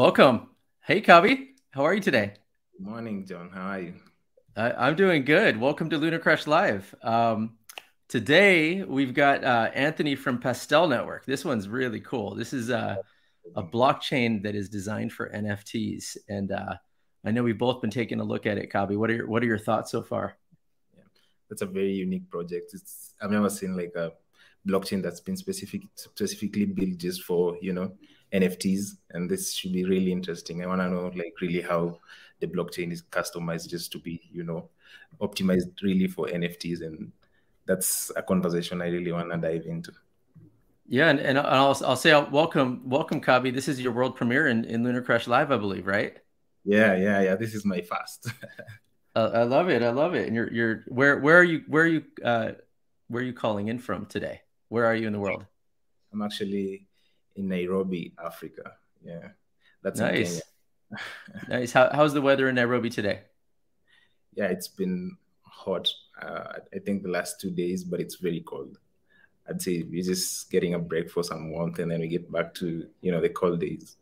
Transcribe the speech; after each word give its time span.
Welcome. 0.00 0.48
Hey, 0.80 1.02
Cubby. 1.02 1.56
How 1.72 1.82
are 1.82 1.92
you 1.92 2.00
today? 2.00 2.32
Good 2.72 2.86
morning, 2.86 3.26
John. 3.26 3.50
How 3.50 3.72
are 3.72 3.80
you? 3.80 3.94
I, 4.56 4.88
am 4.88 4.96
doing 4.96 5.26
good. 5.26 5.60
Welcome 5.60 5.90
to 5.90 5.98
Lunar 5.98 6.18
Crush 6.18 6.46
Live. 6.46 6.94
Um, 7.02 7.58
today 8.08 8.82
we've 8.82 9.12
got 9.12 9.44
uh, 9.44 9.70
Anthony 9.74 10.14
from 10.14 10.38
Pastel 10.38 10.88
Network. 10.88 11.26
This 11.26 11.44
one's 11.44 11.68
really 11.68 12.00
cool. 12.00 12.34
This 12.34 12.54
is 12.54 12.70
uh, 12.70 12.96
a 13.54 13.62
blockchain 13.62 14.42
that 14.44 14.54
is 14.54 14.70
designed 14.70 15.12
for 15.12 15.28
NFTs, 15.34 16.16
and 16.30 16.50
uh, 16.50 16.76
I 17.22 17.30
know 17.30 17.42
we've 17.42 17.58
both 17.58 17.82
been 17.82 17.90
taking 17.90 18.20
a 18.20 18.24
look 18.24 18.46
at 18.46 18.56
it. 18.56 18.72
Kabi, 18.72 18.96
what 18.96 19.10
are 19.10 19.14
your 19.16 19.28
what 19.28 19.42
are 19.42 19.46
your 19.46 19.58
thoughts 19.58 19.90
so 19.90 20.02
far? 20.02 20.38
Yeah, 20.96 21.02
that's 21.50 21.60
a 21.60 21.66
very 21.66 21.92
unique 21.92 22.30
project. 22.30 22.72
It's 22.72 23.12
I've 23.20 23.32
never 23.32 23.50
seen 23.50 23.76
like 23.76 23.92
a 23.94 24.12
blockchain 24.66 25.02
that's 25.02 25.20
been 25.20 25.36
specific 25.36 25.82
specifically 25.94 26.64
built 26.64 26.96
just 26.96 27.22
for 27.22 27.58
you 27.60 27.74
know 27.74 27.92
NFTs, 28.32 28.96
and 29.10 29.30
this 29.30 29.52
should 29.52 29.72
be 29.72 29.84
really 29.84 30.12
interesting. 30.12 30.62
I 30.62 30.66
want 30.66 30.80
to 30.80 30.88
know 30.88 31.12
like 31.14 31.34
really 31.40 31.60
how 31.60 31.98
the 32.40 32.46
blockchain 32.46 32.92
is 32.92 33.02
customized 33.02 33.68
just 33.68 33.92
to 33.92 33.98
be 33.98 34.20
you 34.32 34.44
know 34.44 34.68
optimized 35.20 35.82
really 35.82 36.06
for 36.06 36.26
NFTs, 36.26 36.82
and 36.82 37.12
that's 37.66 38.10
a 38.16 38.22
conversation 38.22 38.82
I 38.82 38.88
really 38.88 39.12
want 39.12 39.30
to 39.30 39.36
dive 39.38 39.66
into. 39.66 39.92
Yeah, 40.86 41.08
and, 41.08 41.20
and 41.20 41.38
I'll 41.38 41.76
I'll 41.84 41.96
say 41.96 42.12
I'll 42.12 42.28
welcome 42.30 42.82
welcome 42.84 43.20
Kabi. 43.20 43.54
This 43.54 43.68
is 43.68 43.80
your 43.80 43.92
world 43.92 44.16
premiere 44.16 44.48
in, 44.48 44.64
in 44.64 44.82
Lunar 44.82 45.02
Crush 45.02 45.28
Live, 45.28 45.52
I 45.52 45.56
believe, 45.56 45.86
right? 45.86 46.18
Yeah, 46.64 46.96
yeah, 46.96 47.22
yeah. 47.22 47.36
This 47.36 47.54
is 47.54 47.64
my 47.64 47.80
first. 47.80 48.28
uh, 49.14 49.30
I 49.34 49.42
love 49.44 49.68
it. 49.70 49.82
I 49.82 49.90
love 49.90 50.14
it. 50.14 50.26
And 50.26 50.34
you're 50.34 50.52
you're 50.52 50.84
where 50.88 51.18
where 51.18 51.38
are 51.38 51.44
you 51.44 51.62
where 51.68 51.84
are 51.84 51.86
you 51.86 52.04
uh, 52.24 52.52
where 53.08 53.22
are 53.22 53.26
you 53.26 53.32
calling 53.32 53.68
in 53.68 53.78
from 53.78 54.06
today? 54.06 54.40
Where 54.68 54.84
are 54.84 54.94
you 54.94 55.06
in 55.06 55.12
the 55.12 55.20
world? 55.20 55.46
I'm 56.12 56.22
actually 56.22 56.88
in 57.40 57.48
Nairobi, 57.48 58.14
Africa. 58.24 58.74
Yeah, 59.04 59.28
that's 59.82 59.98
nice. 59.98 60.40
nice. 61.48 61.72
How, 61.72 61.90
how's 61.92 62.14
the 62.14 62.22
weather 62.22 62.48
in 62.48 62.54
Nairobi 62.54 62.90
today? 62.90 63.22
Yeah, 64.34 64.46
it's 64.46 64.68
been 64.68 65.16
hot. 65.42 65.88
Uh, 66.20 66.60
I 66.74 66.78
think 66.78 67.02
the 67.02 67.08
last 67.08 67.40
two 67.40 67.50
days, 67.50 67.82
but 67.82 68.00
it's 68.00 68.16
very 68.16 68.40
cold. 68.40 68.78
I'd 69.48 69.60
say 69.60 69.82
we're 69.82 70.04
just 70.04 70.50
getting 70.50 70.74
a 70.74 70.78
break 70.78 71.10
for 71.10 71.24
some 71.24 71.50
warmth, 71.50 71.78
and 71.80 71.90
then 71.90 72.00
we 72.00 72.08
get 72.08 72.30
back 72.30 72.54
to 72.54 72.86
you 73.00 73.10
know 73.10 73.20
the 73.20 73.30
cold 73.30 73.60
days. 73.60 73.96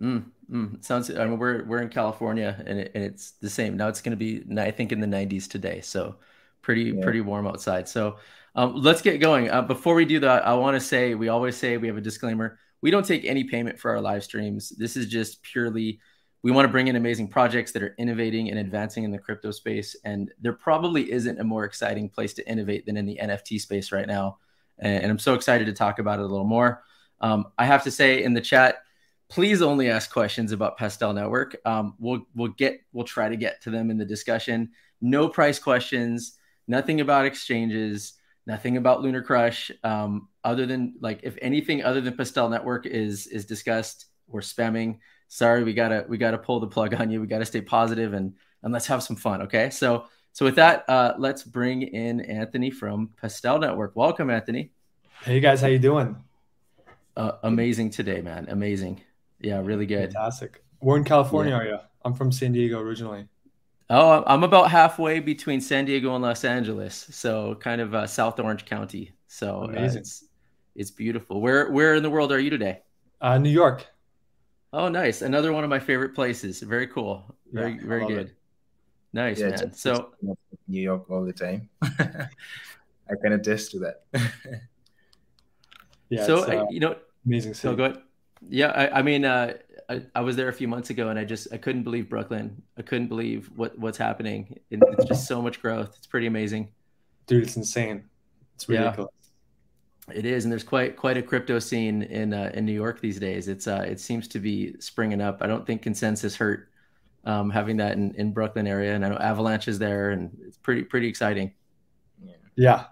Mm, 0.00 0.24
mm, 0.50 0.84
sounds. 0.84 1.10
I 1.10 1.26
mean, 1.26 1.38
we're 1.38 1.64
we're 1.64 1.82
in 1.82 1.90
California, 1.90 2.62
and 2.66 2.80
it, 2.80 2.92
and 2.94 3.04
it's 3.04 3.32
the 3.32 3.50
same. 3.50 3.76
Now 3.76 3.88
it's 3.88 4.00
going 4.00 4.16
to 4.16 4.16
be, 4.16 4.42
I 4.58 4.70
think, 4.70 4.92
in 4.92 5.00
the 5.00 5.06
90s 5.06 5.48
today. 5.48 5.80
So 5.82 6.16
pretty 6.64 6.94
yeah. 6.96 7.02
pretty 7.02 7.20
warm 7.20 7.46
outside. 7.46 7.88
So 7.88 8.16
um, 8.56 8.74
let's 8.76 9.02
get 9.02 9.20
going. 9.20 9.50
Uh, 9.50 9.62
before 9.62 9.94
we 9.94 10.04
do 10.04 10.20
that, 10.20 10.46
I 10.46 10.54
want 10.54 10.74
to 10.74 10.80
say 10.80 11.14
we 11.14 11.28
always 11.28 11.56
say 11.56 11.76
we 11.76 11.86
have 11.86 11.96
a 11.96 12.00
disclaimer. 12.00 12.58
We 12.80 12.90
don't 12.90 13.06
take 13.06 13.24
any 13.24 13.44
payment 13.44 13.78
for 13.78 13.92
our 13.92 14.00
live 14.00 14.24
streams. 14.24 14.70
This 14.70 14.96
is 14.96 15.06
just 15.06 15.42
purely 15.42 16.00
we 16.42 16.50
want 16.50 16.66
to 16.66 16.70
bring 16.70 16.88
in 16.88 16.96
amazing 16.96 17.28
projects 17.28 17.72
that 17.72 17.82
are 17.82 17.94
innovating 17.98 18.50
and 18.50 18.58
advancing 18.58 19.02
in 19.02 19.10
the 19.10 19.18
crypto 19.18 19.50
space. 19.50 19.96
And 20.04 20.30
there 20.42 20.52
probably 20.52 21.10
isn't 21.10 21.40
a 21.40 21.44
more 21.44 21.64
exciting 21.64 22.10
place 22.10 22.34
to 22.34 22.46
innovate 22.46 22.84
than 22.84 22.98
in 22.98 23.06
the 23.06 23.18
NFT 23.20 23.58
space 23.58 23.92
right 23.92 24.06
now. 24.06 24.36
And, 24.78 25.04
and 25.04 25.10
I'm 25.10 25.18
so 25.18 25.32
excited 25.32 25.64
to 25.66 25.72
talk 25.72 26.00
about 26.00 26.18
it 26.18 26.22
a 26.22 26.26
little 26.26 26.44
more. 26.44 26.84
Um, 27.22 27.46
I 27.56 27.64
have 27.64 27.84
to 27.84 27.90
say 27.90 28.22
in 28.22 28.34
the 28.34 28.42
chat, 28.42 28.82
please 29.30 29.62
only 29.62 29.88
ask 29.88 30.12
questions 30.12 30.52
about 30.52 30.76
Pastel 30.76 31.14
Network. 31.14 31.56
Um, 31.64 31.94
we'll 31.98 32.26
we'll 32.34 32.48
get 32.48 32.80
we'll 32.92 33.06
try 33.06 33.30
to 33.30 33.36
get 33.36 33.62
to 33.62 33.70
them 33.70 33.90
in 33.90 33.96
the 33.96 34.04
discussion. 34.04 34.72
No 35.00 35.30
price 35.30 35.58
questions, 35.58 36.36
nothing 36.66 37.00
about 37.00 37.26
exchanges 37.26 38.14
nothing 38.46 38.76
about 38.76 39.02
Lunar 39.02 39.22
Crush. 39.22 39.70
Um, 39.82 40.28
other 40.42 40.66
than 40.66 40.94
like 41.00 41.20
if 41.22 41.36
anything 41.40 41.82
other 41.82 42.00
than 42.00 42.16
Pastel 42.16 42.48
Network 42.48 42.86
is 42.86 43.26
is 43.26 43.44
discussed 43.44 44.06
or 44.28 44.40
spamming, 44.40 44.98
sorry, 45.28 45.64
we 45.64 45.74
gotta 45.74 46.04
we 46.08 46.18
gotta 46.18 46.38
pull 46.38 46.60
the 46.60 46.66
plug 46.66 46.94
on 46.94 47.10
you. 47.10 47.20
We 47.20 47.26
gotta 47.26 47.46
stay 47.46 47.60
positive 47.60 48.12
and 48.12 48.34
and 48.62 48.72
let's 48.72 48.86
have 48.86 49.02
some 49.02 49.16
fun. 49.16 49.42
Okay, 49.42 49.70
so 49.70 50.06
so 50.32 50.44
with 50.44 50.56
that, 50.56 50.84
uh, 50.88 51.14
let's 51.18 51.42
bring 51.44 51.82
in 51.82 52.20
Anthony 52.20 52.70
from 52.70 53.10
Pastel 53.20 53.58
Network. 53.58 53.94
Welcome, 53.94 54.30
Anthony. 54.30 54.72
Hey 55.22 55.40
guys, 55.40 55.60
how 55.60 55.68
you 55.68 55.78
doing? 55.78 56.16
Uh, 57.16 57.32
amazing 57.44 57.90
today, 57.90 58.20
man. 58.20 58.46
Amazing. 58.48 59.00
Yeah, 59.40 59.60
really 59.62 59.86
good. 59.86 60.12
Fantastic. 60.12 60.62
Where 60.80 60.96
in 60.96 61.04
California 61.04 61.52
yeah. 61.52 61.58
are 61.58 61.64
you? 61.64 61.78
I'm 62.04 62.14
from 62.14 62.32
San 62.32 62.52
Diego 62.52 62.80
originally. 62.80 63.28
Oh, 63.90 64.24
I'm 64.26 64.42
about 64.44 64.70
halfway 64.70 65.20
between 65.20 65.60
San 65.60 65.84
Diego 65.84 66.14
and 66.14 66.22
Los 66.22 66.44
Angeles, 66.44 67.06
so 67.10 67.54
kind 67.56 67.80
of 67.80 67.94
uh, 67.94 68.06
South 68.06 68.40
Orange 68.40 68.64
County. 68.64 69.12
So 69.26 69.64
uh, 69.64 69.72
it's 69.72 70.24
it's 70.74 70.90
beautiful. 70.90 71.40
Where 71.40 71.70
where 71.70 71.94
in 71.94 72.02
the 72.02 72.10
world 72.10 72.32
are 72.32 72.38
you 72.38 72.50
today? 72.50 72.80
Uh, 73.20 73.36
New 73.38 73.50
York. 73.50 73.86
Oh, 74.72 74.88
nice! 74.88 75.22
Another 75.22 75.52
one 75.52 75.64
of 75.64 75.70
my 75.70 75.78
favorite 75.78 76.14
places. 76.14 76.60
Very 76.60 76.86
cool. 76.86 77.24
Very 77.52 77.74
yeah, 77.74 77.80
very 77.84 78.06
good. 78.06 78.26
It. 78.28 78.36
Nice 79.12 79.40
yeah, 79.40 79.50
man. 79.50 79.72
So 79.74 80.12
New 80.66 80.80
York 80.80 81.10
all 81.10 81.24
the 81.24 81.32
time. 81.32 81.68
I 81.82 83.14
can 83.22 83.32
attest 83.34 83.70
to 83.72 83.78
that. 83.80 84.04
yeah. 86.08 86.24
So 86.24 86.44
uh, 86.44 86.66
you 86.70 86.80
know, 86.80 86.96
amazing. 87.26 87.54
City. 87.54 87.68
So 87.68 87.76
go 87.76 87.84
ahead. 87.84 88.02
Yeah, 88.48 88.68
I, 88.68 88.98
I 88.98 89.02
mean, 89.02 89.24
uh, 89.24 89.54
I, 89.88 90.02
I, 90.14 90.20
was 90.20 90.36
there 90.36 90.48
a 90.48 90.52
few 90.52 90.68
months 90.68 90.90
ago, 90.90 91.08
and 91.08 91.18
I 91.18 91.24
just 91.24 91.48
I 91.52 91.56
couldn't 91.56 91.82
believe 91.82 92.08
Brooklyn. 92.08 92.62
I 92.78 92.82
couldn't 92.82 93.08
believe 93.08 93.50
what 93.56 93.78
what's 93.78 93.98
happening. 93.98 94.58
it's 94.70 95.04
just 95.04 95.26
so 95.26 95.42
much 95.42 95.60
growth. 95.60 95.94
It's 95.96 96.06
pretty 96.06 96.26
amazing, 96.26 96.68
dude. 97.26 97.44
It's 97.44 97.56
insane. 97.56 98.04
It's 98.54 98.68
ridiculous. 98.68 99.10
Yeah, 100.08 100.14
it 100.14 100.24
is, 100.24 100.44
and 100.44 100.52
there's 100.52 100.64
quite 100.64 100.96
quite 100.96 101.16
a 101.16 101.22
crypto 101.22 101.58
scene 101.58 102.02
in 102.02 102.32
uh, 102.32 102.50
in 102.54 102.64
New 102.64 102.72
York 102.72 103.00
these 103.00 103.18
days. 103.18 103.48
It's 103.48 103.66
uh, 103.66 103.84
it 103.86 104.00
seems 104.00 104.28
to 104.28 104.38
be 104.38 104.74
springing 104.80 105.20
up. 105.20 105.38
I 105.40 105.46
don't 105.46 105.66
think 105.66 105.82
consensus 105.82 106.36
hurt 106.36 106.68
um, 107.24 107.50
having 107.50 107.76
that 107.78 107.92
in, 107.92 108.14
in 108.14 108.32
Brooklyn 108.32 108.66
area, 108.66 108.94
and 108.94 109.04
I 109.04 109.08
know 109.08 109.16
Avalanche 109.16 109.68
is 109.68 109.78
there, 109.78 110.10
and 110.10 110.36
it's 110.46 110.58
pretty 110.58 110.82
pretty 110.82 111.08
exciting. 111.08 111.52
Yeah, 112.22 112.34
yeah 112.56 112.84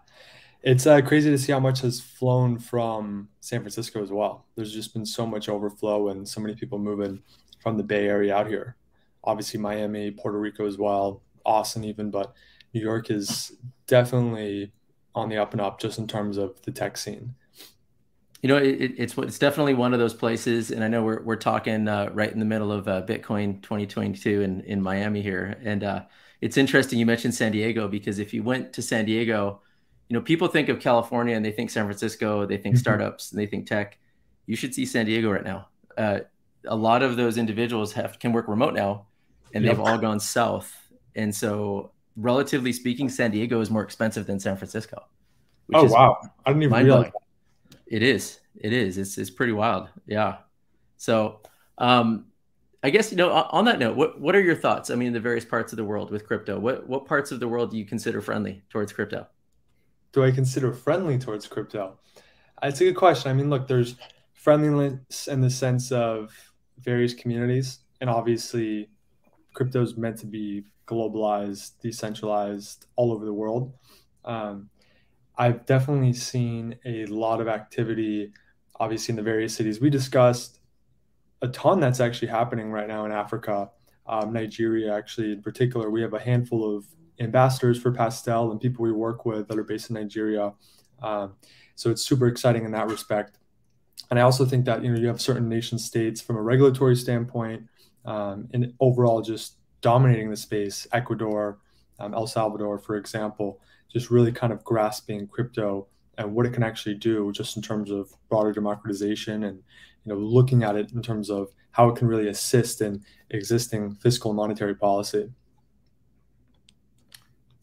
it's 0.62 0.86
uh, 0.86 1.00
crazy 1.00 1.30
to 1.30 1.38
see 1.38 1.52
how 1.52 1.60
much 1.60 1.80
has 1.80 2.00
flown 2.00 2.58
from 2.58 3.28
San 3.40 3.60
Francisco 3.60 4.02
as 4.02 4.10
well. 4.10 4.46
There's 4.54 4.72
just 4.72 4.94
been 4.94 5.04
so 5.04 5.26
much 5.26 5.48
overflow 5.48 6.08
and 6.08 6.28
so 6.28 6.40
many 6.40 6.54
people 6.54 6.78
moving 6.78 7.20
from 7.60 7.76
the 7.76 7.82
Bay 7.82 8.06
Area 8.06 8.34
out 8.34 8.46
here. 8.46 8.76
Obviously, 9.24 9.58
Miami, 9.58 10.10
Puerto 10.10 10.38
Rico 10.38 10.66
as 10.66 10.78
well, 10.78 11.22
Austin 11.44 11.84
even, 11.84 12.10
but 12.10 12.34
New 12.74 12.80
York 12.80 13.10
is 13.10 13.52
definitely 13.86 14.72
on 15.14 15.28
the 15.28 15.36
up 15.36 15.52
and 15.52 15.60
up 15.60 15.80
just 15.80 15.98
in 15.98 16.06
terms 16.06 16.38
of 16.38 16.60
the 16.62 16.70
tech 16.70 16.96
scene. 16.96 17.34
You 18.40 18.48
know, 18.48 18.56
it, 18.56 18.94
it's 18.96 19.16
it's 19.18 19.38
definitely 19.38 19.74
one 19.74 19.92
of 19.92 20.00
those 20.00 20.14
places, 20.14 20.72
and 20.72 20.82
I 20.82 20.88
know 20.88 21.04
we're 21.04 21.22
we're 21.22 21.36
talking 21.36 21.86
uh, 21.86 22.10
right 22.12 22.32
in 22.32 22.40
the 22.40 22.44
middle 22.44 22.72
of 22.72 22.88
uh, 22.88 23.02
Bitcoin 23.02 23.62
2022 23.62 24.42
in 24.42 24.60
in 24.62 24.82
Miami 24.82 25.22
here, 25.22 25.56
and 25.62 25.84
uh, 25.84 26.02
it's 26.40 26.56
interesting 26.56 26.98
you 26.98 27.06
mentioned 27.06 27.34
San 27.34 27.52
Diego 27.52 27.86
because 27.86 28.18
if 28.18 28.34
you 28.34 28.42
went 28.42 28.72
to 28.72 28.82
San 28.82 29.04
Diego 29.04 29.60
you 30.12 30.18
know, 30.18 30.22
people 30.22 30.46
think 30.46 30.68
of 30.68 30.78
California 30.78 31.34
and 31.34 31.42
they 31.42 31.52
think 31.52 31.70
San 31.70 31.86
Francisco, 31.86 32.44
they 32.44 32.58
think 32.58 32.74
mm-hmm. 32.74 32.80
startups 32.80 33.32
and 33.32 33.40
they 33.40 33.46
think 33.46 33.66
tech. 33.66 33.96
You 34.44 34.56
should 34.56 34.74
see 34.74 34.84
San 34.84 35.06
Diego 35.06 35.30
right 35.30 35.42
now. 35.42 35.68
Uh, 35.96 36.18
a 36.66 36.76
lot 36.76 37.02
of 37.02 37.16
those 37.16 37.38
individuals 37.38 37.94
have 37.94 38.18
can 38.18 38.30
work 38.30 38.46
remote 38.46 38.74
now, 38.74 39.06
and 39.54 39.64
yep. 39.64 39.72
they've 39.72 39.80
all 39.80 39.96
gone 39.96 40.20
south. 40.20 40.70
And 41.14 41.34
so, 41.34 41.92
relatively 42.14 42.74
speaking, 42.74 43.08
San 43.08 43.30
Diego 43.30 43.62
is 43.62 43.70
more 43.70 43.82
expensive 43.82 44.26
than 44.26 44.38
San 44.38 44.58
Francisco. 44.58 45.02
Oh 45.72 45.84
wow! 45.84 46.18
I 46.44 46.50
didn't 46.50 46.64
even 46.64 46.84
realize. 46.84 47.10
It 47.86 48.02
is. 48.02 48.40
It 48.56 48.74
is. 48.74 48.98
It's 48.98 49.16
it's 49.16 49.30
pretty 49.30 49.54
wild. 49.54 49.88
Yeah. 50.06 50.38
So, 50.98 51.40
um, 51.78 52.26
I 52.82 52.90
guess 52.90 53.10
you 53.10 53.16
know. 53.16 53.30
On 53.30 53.64
that 53.64 53.78
note, 53.78 53.96
what 53.96 54.20
what 54.20 54.36
are 54.36 54.42
your 54.42 54.56
thoughts? 54.56 54.90
I 54.90 54.94
mean, 54.94 55.14
the 55.14 55.20
various 55.20 55.46
parts 55.46 55.72
of 55.72 55.78
the 55.78 55.84
world 55.84 56.10
with 56.10 56.26
crypto. 56.26 56.58
What 56.58 56.86
what 56.86 57.06
parts 57.06 57.32
of 57.32 57.40
the 57.40 57.48
world 57.48 57.70
do 57.70 57.78
you 57.78 57.86
consider 57.86 58.20
friendly 58.20 58.62
towards 58.68 58.92
crypto? 58.92 59.26
Do 60.12 60.24
I 60.24 60.30
consider 60.30 60.72
friendly 60.72 61.18
towards 61.18 61.46
crypto? 61.46 61.98
It's 62.62 62.80
a 62.80 62.84
good 62.84 62.96
question. 62.96 63.30
I 63.30 63.34
mean, 63.34 63.50
look, 63.50 63.66
there's 63.66 63.96
friendliness 64.34 65.28
in 65.28 65.40
the 65.40 65.50
sense 65.50 65.90
of 65.90 66.32
various 66.78 67.14
communities, 67.14 67.80
and 68.00 68.08
obviously, 68.08 68.88
crypto 69.54 69.82
is 69.82 69.96
meant 69.96 70.18
to 70.18 70.26
be 70.26 70.64
globalized, 70.86 71.72
decentralized, 71.80 72.86
all 72.96 73.12
over 73.12 73.24
the 73.24 73.32
world. 73.32 73.72
Um, 74.24 74.68
I've 75.36 75.64
definitely 75.66 76.12
seen 76.12 76.76
a 76.84 77.06
lot 77.06 77.40
of 77.40 77.48
activity, 77.48 78.32
obviously, 78.78 79.12
in 79.12 79.16
the 79.16 79.22
various 79.22 79.54
cities 79.54 79.80
we 79.80 79.90
discussed. 79.90 80.60
A 81.40 81.48
ton 81.48 81.80
that's 81.80 82.00
actually 82.00 82.28
happening 82.28 82.70
right 82.70 82.86
now 82.86 83.04
in 83.04 83.12
Africa, 83.12 83.70
um, 84.06 84.32
Nigeria, 84.32 84.94
actually, 84.94 85.32
in 85.32 85.42
particular. 85.42 85.90
We 85.90 86.02
have 86.02 86.14
a 86.14 86.20
handful 86.20 86.76
of 86.76 86.84
ambassadors 87.22 87.80
for 87.80 87.92
Pastel 87.92 88.50
and 88.50 88.60
people 88.60 88.82
we 88.84 88.92
work 88.92 89.24
with 89.24 89.48
that 89.48 89.58
are 89.58 89.64
based 89.64 89.90
in 89.90 89.94
Nigeria. 89.94 90.52
Um, 91.02 91.34
so 91.74 91.90
it's 91.90 92.02
super 92.02 92.26
exciting 92.26 92.64
in 92.64 92.72
that 92.72 92.88
respect. 92.88 93.38
And 94.10 94.18
I 94.18 94.22
also 94.22 94.44
think 94.44 94.64
that 94.66 94.84
you 94.84 94.92
know 94.92 94.98
you 94.98 95.06
have 95.06 95.20
certain 95.20 95.48
nation 95.48 95.78
states 95.78 96.20
from 96.20 96.36
a 96.36 96.42
regulatory 96.42 96.96
standpoint 96.96 97.68
um, 98.04 98.48
and 98.52 98.74
overall 98.80 99.22
just 99.22 99.56
dominating 99.80 100.30
the 100.30 100.36
space. 100.36 100.86
Ecuador, 100.92 101.58
um, 101.98 102.14
El 102.14 102.26
Salvador, 102.26 102.78
for 102.78 102.96
example, 102.96 103.60
just 103.90 104.10
really 104.10 104.32
kind 104.32 104.52
of 104.52 104.62
grasping 104.64 105.26
crypto 105.26 105.86
and 106.18 106.34
what 106.34 106.46
it 106.46 106.52
can 106.52 106.62
actually 106.62 106.94
do, 106.94 107.32
just 107.32 107.56
in 107.56 107.62
terms 107.62 107.90
of 107.90 108.12
broader 108.28 108.52
democratization 108.52 109.44
and 109.44 109.62
you 110.04 110.12
know 110.12 110.18
looking 110.18 110.62
at 110.62 110.76
it 110.76 110.92
in 110.92 111.02
terms 111.02 111.30
of 111.30 111.48
how 111.70 111.88
it 111.88 111.96
can 111.96 112.06
really 112.06 112.28
assist 112.28 112.82
in 112.82 113.02
existing 113.30 113.94
fiscal 113.94 114.30
and 114.30 114.36
monetary 114.36 114.74
policy. 114.74 115.30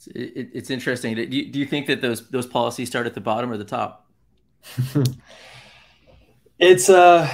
It's 0.08 0.70
interesting. 0.70 1.16
Do 1.16 1.24
you, 1.24 1.52
do 1.52 1.60
you 1.60 1.66
think 1.66 1.88
that 1.88 2.02
those 2.02 2.30
those 2.30 2.48
policies 2.48 2.90
start 2.90 3.06
at 3.06 3.14
the 3.14 3.22
bottom 3.22 3.52
or 3.52 3.58
the 3.58 3.66
top? 3.66 4.10
it's 6.60 6.90
a 6.90 7.30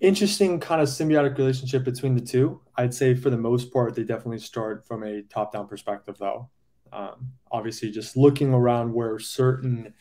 interesting 0.00 0.58
kind 0.58 0.82
of 0.82 0.88
symbiotic 0.88 1.38
relationship 1.38 1.84
between 1.84 2.14
the 2.14 2.20
two. 2.20 2.60
I'd 2.76 2.92
say 2.92 3.14
for 3.14 3.30
the 3.30 3.36
most 3.36 3.72
part, 3.72 3.94
they 3.94 4.02
definitely 4.02 4.38
start 4.38 4.86
from 4.86 5.02
a 5.04 5.22
top 5.22 5.52
down 5.52 5.68
perspective, 5.68 6.16
though. 6.18 6.50
Um, 6.92 7.32
obviously, 7.50 7.90
just 7.90 8.16
looking 8.16 8.52
around 8.52 8.92
where 8.92 9.18
certain, 9.18 9.94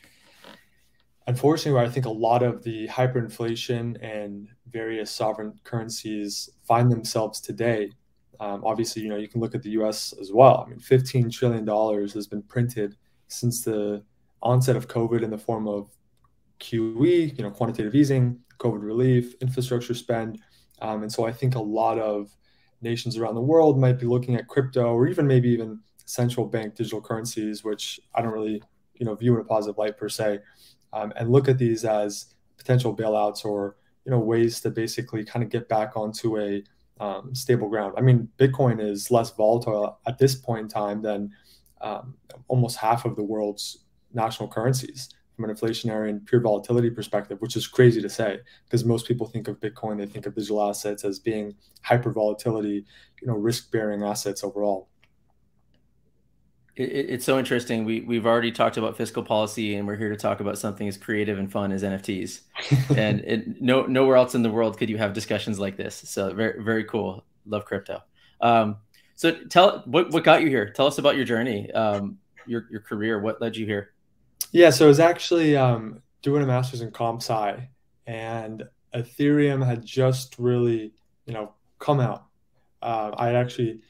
unfortunately, 1.28 1.74
where 1.74 1.86
I 1.86 1.90
think 1.90 2.06
a 2.06 2.12
lot 2.12 2.42
of 2.44 2.64
the 2.64 2.88
hyperinflation 2.88 4.04
and 4.04 4.50
various 4.70 5.12
sovereign 5.12 5.60
currencies 5.64 6.50
find 6.64 6.92
themselves 6.92 7.40
today 7.40 7.92
um, 8.42 8.64
obviously, 8.66 9.04
you 9.04 9.10
know, 9.10 9.18
you 9.18 9.28
can 9.28 9.40
look 9.40 9.54
at 9.54 9.62
the 9.62 9.70
U.S. 9.72 10.16
as 10.20 10.32
well. 10.32 10.64
I 10.66 10.72
mean, 10.72 10.80
15 10.80 11.30
trillion 11.30 11.64
dollars 11.64 12.12
has 12.14 12.26
been 12.26 12.42
printed 12.42 12.96
since 13.28 13.64
the 13.64 14.04
onset 14.42 14.76
of 14.76 14.88
COVID 14.88 15.22
in 15.22 15.30
the 15.30 15.38
form 15.38 15.68
of 15.68 15.96
QE, 16.60 17.38
you 17.38 17.44
know, 17.44 17.52
quantitative 17.52 17.94
easing, 17.94 18.40
COVID 18.58 18.82
relief, 18.82 19.36
infrastructure 19.42 19.94
spend, 19.94 20.40
um, 20.82 21.04
and 21.04 21.12
so 21.12 21.26
I 21.26 21.32
think 21.32 21.54
a 21.54 21.62
lot 21.62 22.00
of 22.00 22.36
nations 22.82 23.16
around 23.16 23.36
the 23.36 23.42
world 23.42 23.80
might 23.80 24.00
be 24.00 24.08
looking 24.08 24.36
at 24.36 24.48
crypto 24.48 24.92
or 24.96 25.08
even 25.08 25.28
maybe 25.28 25.50
even 25.50 25.80
central 26.06 26.48
bank 26.48 26.74
digital 26.74 27.00
currencies, 27.00 27.64
which 27.64 28.00
I 28.16 28.24
don't 28.24 28.34
really, 28.34 28.64
you 28.96 29.06
know, 29.06 29.14
view 29.14 29.36
in 29.36 29.42
a 29.42 29.44
positive 29.44 29.78
light 29.78 29.98
per 29.98 30.10
se, 30.10 30.40
um, 30.94 31.14
and 31.16 31.32
look 31.32 31.48
at 31.48 31.60
these 31.60 31.86
as 31.86 32.34
potential 32.58 32.96
bailouts 32.96 33.46
or 33.46 33.76
you 34.04 34.12
know 34.12 34.18
ways 34.18 34.62
to 34.62 34.72
basically 34.72 35.24
kind 35.24 35.44
of 35.44 35.52
get 35.52 35.70
back 35.70 35.96
onto 35.96 36.40
a 36.40 36.64
um, 37.02 37.34
stable 37.34 37.68
ground. 37.68 37.96
I 37.98 38.02
mean, 38.02 38.30
Bitcoin 38.38 38.80
is 38.80 39.10
less 39.10 39.32
volatile 39.32 40.00
at 40.08 40.20
this 40.20 40.36
point 40.36 40.62
in 40.62 40.68
time 40.70 41.02
than 41.02 41.32
um, 41.82 42.14
almost 42.48 42.78
half 42.78 43.06
of 43.06 43.16
the 43.16 43.24
world's 43.24 43.86
national 44.14 44.48
currencies 44.48 45.10
from 45.36 45.50
an 45.50 45.56
inflationary 45.56 46.12
and 46.12 46.24
pure 46.28 46.42
volatility 46.42 46.92
perspective, 46.92 47.42
which 47.42 47.56
is 47.56 47.66
crazy 47.66 48.02
to 48.02 48.10
say 48.10 48.40
because 48.66 48.86
most 48.86 49.08
people 49.08 49.26
think 49.26 49.48
of 49.48 49.60
Bitcoin, 49.60 49.98
they 49.98 50.06
think 50.06 50.28
of 50.28 50.36
digital 50.36 50.70
assets 50.70 51.04
as 51.04 51.18
being 51.18 51.56
hyper 51.82 52.12
volatility, 52.12 52.86
you 53.20 53.28
know, 53.28 53.34
risk 53.34 53.72
bearing 53.72 54.04
assets 54.04 54.44
overall 54.44 54.88
it, 56.76 56.84
it's 56.84 57.26
so 57.26 57.38
interesting. 57.38 57.86
We 57.86 58.02
we've 58.02 58.26
already 58.26 58.52
talked 58.52 58.78
about 58.78 58.98
fiscal 58.98 59.24
policy, 59.24 59.76
and 59.76 59.88
we're 59.88 59.98
here 59.98 60.10
to 60.10 60.16
talk 60.16 60.40
about 60.40 60.58
something 60.58 60.88
as 60.88 60.98
creative 60.98 61.38
and 61.38 61.52
fun 61.52 61.72
as 61.72 61.84
NFTs. 61.84 62.42
and 62.98 63.20
it, 63.22 63.62
no 63.62 63.86
nowhere 63.86 64.16
else 64.16 64.36
in 64.36 64.44
the 64.44 64.50
world 64.50 64.78
could 64.78 64.90
you 64.90 64.98
have 64.98 65.14
discussions 65.14 65.60
like 65.60 65.78
this. 65.78 65.96
So 65.96 66.34
very 66.34 66.64
very 66.64 66.84
cool. 66.84 67.24
Love 67.46 67.66
crypto. 67.66 68.04
Um, 68.40 68.78
so 69.16 69.32
tell 69.50 69.84
what 69.86 70.12
what 70.12 70.24
got 70.24 70.42
you 70.42 70.50
here. 70.50 70.70
Tell 70.70 70.88
us 70.88 70.98
about 70.98 71.16
your 71.16 71.26
journey, 71.26 71.72
um, 71.72 72.18
your 72.46 72.68
your 72.72 72.82
career. 72.82 73.20
What 73.20 73.42
led 73.42 73.56
you 73.56 73.66
here? 73.66 73.92
Yeah, 74.52 74.70
so 74.70 74.86
I 74.86 74.88
was 74.88 75.00
actually 75.00 75.56
um, 75.56 76.02
doing 76.22 76.44
a 76.44 76.46
master's 76.46 76.82
in 76.82 76.92
comp 76.92 77.22
sci, 77.22 77.68
and 78.08 78.64
Ethereum 78.94 79.66
had 79.66 79.86
just 79.86 80.38
really 80.40 80.94
you 81.26 81.34
know 81.34 81.54
come 81.80 82.00
out. 82.00 82.26
Uh, 82.82 83.12
I 83.16 83.34
actually 83.34 83.82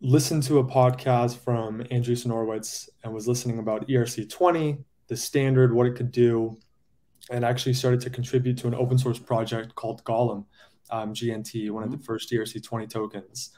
listened 0.00 0.42
to 0.42 0.58
a 0.58 0.64
podcast 0.64 1.38
from 1.38 1.80
Andreessen 1.84 2.30
Horowitz 2.30 2.90
and 3.02 3.14
was 3.14 3.26
listening 3.26 3.58
about 3.58 3.88
ERC20, 3.88 4.82
the 5.08 5.16
standard, 5.16 5.74
what 5.74 5.86
it 5.86 5.96
could 5.96 6.10
do, 6.10 6.58
and 7.30 7.44
actually 7.44 7.72
started 7.72 8.00
to 8.02 8.10
contribute 8.10 8.58
to 8.58 8.68
an 8.68 8.74
open 8.74 8.98
source 8.98 9.18
project 9.18 9.74
called 9.74 10.04
Golem, 10.04 10.44
um, 10.90 11.14
GNT, 11.14 11.70
one 11.70 11.82
of 11.82 11.90
the 11.90 11.96
mm-hmm. 11.96 12.04
first 12.04 12.30
ERC20 12.30 12.88
tokens. 12.88 13.50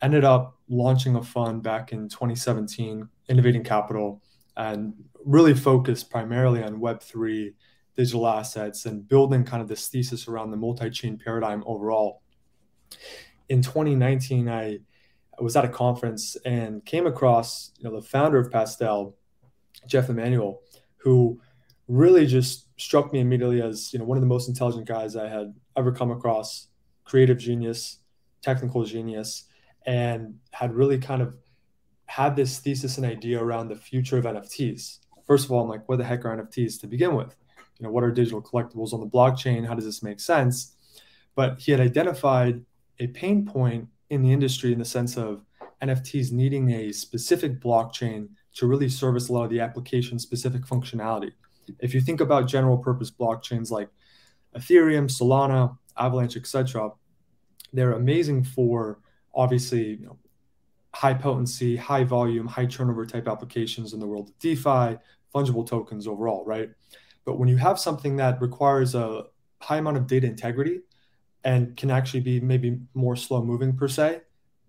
Ended 0.00 0.24
up 0.24 0.56
launching 0.68 1.16
a 1.16 1.22
fund 1.22 1.62
back 1.62 1.92
in 1.92 2.08
2017, 2.08 3.08
Innovating 3.28 3.64
Capital, 3.64 4.22
and 4.56 4.94
really 5.24 5.54
focused 5.54 6.10
primarily 6.10 6.62
on 6.62 6.80
Web3 6.80 7.54
digital 7.96 8.26
assets 8.26 8.86
and 8.86 9.06
building 9.06 9.44
kind 9.44 9.62
of 9.62 9.68
this 9.68 9.88
thesis 9.88 10.26
around 10.26 10.50
the 10.50 10.56
multi 10.56 10.90
chain 10.90 11.18
paradigm 11.22 11.62
overall. 11.66 12.22
In 13.48 13.62
2019, 13.62 14.48
I 14.48 14.78
I 15.38 15.42
was 15.42 15.56
at 15.56 15.64
a 15.64 15.68
conference 15.68 16.36
and 16.44 16.84
came 16.84 17.06
across 17.06 17.72
you 17.78 17.84
know 17.84 17.94
the 17.94 18.06
founder 18.06 18.38
of 18.38 18.50
Pastel, 18.50 19.16
Jeff 19.86 20.08
Emanuel, 20.08 20.62
who 20.96 21.40
really 21.88 22.26
just 22.26 22.68
struck 22.80 23.12
me 23.12 23.20
immediately 23.20 23.60
as 23.62 23.92
you 23.92 23.98
know 23.98 24.04
one 24.04 24.16
of 24.16 24.22
the 24.22 24.28
most 24.28 24.48
intelligent 24.48 24.86
guys 24.86 25.16
I 25.16 25.28
had 25.28 25.54
ever 25.76 25.92
come 25.92 26.10
across, 26.10 26.68
creative 27.04 27.38
genius, 27.38 27.98
technical 28.42 28.84
genius, 28.84 29.44
and 29.86 30.38
had 30.52 30.74
really 30.74 30.98
kind 30.98 31.22
of 31.22 31.36
had 32.06 32.36
this 32.36 32.58
thesis 32.58 32.98
and 32.98 33.06
idea 33.06 33.42
around 33.42 33.68
the 33.68 33.76
future 33.76 34.18
of 34.18 34.24
NFTs. 34.24 34.98
First 35.26 35.46
of 35.46 35.52
all, 35.52 35.62
I'm 35.62 35.68
like, 35.68 35.88
what 35.88 35.96
the 35.96 36.04
heck 36.04 36.24
are 36.24 36.36
NFTs 36.36 36.80
to 36.80 36.86
begin 36.86 37.14
with? 37.14 37.34
You 37.78 37.84
know, 37.84 37.90
what 37.90 38.04
are 38.04 38.10
digital 38.10 38.42
collectibles 38.42 38.92
on 38.92 39.00
the 39.00 39.06
blockchain? 39.06 39.66
How 39.66 39.74
does 39.74 39.84
this 39.84 40.02
make 40.02 40.20
sense? 40.20 40.76
But 41.34 41.60
he 41.60 41.72
had 41.72 41.80
identified 41.80 42.64
a 42.98 43.06
pain 43.08 43.46
point 43.46 43.88
in 44.12 44.22
the 44.22 44.30
industry 44.30 44.72
in 44.72 44.78
the 44.78 44.84
sense 44.84 45.16
of 45.16 45.42
NFTs 45.82 46.32
needing 46.32 46.70
a 46.70 46.92
specific 46.92 47.60
blockchain 47.60 48.28
to 48.54 48.66
really 48.66 48.88
service 48.88 49.28
a 49.28 49.32
lot 49.32 49.44
of 49.44 49.50
the 49.50 49.60
application 49.60 50.18
specific 50.18 50.62
functionality. 50.66 51.32
If 51.80 51.94
you 51.94 52.00
think 52.02 52.20
about 52.20 52.46
general 52.46 52.76
purpose 52.76 53.10
blockchains 53.10 53.70
like 53.70 53.88
Ethereum, 54.54 55.08
Solana, 55.08 55.78
Avalanche, 55.96 56.36
etc., 56.36 56.90
they're 57.72 57.92
amazing 57.92 58.44
for 58.44 58.98
obviously 59.34 59.94
you 59.94 60.06
know, 60.06 60.18
high 60.94 61.14
potency, 61.14 61.74
high 61.74 62.04
volume, 62.04 62.46
high 62.46 62.66
turnover 62.66 63.06
type 63.06 63.26
applications 63.26 63.94
in 63.94 63.98
the 63.98 64.06
world 64.06 64.28
of 64.28 64.38
DeFi, 64.40 64.98
fungible 65.34 65.66
tokens 65.66 66.06
overall, 66.06 66.44
right? 66.44 66.68
But 67.24 67.38
when 67.38 67.48
you 67.48 67.56
have 67.56 67.78
something 67.78 68.16
that 68.16 68.42
requires 68.42 68.94
a 68.94 69.24
high 69.62 69.78
amount 69.78 69.96
of 69.96 70.06
data 70.06 70.26
integrity, 70.26 70.80
and 71.44 71.76
can 71.76 71.90
actually 71.90 72.20
be 72.20 72.40
maybe 72.40 72.80
more 72.94 73.16
slow 73.16 73.42
moving 73.42 73.76
per 73.76 73.88
se. 73.88 74.22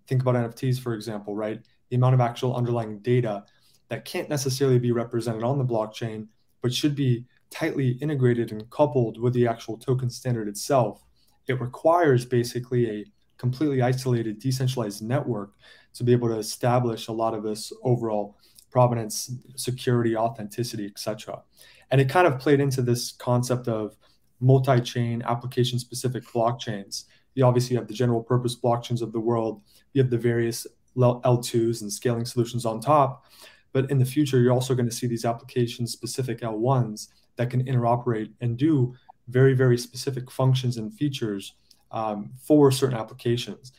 Think 0.06 0.22
about 0.22 0.34
NFTs, 0.34 0.80
for 0.80 0.94
example, 0.94 1.34
right? 1.34 1.60
The 1.88 1.96
amount 1.96 2.14
of 2.14 2.20
actual 2.20 2.54
underlying 2.56 2.98
data 2.98 3.44
that 3.88 4.04
can't 4.04 4.28
necessarily 4.28 4.78
be 4.78 4.92
represented 4.92 5.44
on 5.44 5.58
the 5.58 5.64
blockchain, 5.64 6.26
but 6.62 6.72
should 6.72 6.94
be 6.94 7.26
tightly 7.50 7.90
integrated 8.00 8.50
and 8.50 8.68
coupled 8.70 9.20
with 9.20 9.32
the 9.32 9.46
actual 9.46 9.76
token 9.76 10.10
standard 10.10 10.48
itself. 10.48 11.04
It 11.46 11.60
requires 11.60 12.24
basically 12.24 12.90
a 12.90 13.04
completely 13.38 13.82
isolated, 13.82 14.38
decentralized 14.38 15.02
network 15.02 15.52
to 15.94 16.04
be 16.04 16.12
able 16.12 16.28
to 16.28 16.38
establish 16.38 17.08
a 17.08 17.12
lot 17.12 17.34
of 17.34 17.42
this 17.42 17.72
overall 17.82 18.36
provenance, 18.70 19.30
security, 19.54 20.16
authenticity, 20.16 20.86
etc. 20.86 21.42
And 21.90 22.00
it 22.00 22.08
kind 22.08 22.26
of 22.26 22.40
played 22.40 22.60
into 22.60 22.82
this 22.82 23.12
concept 23.12 23.68
of 23.68 23.96
multi-chain 24.44 25.22
application 25.22 25.78
specific 25.78 26.24
blockchains. 26.24 27.04
You 27.34 27.44
obviously 27.44 27.76
have 27.76 27.88
the 27.88 27.94
general 27.94 28.22
purpose 28.22 28.54
blockchains 28.54 29.02
of 29.02 29.12
the 29.12 29.20
world. 29.20 29.62
You 29.92 30.02
have 30.02 30.10
the 30.10 30.18
various 30.18 30.66
L2s 30.96 31.82
and 31.82 31.92
scaling 31.92 32.24
solutions 32.24 32.64
on 32.64 32.80
top. 32.80 33.24
But 33.72 33.90
in 33.90 33.98
the 33.98 34.04
future, 34.04 34.40
you're 34.40 34.52
also 34.52 34.74
going 34.74 34.88
to 34.88 34.94
see 34.94 35.08
these 35.08 35.24
application 35.24 35.86
specific 35.86 36.40
L1s 36.40 37.08
that 37.36 37.50
can 37.50 37.64
interoperate 37.64 38.30
and 38.40 38.56
do 38.56 38.94
very, 39.28 39.54
very 39.54 39.78
specific 39.78 40.30
functions 40.30 40.76
and 40.76 40.94
features 40.94 41.54
um, 41.90 42.30
for 42.38 42.70
certain 42.70 42.96
applications. 42.96 43.72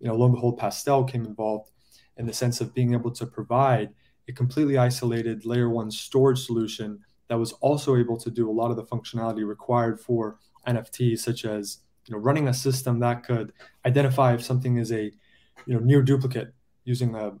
You 0.00 0.08
know, 0.08 0.14
lo 0.14 0.26
and 0.26 0.34
behold, 0.34 0.58
Pastel 0.58 1.04
came 1.04 1.24
involved 1.24 1.70
in 2.18 2.26
the 2.26 2.32
sense 2.32 2.60
of 2.60 2.74
being 2.74 2.92
able 2.92 3.10
to 3.12 3.26
provide 3.26 3.90
a 4.28 4.32
completely 4.32 4.76
isolated 4.76 5.46
layer 5.46 5.70
one 5.70 5.90
storage 5.90 6.44
solution 6.44 6.98
that 7.30 7.38
was 7.38 7.52
also 7.52 7.96
able 7.96 8.16
to 8.18 8.28
do 8.28 8.50
a 8.50 8.52
lot 8.52 8.72
of 8.72 8.76
the 8.76 8.82
functionality 8.82 9.46
required 9.46 10.00
for 10.00 10.36
NFTs, 10.66 11.20
such 11.20 11.44
as 11.44 11.78
you 12.06 12.12
know 12.12 12.18
running 12.18 12.48
a 12.48 12.52
system 12.52 12.98
that 12.98 13.22
could 13.22 13.52
identify 13.86 14.34
if 14.34 14.42
something 14.44 14.78
is 14.78 14.90
a 14.90 15.04
you 15.64 15.74
know 15.74 15.78
near 15.78 16.02
duplicate 16.02 16.52
using 16.84 17.14
a 17.14 17.32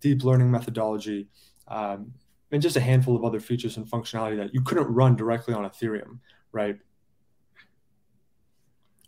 deep 0.00 0.22
learning 0.22 0.50
methodology, 0.50 1.28
um, 1.66 2.12
and 2.52 2.60
just 2.60 2.76
a 2.76 2.80
handful 2.80 3.16
of 3.16 3.24
other 3.24 3.40
features 3.40 3.78
and 3.78 3.86
functionality 3.86 4.36
that 4.36 4.52
you 4.52 4.60
couldn't 4.60 4.86
run 4.86 5.16
directly 5.16 5.54
on 5.54 5.64
Ethereum, 5.64 6.18
right? 6.52 6.76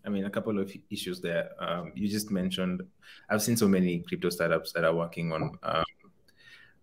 I 0.06 0.08
mean, 0.08 0.24
a 0.24 0.30
couple 0.30 0.58
of 0.58 0.72
issues 0.88 1.20
there. 1.20 1.50
Um, 1.60 1.92
you 1.94 2.08
just 2.08 2.30
mentioned, 2.30 2.80
I've 3.28 3.42
seen 3.42 3.58
so 3.58 3.68
many 3.68 3.98
crypto 3.98 4.30
startups 4.30 4.72
that 4.72 4.84
are 4.84 4.94
working 4.94 5.32
on 5.32 5.58
um, 5.62 5.84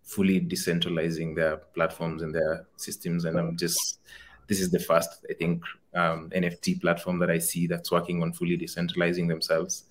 fully 0.08 0.40
decentralizing 0.40 1.36
their 1.36 1.58
platforms 1.76 2.24
and 2.24 2.34
their 2.34 2.66
systems. 2.78 3.26
And 3.26 3.38
I'm 3.38 3.58
just, 3.58 4.00
this 4.48 4.62
is 4.62 4.72
the 4.72 4.80
first, 4.80 5.26
I 5.30 5.34
think, 5.34 5.62
um, 5.94 6.30
NFT 6.34 6.80
platform 6.80 7.20
that 7.20 7.30
I 7.30 7.40
see 7.40 7.68
that's 7.68 7.92
working 7.92 8.24
on 8.24 8.32
fully 8.32 8.58
decentralizing 8.58 9.28
themselves. 9.28 9.84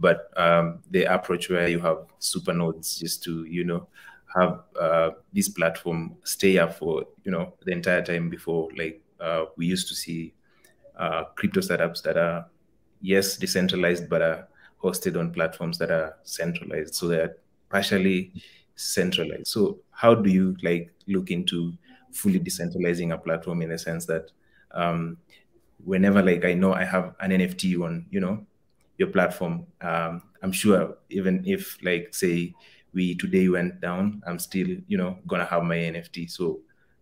But 0.00 0.30
um, 0.36 0.78
the 0.90 1.04
approach 1.04 1.50
where 1.50 1.68
you 1.68 1.80
have 1.80 1.98
super 2.18 2.54
nodes 2.54 2.98
just 2.98 3.22
to, 3.24 3.44
you 3.44 3.64
know, 3.64 3.86
have 4.34 4.60
uh, 4.80 5.10
this 5.34 5.50
platform 5.50 6.16
stay 6.24 6.58
up 6.58 6.74
for, 6.78 7.04
you 7.24 7.30
know, 7.30 7.52
the 7.64 7.72
entire 7.72 8.02
time 8.02 8.30
before, 8.30 8.70
like 8.74 9.02
uh, 9.20 9.44
we 9.56 9.66
used 9.66 9.88
to 9.88 9.94
see 9.94 10.32
uh, 10.96 11.24
crypto 11.34 11.60
startups 11.60 12.00
that 12.02 12.16
are 12.16 12.46
yes, 13.02 13.36
decentralized, 13.36 14.08
but 14.08 14.22
are 14.22 14.48
hosted 14.82 15.18
on 15.18 15.32
platforms 15.32 15.76
that 15.78 15.90
are 15.90 16.16
centralized. 16.22 16.94
So 16.94 17.08
they're 17.08 17.36
partially 17.68 18.32
centralized. 18.78 19.48
So 19.48 19.80
how 19.90 20.14
do 20.14 20.30
you 20.30 20.56
like 20.62 20.92
look 21.06 21.30
into 21.30 21.72
fully 22.12 22.40
decentralizing 22.40 23.12
a 23.12 23.18
platform 23.18 23.62
in 23.62 23.70
the 23.70 23.78
sense 23.78 24.06
that 24.06 24.30
um, 24.72 25.18
whenever 25.84 26.22
like 26.22 26.44
I 26.44 26.54
know 26.54 26.72
I 26.72 26.84
have 26.84 27.14
an 27.20 27.30
NFT 27.30 27.82
on, 27.82 28.06
you 28.10 28.20
know, 28.20 28.46
your 28.96 29.08
platform, 29.08 29.66
um, 29.80 30.22
I'm 30.42 30.52
sure 30.52 30.96
even 31.10 31.44
if 31.46 31.78
like 31.82 32.14
say 32.14 32.54
we 32.94 33.14
today 33.14 33.48
went 33.48 33.80
down, 33.80 34.22
I'm 34.26 34.38
still, 34.38 34.68
you 34.86 34.96
know, 34.96 35.18
gonna 35.26 35.44
have 35.44 35.64
my 35.64 35.76
NFT. 35.76 36.30
So 36.30 36.60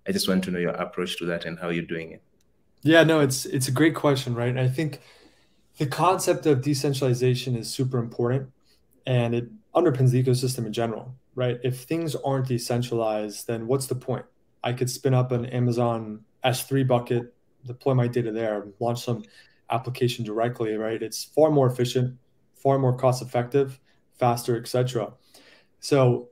I 0.09 0.13
just 0.13 0.29
want 0.29 0.45
to 0.45 0.51
know 0.51 0.59
your 0.59 0.71
approach 0.71 1.17
to 1.19 1.27
that 1.27 1.45
and 1.45 1.59
how 1.59 1.69
you're 1.71 1.85
doing 1.85 2.13
it. 2.13 2.23
Yeah, 2.83 3.03
no, 3.03 3.21
it's 3.21 3.47
it's 3.47 3.69
a 3.69 3.73
great 3.73 3.95
question, 3.95 4.35
right? 4.35 4.49
And 4.49 4.61
I 4.61 4.69
think 4.69 5.01
the 5.79 5.87
concept 5.87 6.47
of 6.47 6.63
decentralization 6.63 7.57
is 7.57 7.69
super 7.69 7.99
important 7.99 8.51
and 9.07 9.35
it 9.35 9.49
underpins 9.75 10.11
the 10.11 10.23
ecosystem 10.23 10.67
in 10.67 10.73
general, 10.73 11.15
right? 11.37 11.61
If 11.63 11.83
things 11.83 12.17
aren't 12.17 12.49
decentralized, 12.49 13.47
then 13.47 13.69
what's 13.69 13.87
the 13.87 13.95
point? 13.95 14.25
I 14.65 14.73
could 14.73 14.91
spin 14.91 15.15
up 15.15 15.31
an 15.31 15.47
Amazon 15.47 16.25
S3 16.45 16.89
bucket, 16.89 17.33
deploy 17.65 17.95
my 17.95 18.09
data 18.09 18.33
there, 18.33 18.67
launch 18.81 19.05
some 19.05 19.23
application 19.71 20.25
directly, 20.25 20.75
right? 20.75 21.01
It's 21.01 21.25
far 21.25 21.51
more 21.51 21.69
efficient, 21.69 22.19
far 22.55 22.79
more 22.79 22.97
cost 22.97 23.23
effective, 23.23 23.79
faster, 24.19 24.59
etc. 24.59 25.13
So 25.79 26.31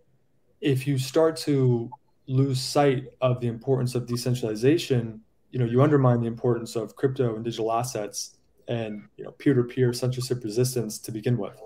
if 0.60 0.86
you 0.86 0.98
start 0.98 1.36
to 1.38 1.90
lose 2.26 2.60
sight 2.60 3.04
of 3.20 3.40
the 3.40 3.46
importance 3.46 3.94
of 3.94 4.06
decentralization, 4.06 5.20
you 5.50 5.58
know, 5.58 5.66
you 5.66 5.82
undermine 5.82 6.20
the 6.20 6.26
importance 6.26 6.74
of 6.74 6.96
crypto 6.96 7.36
and 7.36 7.44
digital 7.44 7.70
assets 7.70 8.38
and 8.66 9.06
you 9.18 9.24
know 9.24 9.30
peer-to-peer 9.32 9.92
censorship 9.92 10.42
resistance 10.42 10.98
to 10.98 11.12
begin 11.12 11.36
with. 11.36 11.60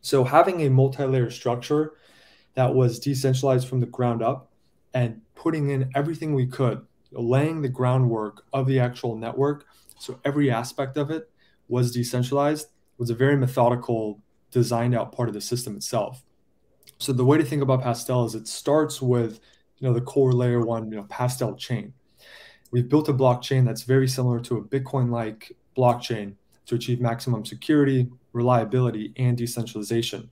So 0.00 0.22
having 0.22 0.62
a 0.62 0.70
multi-layer 0.70 1.30
structure 1.30 1.94
that 2.54 2.74
was 2.74 2.98
decentralized 2.98 3.68
from 3.68 3.80
the 3.80 3.86
ground 3.86 4.22
up 4.22 4.50
and 4.94 5.20
putting 5.34 5.70
in 5.70 5.90
everything 5.94 6.34
we 6.34 6.46
could, 6.46 6.84
laying 7.12 7.62
the 7.62 7.68
groundwork 7.68 8.44
of 8.52 8.66
the 8.66 8.80
actual 8.80 9.16
network, 9.16 9.66
so 9.98 10.18
every 10.24 10.50
aspect 10.50 10.96
of 10.96 11.10
it 11.10 11.30
was 11.68 11.92
decentralized, 11.92 12.68
was 12.98 13.10
a 13.10 13.14
very 13.14 13.36
methodical, 13.36 14.20
designed 14.50 14.94
out 14.94 15.12
part 15.12 15.28
of 15.28 15.34
the 15.34 15.40
system 15.40 15.76
itself. 15.76 16.22
So 16.98 17.12
the 17.12 17.24
way 17.24 17.38
to 17.38 17.44
think 17.44 17.62
about 17.62 17.82
Pastel 17.82 18.24
is 18.24 18.34
it 18.34 18.48
starts 18.48 19.00
with 19.00 19.40
you 19.78 19.88
know 19.88 19.94
the 19.94 20.00
core 20.00 20.32
layer 20.32 20.60
one, 20.60 20.90
you 20.90 20.96
know, 20.96 21.04
Pastel 21.04 21.54
chain. 21.54 21.94
We've 22.70 22.88
built 22.88 23.08
a 23.08 23.14
blockchain 23.14 23.64
that's 23.64 23.82
very 23.82 24.06
similar 24.06 24.40
to 24.40 24.58
a 24.58 24.62
Bitcoin-like 24.62 25.56
blockchain 25.76 26.34
to 26.66 26.74
achieve 26.76 27.00
maximum 27.00 27.44
security, 27.44 28.08
reliability, 28.32 29.12
and 29.16 29.36
decentralization. 29.36 30.30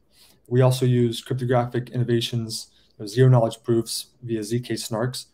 We 0.48 0.62
also 0.62 0.86
use 0.86 1.20
cryptographic 1.20 1.90
innovations, 1.90 2.68
zero 3.06 3.28
knowledge 3.28 3.62
proofs 3.62 4.06
via 4.22 4.40
ZK 4.40 4.72
snarks 4.72 5.26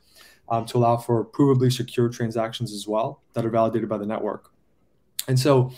um, 0.49 0.67
to 0.67 0.79
allow 0.79 0.97
for 0.97 1.25
provably 1.25 1.73
secure 1.73 2.09
transactions 2.09 2.73
as 2.73 2.87
well 2.87 3.23
that 3.33 3.47
are 3.47 3.51
validated 3.51 3.89
by 3.89 3.99
the 3.99 4.07
network. 4.07 4.51
And 5.29 5.39
so 5.39 5.73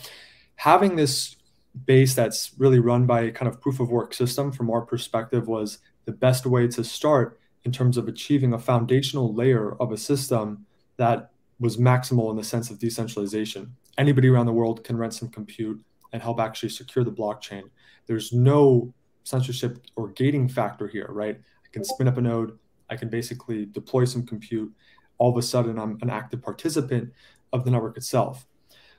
having 0.57 0.97
this 0.97 1.37
base 1.85 2.15
that's 2.15 2.53
really 2.59 2.79
run 2.79 3.07
by 3.07 3.23
a 3.23 3.31
kind 3.31 3.49
of 3.49 3.61
proof 3.61 3.81
of 3.81 3.91
work 3.91 4.15
system 4.15 4.51
from 4.51 4.71
our 4.71 4.81
perspective 4.81 5.47
was 5.47 5.79
the 6.07 6.13
best 6.13 6.47
way 6.47 6.67
to 6.69 6.83
start 6.83 7.39
in 7.65 7.73
terms 7.73 7.97
of 7.97 8.09
achieving 8.09 8.53
a 8.53 8.59
foundational 8.59 9.35
layer 9.35 9.75
of 9.81 9.93
a 9.93 9.97
system 9.97 10.65
that 10.97 11.31
was 11.59 11.77
maximal 11.77 12.31
in 12.31 12.37
the 12.37 12.45
sense 12.45 12.71
of 12.71 12.79
decentralization. 12.79 13.75
Anybody 13.99 14.29
around 14.29 14.47
the 14.47 14.53
world 14.53 14.85
can 14.85 14.97
rent 14.97 15.15
some 15.15 15.29
compute 15.29 15.85
and 16.13 16.23
help 16.23 16.41
actually 16.41 16.69
secure 16.69 17.05
the 17.05 17.11
blockchain. 17.11 17.65
There's 18.07 18.33
no 18.33 18.95
censorship 19.27 19.85
or 19.97 20.09
gating 20.13 20.49
factor 20.49 20.87
here, 20.87 21.09
right? 21.11 21.37
I 21.37 21.69
can 21.73 21.85
spin 21.85 22.09
up 22.09 22.17
a 22.17 22.21
node, 22.21 22.57
I 22.89 22.97
can 22.97 23.09
basically 23.09 23.67
deploy 23.67 24.05
some 24.05 24.25
compute. 24.25 24.73
All 25.19 25.31
of 25.31 25.37
a 25.37 25.43
sudden, 25.43 25.79
I'm 25.79 25.99
an 26.03 26.11
active 26.11 26.43
participant 26.43 27.13
of 27.53 27.65
the 27.65 27.71
network 27.71 27.97
itself. 27.97 28.47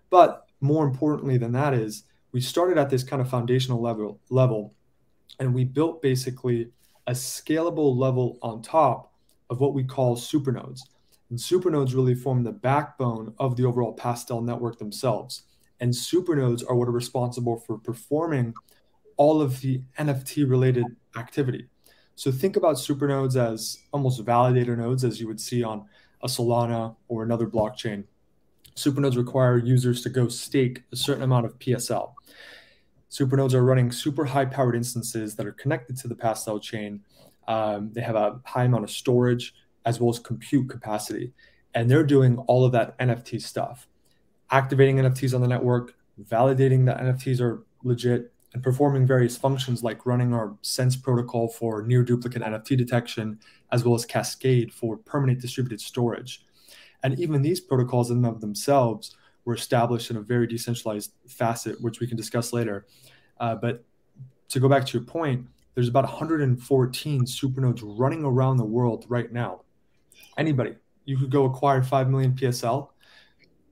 But 0.09 0.47
more 0.59 0.85
importantly 0.85 1.37
than 1.37 1.53
that 1.53 1.73
is, 1.73 2.03
we 2.33 2.41
started 2.41 2.77
at 2.77 2.89
this 2.89 3.03
kind 3.03 3.21
of 3.21 3.29
foundational 3.29 3.81
level, 3.81 4.19
level 4.29 4.73
and 5.39 5.53
we 5.53 5.63
built 5.63 6.01
basically 6.01 6.71
a 7.07 7.11
scalable 7.11 7.95
level 7.95 8.37
on 8.41 8.61
top 8.61 9.13
of 9.49 9.61
what 9.61 9.73
we 9.73 9.83
call 9.83 10.15
supernodes. 10.15 10.83
And 11.29 11.39
supernodes 11.39 11.93
really 11.93 12.15
form 12.15 12.43
the 12.43 12.51
backbone 12.51 13.33
of 13.37 13.55
the 13.55 13.65
overall 13.65 13.93
Pastel 13.93 14.41
network 14.41 14.79
themselves. 14.79 15.43
And 15.79 15.95
supernodes 15.95 16.63
are 16.63 16.75
what 16.75 16.87
are 16.87 16.91
responsible 16.91 17.59
for 17.59 17.77
performing 17.77 18.53
all 19.17 19.41
of 19.41 19.61
the 19.61 19.81
NFT 19.99 20.49
related 20.49 20.85
activity. 21.15 21.67
So 22.15 22.31
think 22.31 22.55
about 22.55 22.79
supernodes 22.79 23.35
as 23.35 23.77
almost 23.91 24.23
validator 24.25 24.77
nodes, 24.77 25.03
as 25.03 25.19
you 25.19 25.27
would 25.27 25.39
see 25.39 25.63
on 25.63 25.85
a 26.23 26.27
Solana 26.27 26.95
or 27.07 27.23
another 27.23 27.47
blockchain. 27.47 28.05
Supernodes 28.75 29.17
require 29.17 29.57
users 29.57 30.01
to 30.03 30.09
go 30.09 30.27
stake 30.27 30.83
a 30.91 30.95
certain 30.95 31.23
amount 31.23 31.45
of 31.45 31.57
PSL. 31.59 32.13
Supernodes 33.09 33.53
are 33.53 33.63
running 33.63 33.91
super 33.91 34.25
high 34.25 34.45
powered 34.45 34.75
instances 34.75 35.35
that 35.35 35.45
are 35.45 35.51
connected 35.51 35.97
to 35.97 36.07
the 36.07 36.15
Pastel 36.15 36.59
chain. 36.59 37.01
Um, 37.47 37.91
they 37.93 38.01
have 38.01 38.15
a 38.15 38.39
high 38.45 38.65
amount 38.65 38.83
of 38.83 38.91
storage 38.91 39.53
as 39.85 39.99
well 39.99 40.09
as 40.09 40.19
compute 40.19 40.69
capacity. 40.69 41.33
And 41.73 41.89
they're 41.89 42.03
doing 42.03 42.37
all 42.39 42.65
of 42.65 42.71
that 42.73 42.97
NFT 42.99 43.41
stuff, 43.41 43.87
activating 44.51 44.97
NFTs 44.97 45.33
on 45.33 45.41
the 45.41 45.47
network, 45.47 45.93
validating 46.21 46.85
that 46.87 46.99
NFTs 46.99 47.39
are 47.41 47.63
legit, 47.83 48.33
and 48.53 48.63
performing 48.63 49.05
various 49.05 49.37
functions 49.37 49.83
like 49.83 50.05
running 50.05 50.33
our 50.33 50.55
Sense 50.61 50.95
protocol 50.95 51.47
for 51.47 51.83
near 51.83 52.03
duplicate 52.03 52.41
NFT 52.41 52.77
detection, 52.77 53.39
as 53.71 53.83
well 53.83 53.95
as 53.95 54.05
Cascade 54.05 54.73
for 54.73 54.97
permanent 54.97 55.41
distributed 55.41 55.81
storage. 55.81 56.45
And 57.03 57.19
even 57.19 57.41
these 57.41 57.59
protocols 57.59 58.09
in 58.09 58.17
and 58.17 58.25
of 58.25 58.41
themselves 58.41 59.15
were 59.45 59.55
established 59.55 60.09
in 60.11 60.17
a 60.17 60.21
very 60.21 60.47
decentralized 60.47 61.13
facet, 61.27 61.79
which 61.81 61.99
we 61.99 62.07
can 62.07 62.17
discuss 62.17 62.53
later. 62.53 62.85
Uh, 63.39 63.55
but 63.55 63.83
to 64.49 64.59
go 64.59 64.67
back 64.67 64.85
to 64.85 64.97
your 64.97 65.05
point, 65.05 65.45
there's 65.75 65.89
about 65.89 66.05
114 66.05 67.27
supernodes 67.27 67.83
running 67.83 68.23
around 68.23 68.57
the 68.57 68.65
world 68.65 69.05
right 69.09 69.31
now 69.31 69.61
anybody. 70.37 70.75
You 71.05 71.17
could 71.17 71.31
go 71.31 71.45
acquire 71.45 71.81
5 71.81 72.09
million 72.09 72.33
PSL, 72.33 72.89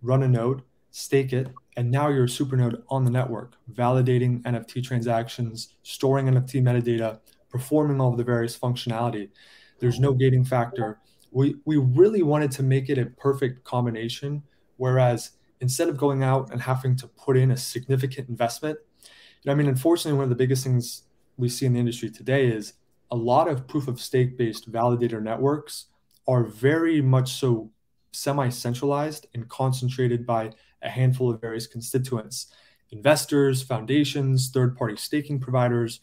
run 0.01 0.23
a 0.23 0.27
node, 0.27 0.63
stake 0.91 1.33
it, 1.33 1.47
and 1.77 1.91
now 1.91 2.07
you're 2.07 2.25
a 2.25 2.27
supernode 2.27 2.81
on 2.89 3.03
the 3.03 3.11
network, 3.11 3.55
validating 3.73 4.41
NFT 4.43 4.83
transactions, 4.83 5.75
storing 5.83 6.27
NFT 6.27 6.61
metadata, 6.61 7.19
performing 7.49 7.99
all 7.99 8.11
of 8.11 8.17
the 8.17 8.23
various 8.23 8.57
functionality. 8.57 9.29
There's 9.79 9.99
no 9.99 10.13
gating 10.13 10.45
factor. 10.45 10.99
We, 11.31 11.55
we 11.65 11.77
really 11.77 12.23
wanted 12.23 12.51
to 12.51 12.63
make 12.63 12.89
it 12.89 12.97
a 12.97 13.07
perfect 13.07 13.63
combination, 13.65 14.43
whereas 14.77 15.31
instead 15.59 15.89
of 15.89 15.97
going 15.97 16.23
out 16.23 16.51
and 16.51 16.61
having 16.61 16.95
to 16.97 17.07
put 17.07 17.35
in 17.35 17.51
a 17.51 17.57
significant 17.57 18.29
investment, 18.29 18.79
I 19.47 19.53
mean, 19.53 19.67
unfortunately, 19.67 20.17
one 20.17 20.23
of 20.23 20.29
the 20.29 20.35
biggest 20.35 20.63
things 20.63 21.03
we 21.37 21.49
see 21.49 21.65
in 21.65 21.73
the 21.73 21.79
industry 21.79 22.09
today 22.09 22.47
is 22.47 22.73
a 23.11 23.15
lot 23.15 23.47
of 23.47 23.67
proof 23.67 23.87
of 23.87 23.99
stake 23.99 24.37
based 24.37 24.71
validator 24.71 25.21
networks 25.21 25.85
are 26.27 26.43
very 26.43 27.01
much 27.01 27.33
so 27.33 27.69
semi 28.15 28.49
centralized 28.49 29.27
and 29.33 29.47
concentrated 29.49 30.25
by 30.25 30.51
a 30.81 30.89
handful 30.89 31.29
of 31.29 31.41
various 31.41 31.67
constituents 31.67 32.47
investors, 32.91 33.61
foundations, 33.61 34.49
third 34.49 34.77
party 34.77 34.95
staking 34.95 35.39
providers. 35.39 35.99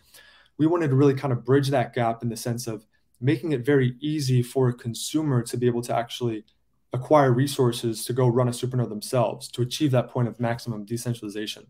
We 0.58 0.66
wanted 0.66 0.88
to 0.88 0.96
really 0.96 1.14
kind 1.14 1.32
of 1.32 1.44
bridge 1.44 1.68
that 1.68 1.94
gap 1.94 2.22
in 2.22 2.28
the 2.28 2.36
sense 2.36 2.66
of 2.66 2.84
making 3.20 3.52
it 3.52 3.64
very 3.64 3.96
easy 4.00 4.42
for 4.42 4.68
a 4.68 4.74
consumer 4.74 5.42
to 5.42 5.56
be 5.56 5.66
able 5.66 5.82
to 5.82 5.94
actually 5.94 6.44
acquire 6.92 7.32
resources 7.32 8.04
to 8.04 8.12
go 8.12 8.28
run 8.28 8.48
a 8.48 8.50
supernode 8.50 8.90
themselves 8.90 9.48
to 9.48 9.62
achieve 9.62 9.92
that 9.92 10.10
point 10.10 10.28
of 10.28 10.38
maximum 10.38 10.84
decentralization. 10.84 11.66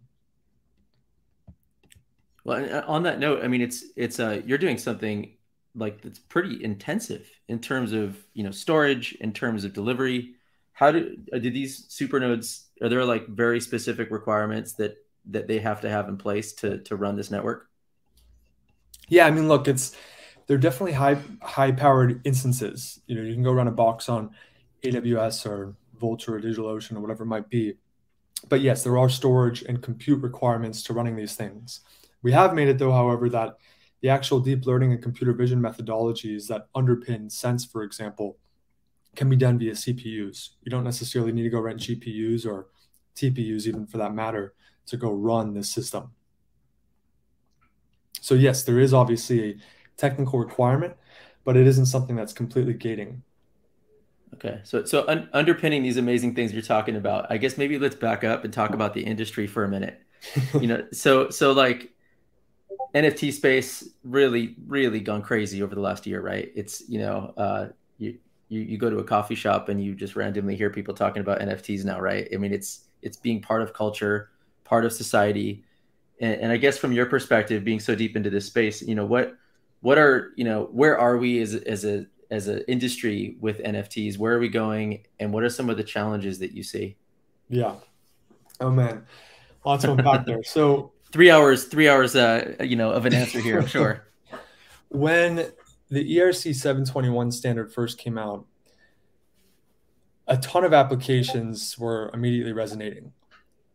Well, 2.45 2.83
on 2.89 3.05
that 3.05 3.21
note, 3.21 3.45
I 3.45 3.49
mean, 3.49 3.61
it's 3.61 3.85
it's 3.95 4.19
uh, 4.19 4.43
you're 4.45 4.59
doing 4.59 4.79
something 4.79 5.35
like 5.75 6.05
it's 6.05 6.19
pretty 6.19 6.62
intensive 6.62 7.29
in 7.49 7.59
terms 7.59 7.93
of 7.93 8.19
you 8.35 8.45
know 8.45 8.50
storage 8.50 9.12
in 9.21 9.33
terms 9.33 9.64
of 9.64 9.73
delivery. 9.73 10.35
How 10.73 10.91
do 10.91 11.17
uh, 11.33 11.38
do 11.38 11.50
these 11.50 11.87
supernodes 11.88 12.67
are 12.83 12.88
there 12.88 13.05
like 13.05 13.26
very 13.29 13.61
specific 13.61 14.11
requirements 14.11 14.75
that 14.75 14.97
that 15.31 15.47
they 15.47 15.61
have 15.61 15.81
to 15.83 15.91
have 15.91 16.09
in 16.09 16.17
place 16.17 16.52
to 16.55 16.79
to 16.79 16.97
run 16.97 17.17
this 17.17 17.31
network? 17.31 17.69
Yeah 19.09 19.26
i 19.26 19.31
mean 19.31 19.49
look 19.49 19.69
it's 19.69 19.97
they're 20.47 20.59
definitely 20.59 20.93
high 20.93 21.19
high 21.41 21.73
powered 21.73 22.21
instances. 22.26 23.00
You 23.07 23.17
know 23.17 23.23
you 23.23 23.35
can 23.35 23.43
go 23.43 23.52
run 23.52 23.69
a 23.69 23.73
box 23.73 24.09
on 24.09 24.31
aws 24.85 25.47
or 25.47 25.76
vultr 26.00 26.29
or 26.29 26.41
digitalocean 26.41 26.97
or 26.97 27.00
whatever 27.00 27.25
it 27.25 27.29
might 27.29 27.49
be. 27.49 27.75
But 28.49 28.61
yes 28.61 28.85
there 28.85 28.99
are 28.99 29.09
storage 29.09 29.62
and 29.62 29.83
compute 29.83 30.23
requirements 30.23 30.83
to 30.85 30.93
running 30.93 31.17
these 31.17 31.37
things. 31.37 31.81
We 32.23 32.33
have 32.33 32.55
made 32.55 32.69
it 32.69 32.79
though 32.79 32.93
however 32.93 33.29
that 33.31 33.57
the 34.02 34.09
actual 34.09 34.40
deep 34.40 34.66
learning 34.66 34.92
and 34.92 35.02
computer 35.02 35.32
vision 35.32 35.61
methodologies 35.61 36.49
that 36.49 36.66
underpin 36.75 37.30
sense, 37.30 37.64
for 37.64 37.82
example, 37.82 38.37
can 39.14 39.28
be 39.28 39.37
done 39.37 39.59
via 39.59 39.73
CPUs. 39.73 40.50
You 40.62 40.71
don't 40.71 40.85
necessarily 40.85 41.32
need 41.32 41.44
to 41.44 41.50
go 41.50 41.61
rent 41.61 41.80
GPUs 41.80 42.44
or 42.44 42.66
TPUs, 43.14 43.66
even 43.66 43.87
for 43.87 43.99
that 43.99 44.12
matter, 44.12 44.54
to 44.87 44.97
go 44.97 45.12
run 45.12 45.54
this 45.54 45.71
system. 45.71 46.11
So 48.21 48.35
yes, 48.35 48.64
there 48.64 48.80
is 48.80 48.92
obviously 48.92 49.50
a 49.50 49.56
technical 49.97 50.38
requirement, 50.38 50.94
but 51.44 51.56
it 51.56 51.66
isn't 51.66 51.87
something 51.87 52.16
that's 52.16 52.32
completely 52.32 52.75
gating. 52.75 53.23
Okay, 54.35 54.61
so 54.64 54.85
so 54.85 55.04
un- 55.09 55.28
underpinning 55.32 55.82
these 55.82 55.99
amazing 55.99 56.35
things 56.35 56.52
you're 56.52 56.62
talking 56.62 56.97
about, 56.97 57.30
I 57.30 57.37
guess 57.37 57.59
maybe 57.59 57.78
let's 57.78 57.94
back 57.94 58.25
up 58.25 58.44
and 58.44 58.52
talk 58.52 58.75
about 58.75 58.94
the 58.94 59.02
industry 59.02 59.47
for 59.47 59.64
a 59.64 59.68
minute. 59.68 60.00
you 60.54 60.66
know, 60.66 60.87
so 60.92 61.28
so 61.30 61.52
like 61.52 61.92
NFT 62.95 63.33
space 63.33 63.89
really 64.05 64.57
really 64.67 65.01
gone 65.01 65.23
crazy 65.23 65.63
over 65.63 65.75
the 65.75 65.81
last 65.81 66.07
year, 66.07 66.21
right? 66.21 66.53
It's 66.55 66.89
you 66.89 66.99
know, 66.99 67.33
uh, 67.37 67.69
you 67.99 68.19
you 68.49 68.61
you 68.61 68.79
go 68.79 68.91
to 68.91 68.99
a 68.99 69.05
coffee 69.05 69.35
shop 69.35 69.69
and 69.71 69.83
you 69.83 69.95
just 69.95 70.15
randomly 70.15 70.57
hear 70.57 70.69
people 70.71 70.93
talking 70.93 71.21
about 71.21 71.41
NFTs 71.41 71.85
now, 71.85 72.01
right? 72.01 72.29
I 72.33 72.37
mean, 72.37 72.53
it's 72.53 72.85
it's 73.01 73.17
being 73.17 73.41
part 73.41 73.63
of 73.63 73.73
culture, 73.73 74.31
part 74.65 74.85
of 74.85 74.93
society, 74.93 75.65
and, 76.21 76.41
and 76.43 76.53
I 76.53 76.59
guess 76.59 76.77
from 76.77 76.93
your 76.93 77.07
perspective, 77.07 77.65
being 77.65 77.81
so 77.81 77.95
deep 77.95 78.15
into 78.15 78.29
this 78.29 78.47
space, 78.47 78.83
you 78.83 78.95
know 78.95 79.07
what 79.07 79.35
what 79.81 79.97
are 79.97 80.33
you 80.37 80.45
know 80.45 80.69
where 80.73 80.99
are 80.99 81.17
we 81.17 81.41
as 81.41 81.55
as 81.55 81.85
a 81.87 82.07
as 82.31 82.49
an 82.49 82.63
industry 82.69 83.37
with 83.41 83.59
NFTs? 83.59 84.19
Where 84.19 84.35
are 84.35 84.39
we 84.39 84.49
going, 84.49 85.07
and 85.19 85.33
what 85.33 85.45
are 85.45 85.51
some 85.51 85.71
of 85.71 85.79
the 85.79 85.85
challenges 85.85 86.39
that 86.41 86.53
you 86.53 86.63
see? 86.63 86.97
Yeah. 87.49 87.75
Oh 88.61 88.71
man, 88.71 89.07
lots 89.65 89.85
of 89.85 89.99
unpack 89.99 90.27
there. 90.27 90.45
So 90.45 90.92
three 91.12 91.31
hours, 91.31 91.64
three 91.64 91.88
hours, 91.88 92.16
uh, 92.16 92.57
you 92.61 92.76
know, 92.76 92.90
of 92.90 93.07
an 93.07 93.14
answer 93.14 93.38
here, 93.38 93.61
I'm 93.61 93.66
sure. 93.66 94.04
when 94.88 95.52
the 95.90 96.16
ERC 96.19 96.54
721 96.54 97.31
standard 97.31 97.73
first 97.73 97.99
came 97.99 98.19
out, 98.19 98.47
a 100.26 100.37
ton 100.38 100.64
of 100.64 100.73
applications 100.73 101.78
were 101.78 102.11
immediately 102.14 102.52
resonating. 102.52 103.12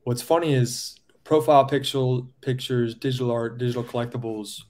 What's 0.03 0.21
funny 0.21 0.53
is 0.53 0.97
profile 1.23 1.65
picture, 1.65 2.19
pictures, 2.41 2.95
digital 2.95 3.31
art, 3.31 3.57
digital 3.57 3.83
collectibles 3.83 4.63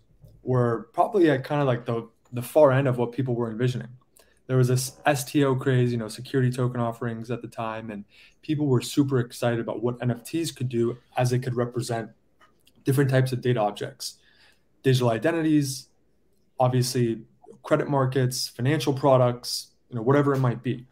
were 0.43 0.89
probably 0.93 1.29
at 1.29 1.43
kind 1.43 1.61
of 1.61 1.67
like 1.67 1.85
the 1.85 2.09
the 2.33 2.41
far 2.41 2.71
end 2.71 2.87
of 2.87 2.97
what 2.97 3.13
people 3.13 3.35
were 3.35 3.49
envisioning. 3.49 3.87
There 4.47 4.57
was 4.57 4.67
this 4.67 4.97
STO 5.13 5.55
craze, 5.55 5.91
you 5.91 5.97
know, 5.97 6.07
security 6.07 6.51
token 6.51 6.81
offerings 6.81 7.31
at 7.31 7.41
the 7.41 7.47
time, 7.47 7.89
and 7.89 8.03
people 8.41 8.65
were 8.65 8.81
super 8.81 9.19
excited 9.19 9.59
about 9.59 9.81
what 9.81 9.99
NFTs 9.99 10.55
could 10.55 10.67
do 10.67 10.97
as 11.15 11.31
it 11.31 11.39
could 11.39 11.55
represent 11.55 12.09
different 12.87 13.09
types 13.09 13.33
of 13.33 13.41
data 13.41 13.59
objects, 13.59 14.17
digital 14.81 15.09
identities, 15.09 15.89
obviously 16.57 17.21
credit 17.61 17.89
markets, 17.89 18.47
financial 18.47 18.93
products, 18.93 19.73
you 19.89 19.97
know, 19.97 20.01
whatever 20.01 20.33
it 20.33 20.39
might 20.39 20.63
be. 20.63 20.87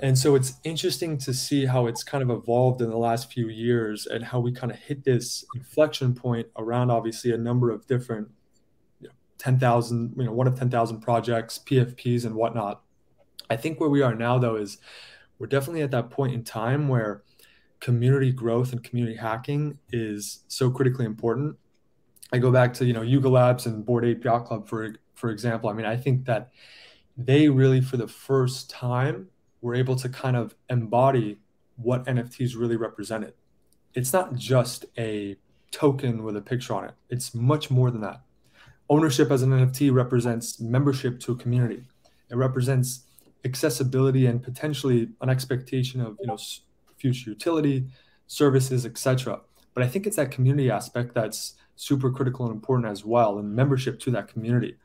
And 0.00 0.18
so 0.18 0.34
it's 0.34 0.54
interesting 0.64 1.16
to 1.18 1.32
see 1.32 1.64
how 1.64 1.86
it's 1.86 2.02
kind 2.02 2.22
of 2.22 2.30
evolved 2.30 2.82
in 2.82 2.90
the 2.90 2.98
last 2.98 3.32
few 3.32 3.48
years 3.48 4.06
and 4.06 4.24
how 4.24 4.40
we 4.40 4.50
kind 4.50 4.72
of 4.72 4.78
hit 4.78 5.04
this 5.04 5.44
inflection 5.54 6.12
point 6.12 6.48
around 6.56 6.90
obviously 6.90 7.32
a 7.32 7.38
number 7.38 7.70
of 7.70 7.86
different 7.86 8.28
10,000, 9.38 10.14
you 10.16 10.24
know, 10.24 10.32
one 10.32 10.48
of 10.48 10.58
10,000 10.58 11.00
projects, 11.00 11.60
PFPs 11.64 12.24
and 12.24 12.34
whatnot. 12.34 12.82
I 13.48 13.56
think 13.56 13.78
where 13.78 13.88
we 13.88 14.02
are 14.02 14.14
now, 14.14 14.38
though, 14.38 14.56
is 14.56 14.78
we're 15.38 15.46
definitely 15.46 15.82
at 15.82 15.92
that 15.92 16.10
point 16.10 16.34
in 16.34 16.42
time 16.42 16.88
where 16.88 17.22
community 17.80 18.32
growth 18.32 18.72
and 18.72 18.82
community 18.82 19.16
hacking 19.16 19.78
is 19.92 20.44
so 20.48 20.70
critically 20.70 21.04
important. 21.04 21.56
I 22.32 22.38
go 22.38 22.50
back 22.50 22.74
to, 22.74 22.84
you 22.84 22.92
know, 22.92 23.02
Yuga 23.02 23.28
Labs 23.28 23.66
and 23.66 23.84
Bored 23.84 24.04
Ape 24.04 24.24
Yacht 24.24 24.46
Club, 24.46 24.68
for, 24.68 24.94
for 25.14 25.30
example. 25.30 25.70
I 25.70 25.72
mean, 25.72 25.86
I 25.86 25.96
think 25.96 26.24
that 26.26 26.50
they 27.16 27.48
really, 27.48 27.80
for 27.80 27.96
the 27.96 28.08
first 28.08 28.68
time, 28.68 29.28
were 29.60 29.74
able 29.74 29.96
to 29.96 30.08
kind 30.08 30.36
of 30.36 30.54
embody 30.68 31.38
what 31.76 32.04
NFTs 32.06 32.56
really 32.56 32.76
represented. 32.76 33.34
It's 33.94 34.12
not 34.12 34.34
just 34.34 34.86
a 34.98 35.36
token 35.70 36.22
with 36.24 36.36
a 36.36 36.42
picture 36.42 36.74
on 36.74 36.84
it, 36.84 36.94
it's 37.10 37.34
much 37.34 37.70
more 37.70 37.90
than 37.90 38.00
that 38.00 38.22
ownership 38.88 39.30
as 39.30 39.42
an 39.42 39.50
NFT 39.50 39.92
represents 39.92 40.60
membership 40.60 41.18
to 41.20 41.32
a 41.32 41.36
community. 41.36 41.84
It 42.30 42.36
represents 42.36 43.02
accessibility 43.44 44.26
and 44.26 44.42
potentially 44.42 45.08
an 45.20 45.28
expectation 45.28 46.00
of 46.00 46.16
you 46.20 46.26
know 46.26 46.38
future 47.12 47.30
utility, 47.30 47.86
services, 48.26 48.84
etc. 48.86 49.40
But 49.74 49.82
I 49.82 49.88
think 49.88 50.06
it's 50.06 50.16
that 50.16 50.30
community 50.30 50.70
aspect 50.70 51.14
that's 51.14 51.54
super 51.76 52.10
critical 52.10 52.46
and 52.46 52.54
important 52.54 52.90
as 52.90 53.04
well, 53.04 53.38
and 53.38 53.54
membership 53.54 54.00
to 54.00 54.10
that 54.12 54.28
community. 54.28 54.76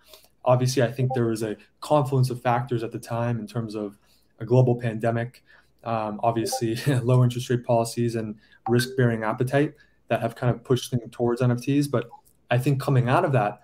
Obviously, 0.44 0.84
I 0.84 0.92
think 0.92 1.14
there 1.14 1.28
was 1.28 1.44
a 1.44 1.56
confluence 1.80 2.30
of 2.30 2.42
factors 2.42 2.84
at 2.84 2.92
the 2.92 3.00
time 3.00 3.40
in 3.40 3.48
terms 3.48 3.76
of 3.76 3.98
a 4.40 4.46
global 4.46 4.76
pandemic, 4.76 5.44
um, 5.84 6.20
obviously 6.24 6.76
low 7.04 7.24
interest 7.24 7.50
rate 7.50 7.64
policies 7.64 8.16
and 8.16 8.36
risk 8.70 8.90
bearing 8.98 9.24
appetite 9.24 9.74
that 10.10 10.22
have 10.22 10.36
kind 10.36 10.54
of 10.54 10.64
pushed 10.64 10.92
things 10.92 11.04
towards 11.12 11.42
NFTs. 11.42 11.90
But 11.90 12.10
I 12.50 12.58
think 12.58 12.82
coming 12.82 13.08
out 13.08 13.24
of 13.24 13.32
that, 13.32 13.62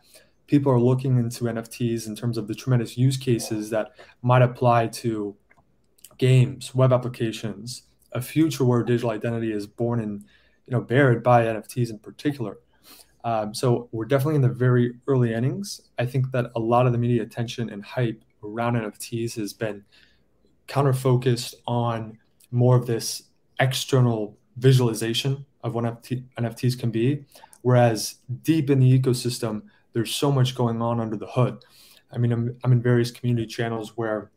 people 0.47 0.71
are 0.71 0.79
looking 0.79 1.17
into 1.17 1.43
NFTs 1.43 2.07
in 2.07 2.15
terms 2.15 2.37
of 2.37 2.47
the 2.47 2.55
tremendous 2.55 2.97
use 2.97 3.17
cases 3.17 3.69
that 3.71 3.91
might 4.21 4.41
apply 4.41 4.87
to 4.87 5.35
games, 6.17 6.73
web 6.73 6.93
applications, 6.93 7.83
a 8.17 8.21
future 8.21 8.65
where 8.65 8.83
digital 8.83 9.11
identity 9.11 9.51
is 9.51 9.67
born 9.67 9.99
and 9.99 10.23
you 10.65 10.71
know 10.71 10.81
bared 10.81 11.23
by 11.23 11.45
NFTs 11.45 11.89
in 11.89 11.99
particular. 11.99 12.57
Um, 13.23 13.53
so 13.53 13.89
we're 13.91 14.05
definitely 14.05 14.35
in 14.35 14.41
the 14.41 14.49
very 14.49 14.95
early 15.07 15.33
innings. 15.33 15.81
I 15.97 16.05
think 16.05 16.31
that 16.31 16.51
a 16.55 16.59
lot 16.59 16.85
of 16.85 16.91
the 16.91 16.97
media 16.97 17.23
attention 17.23 17.69
and 17.69 17.83
hype 17.83 18.23
around 18.43 18.75
NFTs 18.75 19.35
has 19.35 19.53
been 19.53 19.83
counter 20.67 20.93
focused 20.93 21.55
on 21.65 22.17
more 22.51 22.75
of 22.75 22.87
this 22.87 23.23
external 23.59 24.37
visualization 24.57 25.45
of 25.63 25.73
what 25.73 25.83
NFT, 25.83 26.23
NFTs 26.39 26.79
can 26.79 26.91
be, 26.91 27.25
whereas 27.61 28.15
deep 28.43 28.69
in 28.69 28.79
the 28.79 28.99
ecosystem, 28.99 29.63
there's 29.93 30.13
so 30.13 30.31
much 30.31 30.55
going 30.55 30.81
on 30.81 30.99
under 30.99 31.17
the 31.17 31.27
hood. 31.27 31.63
I 32.11 32.17
mean, 32.17 32.31
I'm, 32.31 32.57
I'm 32.63 32.71
in 32.71 32.81
various 32.81 33.11
community 33.11 33.47
channels 33.47 33.97
where 33.97 34.31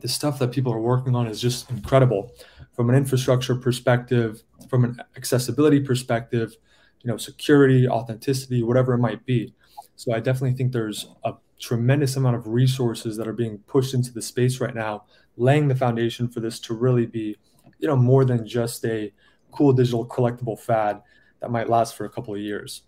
the 0.00 0.08
stuff 0.08 0.38
that 0.38 0.52
people 0.52 0.72
are 0.72 0.80
working 0.80 1.14
on 1.14 1.26
is 1.26 1.40
just 1.40 1.70
incredible 1.70 2.32
from 2.74 2.90
an 2.90 2.96
infrastructure 2.96 3.54
perspective, 3.54 4.42
from 4.68 4.84
an 4.84 5.00
accessibility 5.16 5.80
perspective, 5.80 6.56
you 7.02 7.10
know, 7.10 7.16
security, 7.16 7.88
authenticity, 7.88 8.62
whatever 8.62 8.94
it 8.94 8.98
might 8.98 9.24
be. 9.24 9.54
So 9.96 10.12
I 10.12 10.20
definitely 10.20 10.56
think 10.56 10.72
there's 10.72 11.08
a 11.24 11.34
tremendous 11.60 12.16
amount 12.16 12.36
of 12.36 12.48
resources 12.48 13.16
that 13.16 13.28
are 13.28 13.32
being 13.32 13.58
pushed 13.58 13.94
into 13.94 14.12
the 14.12 14.22
space 14.22 14.60
right 14.60 14.74
now, 14.74 15.04
laying 15.36 15.68
the 15.68 15.74
foundation 15.74 16.28
for 16.28 16.40
this 16.40 16.58
to 16.60 16.74
really 16.74 17.06
be, 17.06 17.36
you 17.78 17.88
know, 17.88 17.96
more 17.96 18.24
than 18.24 18.46
just 18.46 18.84
a 18.84 19.12
cool 19.52 19.72
digital 19.72 20.06
collectible 20.06 20.58
fad 20.58 21.00
that 21.40 21.50
might 21.50 21.68
last 21.68 21.96
for 21.96 22.04
a 22.04 22.10
couple 22.10 22.34
of 22.34 22.40
years. 22.40 22.82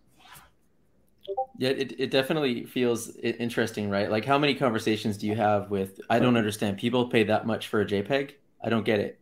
Yeah, 1.58 1.70
it, 1.70 1.98
it 1.98 2.10
definitely 2.10 2.64
feels 2.64 3.16
interesting, 3.16 3.88
right? 3.88 4.10
Like, 4.10 4.24
how 4.24 4.38
many 4.38 4.54
conversations 4.54 5.16
do 5.16 5.26
you 5.26 5.34
have 5.36 5.70
with? 5.70 6.00
I 6.10 6.18
don't 6.18 6.36
understand. 6.36 6.78
People 6.78 7.08
pay 7.08 7.24
that 7.24 7.46
much 7.46 7.68
for 7.68 7.80
a 7.80 7.86
JPEG. 7.86 8.32
I 8.62 8.68
don't 8.68 8.84
get 8.84 9.00
it. 9.00 9.18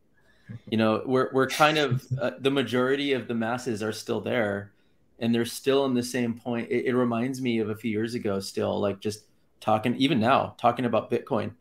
You 0.70 0.78
know, 0.78 1.02
we're 1.06 1.30
we're 1.32 1.48
kind 1.48 1.78
of 1.78 2.04
uh, 2.20 2.32
the 2.38 2.50
majority 2.50 3.12
of 3.12 3.28
the 3.28 3.34
masses 3.34 3.82
are 3.82 3.92
still 3.92 4.20
there, 4.20 4.72
and 5.20 5.34
they're 5.34 5.44
still 5.46 5.86
in 5.86 5.94
the 5.94 6.02
same 6.02 6.34
point. 6.34 6.70
It, 6.70 6.86
it 6.86 6.94
reminds 6.96 7.40
me 7.40 7.58
of 7.60 7.70
a 7.70 7.76
few 7.76 7.90
years 7.90 8.14
ago. 8.14 8.40
Still, 8.40 8.80
like 8.80 9.00
just 9.00 9.24
talking, 9.60 9.96
even 9.96 10.20
now, 10.20 10.54
talking 10.58 10.84
about 10.84 11.10
Bitcoin. 11.10 11.52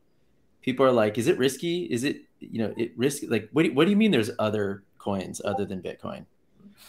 People 0.61 0.85
are 0.85 0.91
like, 0.91 1.17
"Is 1.17 1.27
it 1.27 1.37
risky? 1.37 1.83
Is 1.85 2.03
it 2.03 2.23
you 2.39 2.59
know 2.59 2.73
it 2.77 2.93
risky? 2.97 3.27
Like, 3.27 3.49
what 3.53 3.63
do, 3.63 3.73
what 3.73 3.85
do 3.85 3.91
you 3.91 3.97
mean? 3.97 4.11
There's 4.11 4.31
other 4.39 4.83
coins 4.97 5.41
other 5.45 5.65
than 5.65 5.81
Bitcoin? 5.81 6.25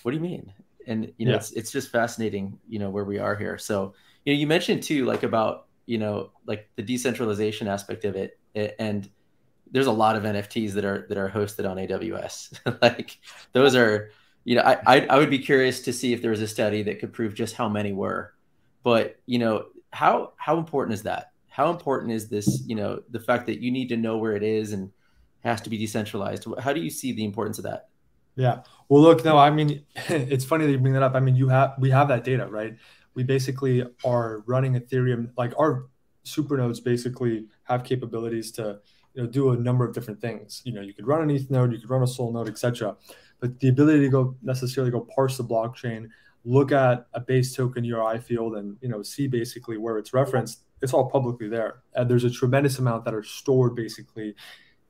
What 0.02 0.12
do 0.12 0.16
you 0.16 0.22
mean? 0.22 0.52
And 0.86 1.12
you 1.16 1.26
know 1.26 1.32
yeah. 1.32 1.38
it's 1.38 1.52
it's 1.52 1.70
just 1.70 1.90
fascinating 1.90 2.58
you 2.68 2.78
know 2.78 2.90
where 2.90 3.04
we 3.04 3.18
are 3.18 3.36
here. 3.36 3.58
So 3.58 3.94
you 4.24 4.32
know 4.32 4.38
you 4.38 4.46
mentioned 4.46 4.82
too 4.82 5.04
like 5.04 5.22
about 5.22 5.66
you 5.86 5.98
know 5.98 6.30
like 6.46 6.68
the 6.76 6.82
decentralization 6.82 7.68
aspect 7.68 8.04
of 8.04 8.16
it 8.16 8.38
and 8.54 9.10
there's 9.70 9.86
a 9.86 9.92
lot 9.92 10.16
of 10.16 10.22
nfts 10.22 10.72
that 10.72 10.84
are 10.84 11.04
that 11.08 11.18
are 11.18 11.28
hosted 11.28 11.68
on 11.68 11.76
aws 11.76 12.58
like 12.82 13.18
those 13.52 13.74
are 13.74 14.10
you 14.44 14.54
know 14.54 14.62
I, 14.62 15.06
I 15.06 15.18
would 15.18 15.30
be 15.30 15.38
curious 15.38 15.80
to 15.82 15.92
see 15.92 16.12
if 16.12 16.22
there 16.22 16.30
was 16.30 16.42
a 16.42 16.48
study 16.48 16.82
that 16.82 17.00
could 17.00 17.12
prove 17.12 17.34
just 17.34 17.56
how 17.56 17.68
many 17.68 17.92
were. 17.92 18.34
But 18.82 19.18
you 19.26 19.38
know 19.38 19.66
how 19.90 20.34
how 20.36 20.58
important 20.58 20.94
is 20.94 21.02
that? 21.04 21.32
How 21.48 21.70
important 21.70 22.12
is 22.12 22.28
this 22.28 22.62
you 22.66 22.76
know 22.76 23.02
the 23.10 23.20
fact 23.20 23.46
that 23.46 23.60
you 23.60 23.70
need 23.70 23.88
to 23.88 23.96
know 23.96 24.18
where 24.18 24.36
it 24.36 24.42
is 24.42 24.72
and 24.72 24.90
has 25.42 25.60
to 25.62 25.70
be 25.70 25.78
decentralized? 25.78 26.46
How 26.60 26.72
do 26.72 26.80
you 26.80 26.90
see 26.90 27.12
the 27.12 27.24
importance 27.24 27.58
of 27.58 27.64
that 27.64 27.88
yeah. 28.36 28.62
Well, 28.88 29.02
look, 29.02 29.24
no, 29.24 29.38
I 29.38 29.50
mean, 29.50 29.84
it's 30.08 30.44
funny 30.44 30.66
that 30.66 30.72
you 30.72 30.78
bring 30.78 30.94
that 30.94 31.02
up. 31.02 31.14
I 31.14 31.20
mean, 31.20 31.36
you 31.36 31.48
have 31.48 31.74
we 31.78 31.90
have 31.90 32.08
that 32.08 32.24
data, 32.24 32.46
right? 32.46 32.76
We 33.14 33.22
basically 33.22 33.84
are 34.04 34.42
running 34.46 34.74
Ethereum, 34.74 35.30
like 35.36 35.52
our 35.58 35.86
supernodes 36.24 36.82
basically 36.82 37.46
have 37.64 37.84
capabilities 37.84 38.50
to 38.52 38.80
you 39.14 39.22
know 39.22 39.28
do 39.28 39.50
a 39.50 39.56
number 39.56 39.86
of 39.86 39.94
different 39.94 40.20
things. 40.20 40.62
You 40.64 40.72
know, 40.72 40.80
you 40.80 40.92
could 40.92 41.06
run 41.06 41.22
an 41.22 41.30
ETH 41.30 41.50
node, 41.50 41.72
you 41.72 41.78
could 41.78 41.90
run 41.90 42.02
a 42.02 42.06
Sol 42.06 42.32
node, 42.32 42.48
etc. 42.48 42.96
But 43.40 43.60
the 43.60 43.68
ability 43.68 44.00
to 44.00 44.08
go 44.08 44.36
necessarily 44.42 44.90
go 44.90 45.06
parse 45.14 45.36
the 45.36 45.44
blockchain, 45.44 46.08
look 46.44 46.72
at 46.72 47.06
a 47.14 47.20
base 47.20 47.54
token 47.54 47.84
URI 47.84 48.18
field, 48.20 48.56
and 48.56 48.76
you 48.80 48.88
know 48.88 49.02
see 49.02 49.28
basically 49.28 49.78
where 49.78 49.98
it's 49.98 50.12
referenced. 50.12 50.62
It's 50.82 50.92
all 50.92 51.08
publicly 51.08 51.48
there. 51.48 51.82
And 51.94 52.10
there's 52.10 52.24
a 52.24 52.30
tremendous 52.30 52.78
amount 52.78 53.04
that 53.04 53.14
are 53.14 53.22
stored 53.22 53.74
basically 53.74 54.34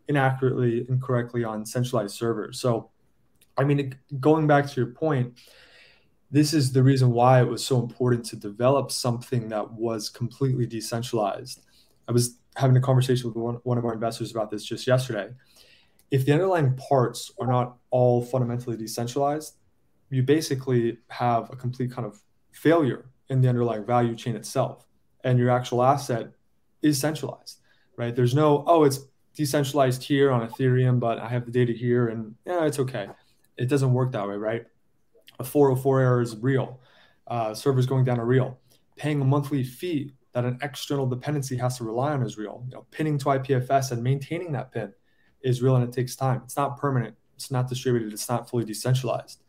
inaccurately, 0.08 0.84
incorrectly 0.88 1.44
on 1.44 1.64
centralized 1.64 2.16
servers. 2.16 2.58
So 2.58 2.90
I 3.56 3.64
mean, 3.64 3.96
going 4.20 4.46
back 4.46 4.66
to 4.68 4.80
your 4.80 4.90
point, 4.90 5.38
this 6.30 6.52
is 6.52 6.72
the 6.72 6.82
reason 6.82 7.12
why 7.12 7.40
it 7.40 7.48
was 7.48 7.64
so 7.64 7.80
important 7.80 8.24
to 8.26 8.36
develop 8.36 8.90
something 8.90 9.48
that 9.50 9.72
was 9.72 10.08
completely 10.08 10.66
decentralized. 10.66 11.62
I 12.08 12.12
was 12.12 12.38
having 12.56 12.76
a 12.76 12.80
conversation 12.80 13.28
with 13.28 13.36
one, 13.36 13.54
one 13.62 13.78
of 13.78 13.84
our 13.84 13.92
investors 13.92 14.30
about 14.30 14.50
this 14.50 14.64
just 14.64 14.86
yesterday. 14.86 15.30
If 16.10 16.26
the 16.26 16.32
underlying 16.32 16.76
parts 16.76 17.30
are 17.40 17.46
not 17.46 17.76
all 17.90 18.22
fundamentally 18.22 18.76
decentralized, 18.76 19.54
you 20.10 20.22
basically 20.22 20.98
have 21.08 21.50
a 21.52 21.56
complete 21.56 21.92
kind 21.92 22.06
of 22.06 22.20
failure 22.52 23.06
in 23.28 23.40
the 23.40 23.48
underlying 23.48 23.84
value 23.84 24.14
chain 24.14 24.36
itself. 24.36 24.86
And 25.24 25.38
your 25.38 25.50
actual 25.50 25.82
asset 25.82 26.32
is 26.82 26.98
centralized, 26.98 27.60
right? 27.96 28.14
There's 28.14 28.34
no, 28.34 28.64
oh, 28.66 28.84
it's 28.84 29.00
decentralized 29.34 30.02
here 30.02 30.30
on 30.30 30.46
Ethereum, 30.46 31.00
but 31.00 31.18
I 31.18 31.28
have 31.28 31.46
the 31.46 31.52
data 31.52 31.72
here 31.72 32.08
and 32.08 32.34
yeah, 32.46 32.64
it's 32.66 32.78
okay. 32.78 33.08
It 33.56 33.68
doesn't 33.68 33.92
work 33.92 34.12
that 34.12 34.28
way, 34.28 34.36
right? 34.36 34.66
A 35.38 35.44
404 35.44 36.00
error 36.00 36.20
is 36.20 36.36
real. 36.36 36.80
Uh, 37.26 37.54
servers 37.54 37.86
going 37.86 38.04
down 38.04 38.20
are 38.20 38.26
real. 38.26 38.58
Paying 38.96 39.20
a 39.20 39.24
monthly 39.24 39.64
fee 39.64 40.12
that 40.32 40.44
an 40.44 40.58
external 40.62 41.06
dependency 41.06 41.56
has 41.56 41.78
to 41.78 41.84
rely 41.84 42.12
on 42.12 42.22
is 42.22 42.36
real. 42.36 42.64
You 42.66 42.74
know, 42.74 42.86
pinning 42.90 43.18
to 43.18 43.26
IPFS 43.26 43.92
and 43.92 44.02
maintaining 44.02 44.52
that 44.52 44.72
pin 44.72 44.92
is 45.42 45.62
real 45.62 45.76
and 45.76 45.84
it 45.84 45.92
takes 45.92 46.16
time. 46.16 46.42
It's 46.44 46.56
not 46.56 46.78
permanent. 46.78 47.16
It's 47.36 47.50
not 47.50 47.68
distributed. 47.68 48.12
It's 48.12 48.28
not 48.28 48.48
fully 48.48 48.64
decentralized. 48.64 49.42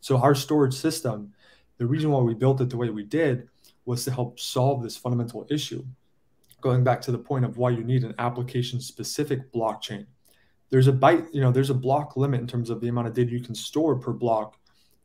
So 0.00 0.18
our 0.18 0.34
storage 0.34 0.74
system, 0.74 1.32
the 1.78 1.86
reason 1.86 2.10
why 2.10 2.20
we 2.20 2.34
built 2.34 2.60
it 2.60 2.70
the 2.70 2.76
way 2.76 2.90
we 2.90 3.04
did 3.04 3.48
was 3.84 4.04
to 4.04 4.10
help 4.10 4.40
solve 4.40 4.82
this 4.82 4.96
fundamental 4.96 5.46
issue. 5.50 5.84
Going 6.60 6.84
back 6.84 7.00
to 7.02 7.12
the 7.12 7.18
point 7.18 7.44
of 7.44 7.58
why 7.58 7.70
you 7.70 7.84
need 7.84 8.04
an 8.04 8.14
application 8.18 8.80
specific 8.80 9.52
blockchain. 9.52 10.06
There's 10.74 10.88
a 10.88 10.92
byte, 10.92 11.28
you 11.32 11.40
know, 11.40 11.52
there's 11.52 11.70
a 11.70 11.74
block 11.74 12.16
limit 12.16 12.40
in 12.40 12.48
terms 12.48 12.68
of 12.68 12.80
the 12.80 12.88
amount 12.88 13.06
of 13.06 13.14
data 13.14 13.30
you 13.30 13.38
can 13.38 13.54
store 13.54 13.94
per 13.94 14.12
block 14.12 14.58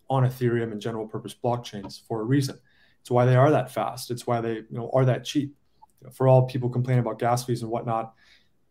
on 0.10 0.24
Ethereum 0.24 0.72
and 0.72 0.82
general 0.82 1.06
purpose 1.06 1.36
blockchains 1.36 2.02
for 2.08 2.22
a 2.22 2.24
reason. 2.24 2.58
It's 3.02 3.12
why 3.12 3.26
they 3.26 3.36
are 3.36 3.52
that 3.52 3.70
fast. 3.70 4.10
It's 4.10 4.26
why 4.26 4.42
they 4.42 4.54
you 4.54 4.66
know 4.72 4.90
are 4.96 5.06
that 5.06 5.26
cheap. 5.26 5.56
You 6.02 6.08
know, 6.08 6.12
for 6.12 6.28
all 6.28 6.48
people 6.48 6.72
complaining 6.72 7.02
about 7.02 7.20
gas 7.20 7.46
fees 7.46 7.62
and 7.62 7.70
whatnot, 7.70 8.16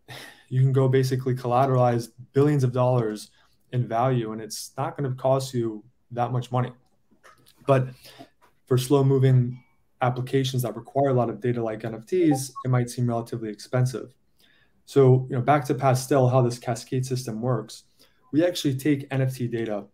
you 0.49 0.61
can 0.61 0.73
go 0.73 0.89
basically 0.89 1.37
collateralize 1.37 2.09
billions 2.33 2.65
of 2.65 2.73
dollars 2.73 3.31
in 3.71 3.87
value, 3.87 4.33
and 4.33 4.43
it's 4.43 4.73
not 4.77 4.97
going 4.97 5.09
to 5.09 5.17
cost 5.17 5.55
you 5.55 5.85
that 6.11 6.33
much 6.33 6.51
money. 6.51 6.73
But 7.65 7.91
for 8.67 8.77
slow 8.77 9.05
moving 9.05 9.63
applications 10.03 10.63
that 10.63 10.75
require 10.75 11.11
a 11.11 11.15
lot 11.15 11.31
of 11.31 11.41
data 11.41 11.63
like 11.63 11.83
NFTs, 11.83 12.51
it 12.65 12.69
might 12.69 12.91
seem 12.91 13.09
relatively 13.09 13.51
expensive. 13.51 14.17
So, 14.89 15.27
you 15.29 15.37
know, 15.37 15.43
back 15.43 15.67
to 15.67 15.75
Pastel, 15.75 16.31
how 16.31 16.41
this 16.41 16.59
cascade 16.59 17.05
system 17.05 17.43
works, 17.43 17.83
we 18.33 18.43
actually 18.43 18.75
take 18.75 19.07
NFT 19.11 19.53
data 19.53 19.85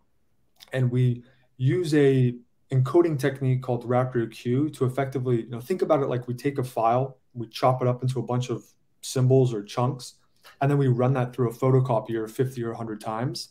and 0.72 0.88
we 0.88 1.24
use 1.57 1.92
a 1.94 2.37
encoding 2.70 3.18
technique 3.18 3.61
called 3.61 3.88
RaptorQ 3.88 4.72
to 4.72 4.85
effectively, 4.85 5.42
you 5.42 5.50
know, 5.50 5.59
think 5.59 5.83
about 5.83 6.00
it 6.00 6.07
like 6.07 6.28
we 6.28 6.35
take 6.35 6.59
a 6.59 6.62
file, 6.62 7.18
we 7.33 7.48
chop 7.48 7.83
it 7.83 7.88
up 7.88 8.02
into 8.02 8.20
a 8.20 8.22
bunch 8.22 8.50
of 8.50 8.62
symbols 9.00 9.52
or 9.52 9.64
chunks, 9.64 10.14
and 10.61 10.70
then 10.70 10.78
we 10.78 10.87
run 10.87 11.12
that 11.14 11.35
through 11.35 11.50
a 11.50 11.52
photocopier 11.52 12.30
50 12.30 12.62
or 12.62 12.68
100 12.68 13.00
times. 13.00 13.48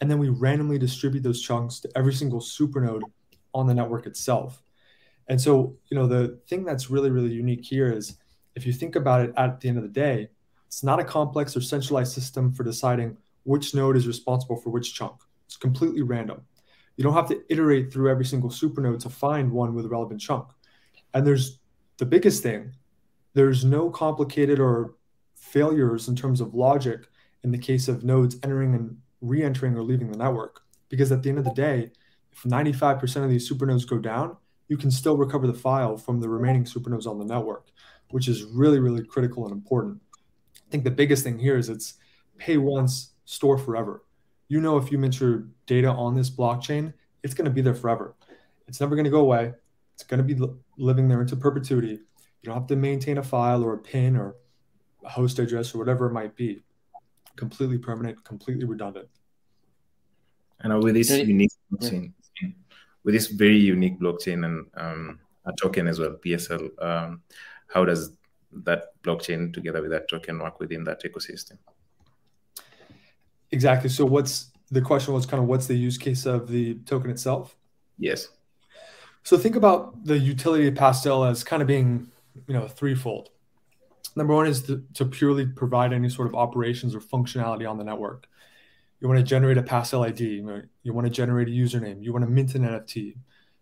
And 0.00 0.10
then 0.10 0.18
we 0.18 0.30
randomly 0.30 0.80
distribute 0.80 1.22
those 1.22 1.40
chunks 1.40 1.78
to 1.78 1.90
every 1.94 2.12
single 2.12 2.40
supernode 2.40 3.02
on 3.54 3.68
the 3.68 3.74
network 3.74 4.06
itself. 4.06 4.64
And 5.28 5.40
so, 5.40 5.76
you 5.90 5.96
know, 5.96 6.08
the 6.08 6.40
thing 6.48 6.64
that's 6.64 6.90
really, 6.90 7.10
really 7.10 7.30
unique 7.30 7.64
here 7.64 7.92
is 7.92 8.18
if 8.56 8.66
you 8.66 8.72
think 8.72 8.96
about 8.96 9.20
it 9.20 9.32
at 9.36 9.60
the 9.60 9.68
end 9.68 9.78
of 9.78 9.84
the 9.84 9.88
day, 9.88 10.30
it's 10.72 10.82
not 10.82 10.98
a 10.98 11.04
complex 11.04 11.54
or 11.54 11.60
centralized 11.60 12.14
system 12.14 12.50
for 12.50 12.64
deciding 12.64 13.18
which 13.42 13.74
node 13.74 13.94
is 13.94 14.06
responsible 14.06 14.56
for 14.56 14.70
which 14.70 14.94
chunk. 14.94 15.20
It's 15.44 15.58
completely 15.58 16.00
random. 16.00 16.40
You 16.96 17.04
don't 17.04 17.12
have 17.12 17.28
to 17.28 17.42
iterate 17.50 17.92
through 17.92 18.10
every 18.10 18.24
single 18.24 18.48
supernode 18.48 19.00
to 19.00 19.10
find 19.10 19.52
one 19.52 19.74
with 19.74 19.84
a 19.84 19.88
relevant 19.88 20.22
chunk. 20.22 20.48
And 21.12 21.26
there's 21.26 21.58
the 21.98 22.06
biggest 22.06 22.42
thing 22.42 22.72
there's 23.34 23.66
no 23.66 23.90
complicated 23.90 24.60
or 24.60 24.94
failures 25.34 26.08
in 26.08 26.16
terms 26.16 26.40
of 26.40 26.54
logic 26.54 27.06
in 27.44 27.50
the 27.50 27.58
case 27.58 27.86
of 27.86 28.02
nodes 28.02 28.38
entering 28.42 28.74
and 28.74 28.96
re 29.20 29.42
entering 29.42 29.76
or 29.76 29.82
leaving 29.82 30.10
the 30.10 30.16
network. 30.16 30.62
Because 30.88 31.12
at 31.12 31.22
the 31.22 31.28
end 31.28 31.38
of 31.38 31.44
the 31.44 31.52
day, 31.52 31.90
if 32.32 32.44
95% 32.44 33.22
of 33.22 33.28
these 33.28 33.46
supernodes 33.46 33.84
go 33.84 33.98
down, 33.98 34.38
you 34.68 34.78
can 34.78 34.90
still 34.90 35.18
recover 35.18 35.46
the 35.46 35.52
file 35.52 35.98
from 35.98 36.18
the 36.18 36.30
remaining 36.30 36.64
supernodes 36.64 37.06
on 37.06 37.18
the 37.18 37.26
network, 37.26 37.68
which 38.10 38.26
is 38.26 38.44
really, 38.44 38.78
really 38.78 39.04
critical 39.04 39.44
and 39.44 39.52
important. 39.52 40.00
I 40.72 40.74
think 40.74 40.84
the 40.84 40.90
biggest 40.90 41.22
thing 41.22 41.38
here 41.38 41.58
is 41.58 41.68
it's 41.68 41.94
pay 42.38 42.56
once, 42.56 43.10
store 43.24 43.58
forever 43.58 44.02
you 44.52 44.60
know 44.60 44.76
if 44.76 44.92
you 44.92 44.98
mint 44.98 45.18
your 45.18 45.44
data 45.64 45.88
on 45.88 46.14
this 46.14 46.28
blockchain, 46.28 46.92
it's 47.22 47.32
going 47.32 47.46
to 47.46 47.50
be 47.50 47.62
there 47.62 47.74
forever. 47.74 48.14
It's 48.68 48.82
never 48.82 48.94
going 48.94 49.06
to 49.06 49.10
go 49.10 49.20
away. 49.20 49.54
It's 49.94 50.04
going 50.04 50.18
to 50.18 50.34
be 50.34 50.38
living 50.76 51.08
there 51.08 51.22
into 51.22 51.36
perpetuity. 51.36 51.92
You 51.92 52.44
don't 52.44 52.56
have 52.56 52.66
to 52.66 52.76
maintain 52.76 53.16
a 53.16 53.22
file 53.22 53.64
or 53.64 53.72
a 53.72 53.78
pin 53.78 54.14
or 54.14 54.36
a 55.06 55.08
host 55.08 55.38
address 55.38 55.74
or 55.74 55.78
whatever 55.78 56.04
it 56.04 56.12
might 56.12 56.36
be. 56.36 56.62
Completely 57.36 57.78
permanent, 57.78 58.22
completely 58.24 58.66
redundant. 58.66 59.08
And 60.60 60.84
with 60.84 60.96
this 60.96 61.10
unique 61.10 61.52
blockchain, 61.72 62.12
yeah. 62.42 62.50
with 63.04 63.14
this 63.14 63.28
very 63.28 63.56
unique 63.56 63.98
blockchain 63.98 64.44
and 64.44 64.66
um, 64.74 65.18
a 65.46 65.52
token 65.58 65.88
as 65.88 65.98
well, 65.98 66.18
PSL, 66.22 66.68
um, 66.84 67.22
how 67.68 67.86
does 67.86 68.18
that 68.64 69.00
blockchain 69.02 69.52
together 69.52 69.80
with 69.80 69.90
that 69.90 70.08
token 70.08 70.38
work 70.38 70.60
within 70.60 70.84
that 70.84 71.02
ecosystem? 71.02 71.58
Exactly. 73.50 73.90
So 73.90 74.04
what's 74.04 74.50
the 74.70 74.80
question 74.80 75.14
was 75.14 75.26
kind 75.26 75.42
of 75.42 75.48
what's 75.48 75.66
the 75.66 75.74
use 75.74 75.98
case 75.98 76.26
of 76.26 76.48
the 76.48 76.74
token 76.86 77.10
itself? 77.10 77.56
Yes. 77.98 78.28
So 79.22 79.38
think 79.38 79.56
about 79.56 80.04
the 80.04 80.18
utility 80.18 80.66
of 80.66 80.74
Pastel 80.74 81.24
as 81.24 81.44
kind 81.44 81.62
of 81.62 81.68
being, 81.68 82.10
you 82.48 82.54
know, 82.54 82.66
threefold. 82.66 83.28
Number 84.16 84.34
one 84.34 84.46
is 84.46 84.62
to, 84.62 84.84
to 84.94 85.04
purely 85.04 85.46
provide 85.46 85.92
any 85.92 86.08
sort 86.08 86.28
of 86.28 86.34
operations 86.34 86.94
or 86.94 87.00
functionality 87.00 87.68
on 87.68 87.78
the 87.78 87.84
network. 87.84 88.26
You 89.00 89.08
want 89.08 89.18
to 89.18 89.24
generate 89.24 89.58
a 89.58 89.62
Pastel 89.62 90.04
ID. 90.04 90.44
You 90.82 90.92
want 90.92 91.06
to 91.06 91.10
generate 91.10 91.48
a 91.48 91.50
username. 91.50 92.02
You 92.02 92.12
want 92.12 92.24
to 92.24 92.30
mint 92.30 92.54
an 92.54 92.62
NFT. 92.62 93.16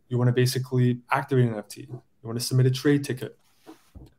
You 0.08 0.18
want 0.18 0.28
to 0.28 0.32
basically 0.32 1.00
activate 1.10 1.46
an 1.46 1.54
NFT. 1.54 1.88
You 1.88 2.02
want 2.22 2.38
to 2.38 2.44
submit 2.44 2.66
a 2.66 2.70
trade 2.70 3.04
ticket, 3.04 3.38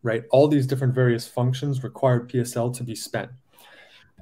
right? 0.04 0.24
All 0.32 0.48
these 0.48 0.68
different 0.68 0.94
various 0.94 1.28
functions 1.28 1.84
require 1.84 2.26
PSL 2.26 2.76
to 2.78 2.84
be 2.84 2.96
spent. 2.96 3.32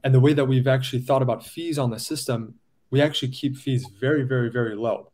And 0.03 0.13
the 0.13 0.19
way 0.19 0.33
that 0.33 0.45
we've 0.45 0.67
actually 0.67 1.01
thought 1.01 1.21
about 1.21 1.45
fees 1.45 1.77
on 1.77 1.89
the 1.89 1.99
system, 1.99 2.55
we 2.89 3.01
actually 3.01 3.29
keep 3.29 3.57
fees 3.57 3.87
very, 3.99 4.23
very, 4.23 4.49
very 4.49 4.75
low. 4.75 5.11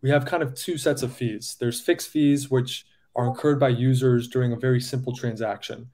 We 0.00 0.10
have 0.10 0.24
kind 0.24 0.42
of 0.42 0.54
two 0.54 0.78
sets 0.78 1.02
of 1.02 1.12
fees. 1.12 1.56
There's 1.58 1.80
fixed 1.80 2.08
fees, 2.08 2.50
which 2.50 2.86
are 3.16 3.26
incurred 3.26 3.60
by 3.60 3.68
users 3.68 4.28
during 4.28 4.52
a 4.52 4.56
very 4.56 4.80
simple 4.80 5.14
transaction 5.14 5.88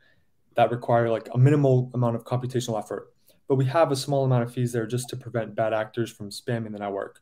that 0.56 0.70
require 0.70 1.10
like 1.10 1.28
a 1.32 1.38
minimal 1.38 1.90
amount 1.94 2.16
of 2.16 2.24
computational 2.24 2.78
effort. 2.78 3.12
But 3.48 3.56
we 3.56 3.66
have 3.66 3.90
a 3.90 3.96
small 3.96 4.24
amount 4.24 4.44
of 4.44 4.52
fees 4.52 4.72
there 4.72 4.86
just 4.86 5.08
to 5.10 5.16
prevent 5.16 5.54
bad 5.54 5.72
actors 5.72 6.10
from 6.10 6.30
spamming 6.30 6.72
the 6.72 6.78
network. 6.78 7.20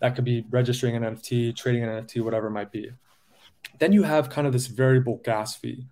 That 0.00 0.14
could 0.14 0.24
be 0.24 0.44
registering 0.50 0.96
an 0.96 1.02
NFT, 1.02 1.54
trading 1.54 1.84
an 1.84 1.90
NFT, 1.90 2.22
whatever 2.22 2.48
it 2.48 2.52
might 2.52 2.72
be. 2.72 2.90
Then 3.78 3.92
you 3.92 4.02
have 4.02 4.30
kind 4.30 4.46
of 4.46 4.52
this 4.52 4.66
variable 4.66 5.20
gas 5.24 5.56
fee. 5.56 5.86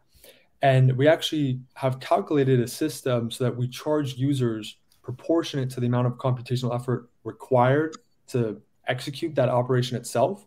And 0.62 0.96
we 0.96 1.08
actually 1.08 1.60
have 1.74 1.98
calculated 1.98 2.60
a 2.60 2.68
system 2.68 3.30
so 3.30 3.44
that 3.44 3.56
we 3.56 3.66
charge 3.66 4.16
users 4.16 4.76
proportionate 5.02 5.70
to 5.70 5.80
the 5.80 5.86
amount 5.86 6.06
of 6.06 6.14
computational 6.14 6.74
effort 6.74 7.10
required 7.24 7.96
to 8.28 8.62
execute 8.86 9.34
that 9.34 9.48
operation 9.48 9.96
itself. 9.96 10.46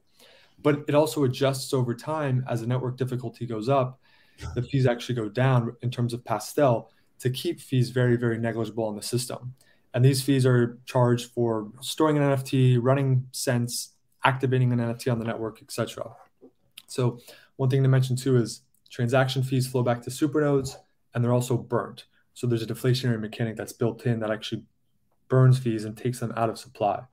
But 0.62 0.86
it 0.88 0.96
also 0.96 1.26
adjusts 1.26 1.74
over 1.74 1.94
time 1.94 2.46
as 2.50 2.62
the 2.62 2.68
network 2.68 2.98
difficulty 2.98 3.46
goes 3.46 3.68
up. 3.68 4.00
The 4.56 4.62
fees 4.62 4.86
actually 4.86 5.16
go 5.16 5.30
down 5.30 5.76
in 5.82 5.92
terms 5.92 6.14
of 6.14 6.24
Pastel 6.24 6.90
to 7.20 7.30
keep 7.30 7.60
fees 7.60 7.90
very, 7.90 8.16
very 8.16 8.38
negligible 8.38 8.86
on 8.86 8.96
the 8.96 9.02
system. 9.02 9.54
And 9.94 10.04
these 10.04 10.22
fees 10.22 10.46
are 10.46 10.78
charged 10.86 11.32
for 11.32 11.72
storing 11.82 12.18
an 12.18 12.24
NFT, 12.24 12.80
running 12.82 13.28
sense, 13.32 13.94
activating 14.24 14.74
an 14.74 14.80
NFT 14.80 15.12
on 15.12 15.20
the 15.20 15.26
network, 15.26 15.62
etc. 15.62 16.16
So 16.88 17.20
one 17.56 17.70
thing 17.70 17.84
to 17.84 17.90
mention 17.90 18.16
too 18.16 18.38
is 18.38 18.62
transaction 18.90 19.44
fees 19.44 19.68
flow 19.68 19.84
back 19.84 20.02
to 20.04 20.12
supernodes 20.12 20.78
and 21.14 21.24
they're 21.24 21.34
also 21.34 21.58
burnt. 21.58 22.06
So 22.34 22.48
there's 22.48 22.64
a 22.64 22.68
deflationary 22.68 23.20
mechanic 23.20 23.56
that's 23.56 23.74
built 23.74 24.06
in 24.06 24.20
that 24.20 24.32
actually 24.32 24.64
burns 25.28 25.58
fees 25.58 25.86
and 25.86 25.98
takes 25.98 26.20
them 26.20 26.34
out 26.36 26.50
of 26.50 26.60
supply. 26.60 27.04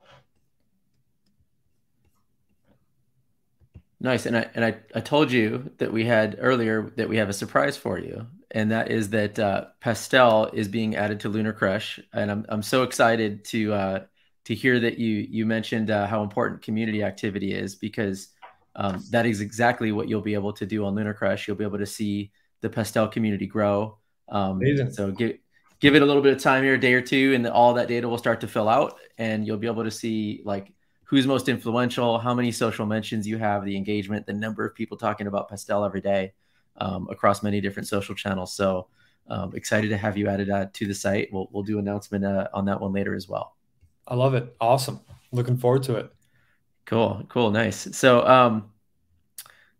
Nice. 3.99 4.25
And 4.25 4.35
I 4.35 4.49
and 4.53 4.65
I, 4.65 4.75
I 4.93 4.99
told 4.99 5.31
you 5.31 5.71
that 5.77 5.93
we 5.93 6.03
had 6.03 6.35
earlier 6.39 6.91
that 6.97 7.07
we 7.07 7.17
have 7.17 7.29
a 7.29 7.33
surprise 7.33 7.77
for 7.77 7.97
you. 7.97 8.27
And 8.51 8.69
that 8.71 8.91
is 8.91 9.09
that 9.11 9.39
uh, 9.39 9.67
Pastel 9.79 10.47
is 10.47 10.67
being 10.67 10.97
added 10.97 11.21
to 11.21 11.29
Lunar 11.29 11.53
Crush. 11.53 12.01
And 12.11 12.29
I'm 12.29 12.45
I'm 12.49 12.61
so 12.61 12.83
excited 12.83 13.45
to 13.45 13.73
uh, 13.73 13.99
to 14.43 14.53
hear 14.53 14.77
that 14.81 14.99
you 14.99 15.25
you 15.29 15.45
mentioned 15.45 15.89
uh, 15.89 16.05
how 16.05 16.21
important 16.21 16.61
community 16.61 17.01
activity 17.01 17.53
is 17.53 17.75
because 17.75 18.27
um, 18.75 19.03
that 19.11 19.25
is 19.25 19.41
exactly 19.41 19.91
what 19.91 20.07
you'll 20.09 20.21
be 20.21 20.33
able 20.33 20.53
to 20.53 20.65
do 20.65 20.85
on 20.85 20.95
Lunar 20.95 21.13
Crush. 21.13 21.47
You'll 21.47 21.57
be 21.57 21.63
able 21.63 21.77
to 21.77 21.85
see 21.85 22.31
the 22.61 22.69
Pastel 22.69 23.07
community 23.07 23.45
grow. 23.45 23.97
Um, 24.29 24.59
So 24.89 25.11
give 25.11 25.37
give 25.79 25.95
it 25.95 26.01
a 26.01 26.05
little 26.05 26.21
bit 26.21 26.33
of 26.33 26.41
time 26.41 26.63
here, 26.63 26.75
a 26.75 26.79
day 26.79 26.93
or 26.93 27.01
two, 27.01 27.33
and 27.35 27.45
all 27.47 27.73
that 27.73 27.87
data 27.87 28.07
will 28.07 28.17
start 28.17 28.41
to 28.41 28.47
fill 28.47 28.69
out, 28.69 28.97
and 29.17 29.45
you'll 29.45 29.57
be 29.57 29.67
able 29.67 29.83
to 29.83 29.91
see 29.91 30.41
like 30.45 30.71
who's 31.03 31.27
most 31.27 31.49
influential, 31.49 32.17
how 32.17 32.33
many 32.33 32.51
social 32.51 32.85
mentions 32.85 33.27
you 33.27 33.37
have, 33.37 33.65
the 33.65 33.75
engagement, 33.75 34.25
the 34.25 34.33
number 34.33 34.65
of 34.65 34.73
people 34.73 34.97
talking 34.97 35.27
about 35.27 35.49
Pastel 35.49 35.85
every 35.85 36.01
day 36.01 36.33
um, 36.77 37.07
across 37.11 37.43
many 37.43 37.61
different 37.61 37.87
social 37.87 38.15
channels. 38.15 38.55
So 38.55 38.87
um, 39.27 39.53
excited 39.55 39.89
to 39.89 39.97
have 39.97 40.17
you 40.17 40.27
added 40.27 40.49
uh, 40.49 40.67
to 40.73 40.87
the 40.87 40.93
site. 40.93 41.29
We'll 41.31 41.49
we'll 41.51 41.63
do 41.63 41.79
announcement 41.79 42.25
uh, 42.25 42.47
on 42.53 42.65
that 42.65 42.79
one 42.79 42.93
later 42.93 43.13
as 43.13 43.27
well. 43.27 43.55
I 44.07 44.15
love 44.15 44.33
it. 44.33 44.55
Awesome. 44.59 44.99
Looking 45.31 45.57
forward 45.57 45.83
to 45.83 45.95
it. 45.95 46.11
Cool. 46.85 47.23
Cool. 47.29 47.51
Nice. 47.51 47.95
So 47.95 48.25
um, 48.27 48.71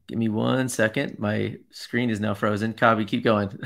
give 0.08 0.18
me 0.18 0.30
one 0.30 0.70
second. 0.70 1.20
My 1.20 1.58
screen 1.72 2.10
is 2.10 2.20
now 2.20 2.34
frozen. 2.34 2.74
Kavi, 2.74 3.08
keep 3.08 3.24
going. 3.24 3.58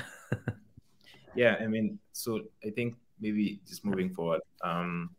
yeah, 1.36 1.58
I 1.60 1.68
mean, 1.68 2.00
so 2.14 2.42
I 2.66 2.70
think 2.72 2.96
maybe 3.20 3.60
just 3.68 3.86
moving 3.86 4.14
forward. 4.14 4.42
Um, 4.64 5.12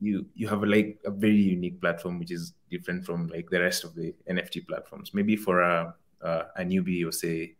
you 0.00 0.26
you 0.34 0.48
have 0.48 0.62
a, 0.62 0.66
like 0.66 0.98
a 1.04 1.10
very 1.10 1.36
unique 1.36 1.80
platform 1.80 2.18
which 2.18 2.32
is 2.32 2.54
different 2.70 3.04
from 3.04 3.28
like 3.28 3.48
the 3.50 3.60
rest 3.60 3.84
of 3.84 3.94
the 3.94 4.14
nft 4.30 4.66
platforms 4.66 5.12
maybe 5.12 5.36
for 5.36 5.60
a 5.60 5.94
a, 6.22 6.44
a 6.56 6.62
newbie 6.62 7.06
or 7.06 7.12
say 7.12 7.54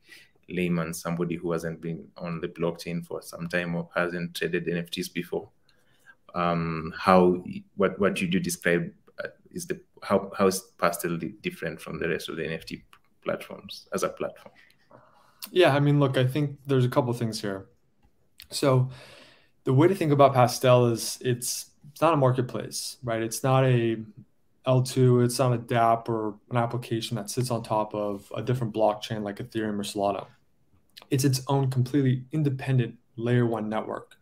layman 0.48 0.92
somebody 0.92 1.36
who 1.36 1.52
hasn't 1.52 1.80
been 1.80 2.08
on 2.16 2.40
the 2.40 2.48
blockchain 2.48 3.04
for 3.04 3.22
some 3.22 3.46
time 3.48 3.74
or 3.76 3.88
hasn't 3.94 4.34
traded 4.34 4.66
nfts 4.66 5.12
before 5.12 5.48
um, 6.34 6.92
how 6.96 7.42
what 7.76 7.98
what 7.98 8.20
you 8.20 8.28
do 8.28 8.40
describe 8.40 8.90
is 9.52 9.66
the 9.66 9.80
how 10.02 10.30
how 10.36 10.46
is 10.46 10.60
pastel 10.78 11.18
different 11.42 11.80
from 11.80 11.98
the 11.98 12.08
rest 12.08 12.28
of 12.28 12.36
the 12.36 12.42
nft 12.42 12.82
platforms 13.24 13.88
as 13.92 14.02
a 14.02 14.08
platform 14.08 14.54
yeah 15.50 15.74
i 15.74 15.80
mean 15.80 16.00
look 16.00 16.16
i 16.16 16.26
think 16.26 16.58
there's 16.66 16.84
a 16.84 16.88
couple 16.88 17.12
things 17.12 17.40
here 17.40 17.66
so 18.50 18.88
the 19.64 19.72
way 19.72 19.86
to 19.88 19.94
think 19.94 20.12
about 20.12 20.34
pastel 20.34 20.86
is 20.86 21.18
it's 21.20 21.70
it's 21.92 22.00
not 22.00 22.14
a 22.14 22.16
marketplace, 22.16 22.96
right? 23.02 23.22
It's 23.22 23.42
not 23.42 23.64
a 23.64 23.96
L2, 24.66 25.24
it's 25.24 25.38
not 25.38 25.52
a 25.52 25.58
dApp 25.58 26.08
or 26.08 26.34
an 26.50 26.56
application 26.56 27.16
that 27.16 27.30
sits 27.30 27.50
on 27.50 27.62
top 27.62 27.94
of 27.94 28.30
a 28.36 28.42
different 28.42 28.74
blockchain 28.74 29.22
like 29.22 29.36
Ethereum 29.36 29.78
or 29.78 29.82
Solana. 29.82 30.26
It's 31.10 31.24
its 31.24 31.42
own 31.48 31.70
completely 31.70 32.24
independent 32.32 32.96
layer 33.16 33.46
one 33.46 33.68
network. 33.68 34.16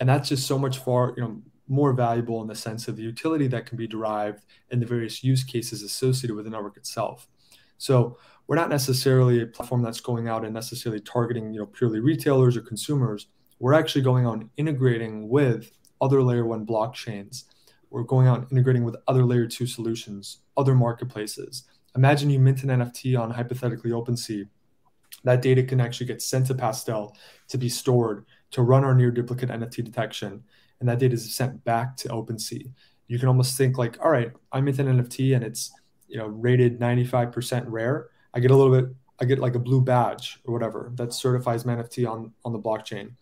And 0.00 0.08
that's 0.08 0.28
just 0.28 0.46
so 0.46 0.58
much 0.58 0.78
far, 0.78 1.14
you 1.16 1.22
know, 1.22 1.42
more 1.68 1.92
valuable 1.92 2.40
in 2.42 2.48
the 2.48 2.54
sense 2.54 2.88
of 2.88 2.96
the 2.96 3.02
utility 3.02 3.46
that 3.48 3.66
can 3.66 3.76
be 3.76 3.86
derived 3.86 4.44
and 4.70 4.80
the 4.80 4.86
various 4.86 5.22
use 5.22 5.44
cases 5.44 5.82
associated 5.82 6.34
with 6.34 6.44
the 6.44 6.50
network 6.50 6.76
itself. 6.76 7.28
So 7.78 8.18
we're 8.46 8.56
not 8.56 8.70
necessarily 8.70 9.42
a 9.42 9.46
platform 9.46 9.82
that's 9.82 10.00
going 10.00 10.28
out 10.28 10.44
and 10.44 10.54
necessarily 10.54 11.00
targeting, 11.00 11.52
you 11.52 11.60
know, 11.60 11.66
purely 11.66 12.00
retailers 12.00 12.56
or 12.56 12.62
consumers. 12.62 13.26
We're 13.58 13.74
actually 13.74 14.02
going 14.02 14.26
on 14.26 14.50
integrating 14.56 15.28
with 15.28 15.70
other 16.00 16.22
layer 16.22 16.46
one 16.46 16.66
blockchains. 16.66 17.44
We're 17.90 18.02
going 18.02 18.26
out 18.26 18.48
integrating 18.50 18.84
with 18.84 18.96
other 19.06 19.24
layer 19.24 19.46
two 19.46 19.66
solutions, 19.66 20.38
other 20.56 20.74
marketplaces. 20.74 21.64
Imagine 21.96 22.30
you 22.30 22.38
mint 22.38 22.62
an 22.62 22.68
NFT 22.68 23.18
on 23.18 23.30
hypothetically 23.30 23.90
OpenSea. 23.90 24.48
That 25.24 25.42
data 25.42 25.62
can 25.62 25.80
actually 25.80 26.06
get 26.06 26.22
sent 26.22 26.46
to 26.46 26.54
Pastel 26.54 27.16
to 27.48 27.58
be 27.58 27.68
stored 27.68 28.24
to 28.52 28.62
run 28.62 28.84
our 28.84 28.94
near 28.94 29.10
duplicate 29.10 29.48
NFT 29.48 29.84
detection. 29.84 30.44
And 30.80 30.88
that 30.88 30.98
data 30.98 31.14
is 31.14 31.34
sent 31.34 31.64
back 31.64 31.96
to 31.98 32.08
OpenSea. 32.08 32.70
You 33.08 33.18
can 33.18 33.28
almost 33.28 33.56
think 33.56 33.78
like, 33.78 33.98
all 34.02 34.10
right, 34.10 34.32
I 34.52 34.60
mint 34.60 34.78
an 34.78 34.86
NFT 34.86 35.34
and 35.34 35.44
it's 35.44 35.72
you 36.08 36.18
know 36.18 36.26
rated 36.26 36.78
95% 36.78 37.64
rare. 37.68 38.08
I 38.34 38.40
get 38.40 38.50
a 38.50 38.56
little 38.56 38.80
bit, 38.80 38.94
I 39.20 39.24
get 39.24 39.38
like 39.38 39.54
a 39.54 39.60
blue 39.60 39.80
badge 39.80 40.40
or 40.44 40.52
whatever 40.52 40.92
that 40.94 41.12
certifies 41.12 41.64
my 41.64 41.74
NFT 41.74 42.08
on, 42.08 42.32
on 42.44 42.52
the 42.52 42.58
blockchain. 42.58 43.12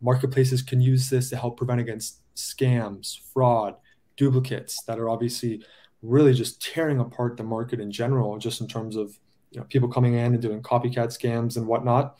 Marketplaces 0.00 0.62
can 0.62 0.80
use 0.80 1.10
this 1.10 1.28
to 1.30 1.36
help 1.36 1.56
prevent 1.56 1.80
against 1.80 2.20
scams, 2.34 3.18
fraud, 3.32 3.76
duplicates 4.16 4.82
that 4.84 4.98
are 4.98 5.08
obviously 5.08 5.62
really 6.02 6.32
just 6.32 6.62
tearing 6.62 7.00
apart 7.00 7.36
the 7.36 7.42
market 7.42 7.80
in 7.80 7.90
general, 7.90 8.38
just 8.38 8.60
in 8.60 8.68
terms 8.68 8.96
of 8.96 9.18
you 9.50 9.60
know 9.60 9.66
people 9.68 9.88
coming 9.88 10.14
in 10.14 10.32
and 10.32 10.40
doing 10.40 10.62
copycat 10.62 11.08
scams 11.08 11.56
and 11.56 11.66
whatnot. 11.66 12.18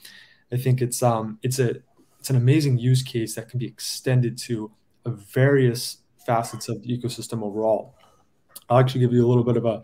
I 0.52 0.56
think 0.56 0.82
it's 0.82 1.02
um 1.02 1.38
it's 1.42 1.58
a 1.58 1.76
it's 2.18 2.30
an 2.30 2.36
amazing 2.36 2.78
use 2.78 3.02
case 3.02 3.34
that 3.34 3.48
can 3.48 3.58
be 3.58 3.66
extended 3.66 4.36
to 4.38 4.70
various 5.06 5.98
facets 6.26 6.68
of 6.68 6.82
the 6.82 6.96
ecosystem 6.96 7.42
overall. 7.42 7.94
I'll 8.68 8.78
actually 8.78 9.00
give 9.00 9.12
you 9.12 9.26
a 9.26 9.28
little 9.28 9.44
bit 9.44 9.56
of 9.56 9.64
a 9.64 9.82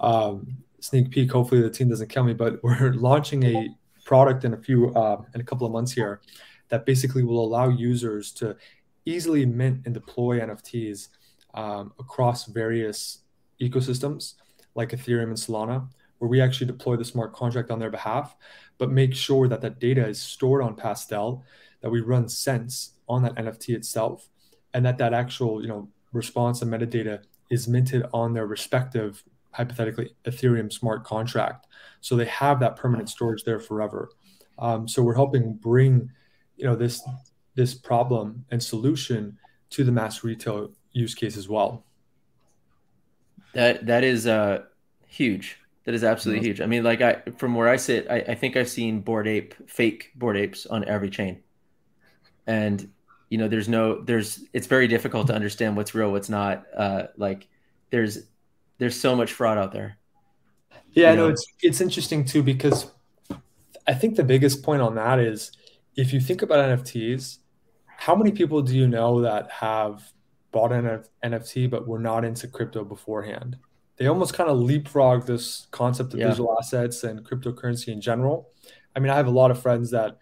um, 0.00 0.58
sneak 0.80 1.10
peek. 1.10 1.30
Hopefully, 1.30 1.60
the 1.60 1.70
team 1.70 1.88
doesn't 1.88 2.08
kill 2.08 2.24
me, 2.24 2.34
but 2.34 2.60
we're 2.62 2.92
launching 2.94 3.44
a 3.44 3.68
product 4.04 4.44
in 4.44 4.54
a 4.54 4.56
few 4.56 4.92
uh, 4.94 5.22
in 5.34 5.40
a 5.40 5.44
couple 5.44 5.66
of 5.66 5.72
months 5.72 5.92
here 5.92 6.20
that 6.68 6.86
basically 6.86 7.22
will 7.22 7.44
allow 7.44 7.68
users 7.68 8.32
to 8.32 8.56
easily 9.04 9.46
mint 9.46 9.82
and 9.84 9.94
deploy 9.94 10.40
NFTs 10.40 11.08
um, 11.54 11.92
across 11.98 12.46
various 12.46 13.20
ecosystems 13.60 14.34
like 14.74 14.90
Ethereum 14.90 15.24
and 15.24 15.36
Solana, 15.36 15.88
where 16.18 16.28
we 16.28 16.40
actually 16.40 16.66
deploy 16.66 16.96
the 16.96 17.04
smart 17.04 17.32
contract 17.32 17.70
on 17.70 17.78
their 17.78 17.90
behalf, 17.90 18.36
but 18.78 18.90
make 18.90 19.14
sure 19.14 19.48
that 19.48 19.60
that 19.60 19.78
data 19.78 20.06
is 20.06 20.20
stored 20.20 20.62
on 20.62 20.74
Pastel, 20.74 21.44
that 21.80 21.90
we 21.90 22.00
run 22.00 22.28
sense 22.28 22.92
on 23.08 23.22
that 23.22 23.34
NFT 23.36 23.74
itself, 23.74 24.28
and 24.76 24.84
that 24.84 24.98
that 24.98 25.14
actual 25.14 25.62
you 25.62 25.68
know 25.68 25.88
response 26.12 26.60
and 26.62 26.70
metadata 26.70 27.20
is 27.50 27.66
minted 27.66 28.04
on 28.12 28.34
their 28.34 28.46
respective 28.46 29.24
hypothetically 29.50 30.14
Ethereum 30.26 30.70
smart 30.70 31.02
contract. 31.02 31.66
So 32.02 32.14
they 32.14 32.26
have 32.26 32.60
that 32.60 32.76
permanent 32.76 33.08
storage 33.08 33.42
there 33.42 33.58
forever. 33.58 34.10
Um, 34.58 34.86
so 34.86 35.02
we're 35.02 35.14
helping 35.14 35.54
bring 35.54 36.10
you 36.56 36.66
know 36.66 36.76
this 36.76 37.02
this 37.54 37.74
problem 37.74 38.44
and 38.50 38.62
solution 38.62 39.38
to 39.70 39.82
the 39.82 39.92
mass 39.92 40.22
retail 40.22 40.72
use 40.92 41.14
case 41.14 41.38
as 41.38 41.48
well. 41.48 41.84
That 43.54 43.86
that 43.86 44.04
is 44.04 44.26
uh 44.26 44.64
huge. 45.06 45.58
That 45.84 45.94
is 45.94 46.04
absolutely 46.04 46.40
mm-hmm. 46.40 46.48
huge. 46.48 46.60
I 46.60 46.66
mean, 46.66 46.84
like 46.84 47.00
I 47.00 47.22
from 47.38 47.54
where 47.54 47.68
I 47.68 47.76
sit, 47.76 48.06
I, 48.10 48.16
I 48.16 48.34
think 48.34 48.58
I've 48.58 48.68
seen 48.68 49.00
bored 49.00 49.26
ape, 49.26 49.54
fake 49.66 50.12
bored 50.16 50.36
apes 50.36 50.66
on 50.66 50.84
every 50.84 51.08
chain. 51.08 51.42
And 52.46 52.90
you 53.28 53.38
know, 53.38 53.48
there's 53.48 53.68
no 53.68 54.02
there's 54.02 54.44
it's 54.52 54.66
very 54.66 54.88
difficult 54.88 55.26
to 55.28 55.34
understand 55.34 55.76
what's 55.76 55.94
real, 55.94 56.12
what's 56.12 56.28
not. 56.28 56.64
Uh 56.76 57.04
like 57.16 57.48
there's 57.90 58.20
there's 58.78 58.98
so 58.98 59.16
much 59.16 59.32
fraud 59.32 59.58
out 59.58 59.72
there. 59.72 59.98
Yeah, 60.92 61.10
I 61.10 61.14
know 61.14 61.28
it's 61.28 61.46
it's 61.62 61.80
interesting 61.80 62.24
too 62.24 62.42
because 62.42 62.90
I 63.86 63.94
think 63.94 64.16
the 64.16 64.24
biggest 64.24 64.62
point 64.62 64.82
on 64.82 64.94
that 64.94 65.18
is 65.18 65.52
if 65.96 66.12
you 66.12 66.20
think 66.20 66.42
about 66.42 66.78
NFTs, 66.78 67.38
how 67.86 68.14
many 68.14 68.32
people 68.32 68.62
do 68.62 68.76
you 68.76 68.86
know 68.86 69.22
that 69.22 69.50
have 69.50 70.02
bought 70.52 70.72
an 70.72 71.02
NFT 71.24 71.68
but 71.68 71.86
were 71.86 71.98
not 71.98 72.24
into 72.24 72.48
crypto 72.48 72.84
beforehand? 72.84 73.56
They 73.96 74.06
almost 74.06 74.34
kind 74.34 74.50
of 74.50 74.58
leapfrog 74.58 75.26
this 75.26 75.66
concept 75.70 76.12
of 76.12 76.20
yeah. 76.20 76.26
digital 76.26 76.56
assets 76.58 77.04
and 77.04 77.24
cryptocurrency 77.24 77.88
in 77.88 78.00
general. 78.00 78.50
I 78.94 79.00
mean, 79.00 79.10
I 79.10 79.16
have 79.16 79.26
a 79.26 79.30
lot 79.30 79.50
of 79.50 79.60
friends 79.60 79.90
that 79.90 80.18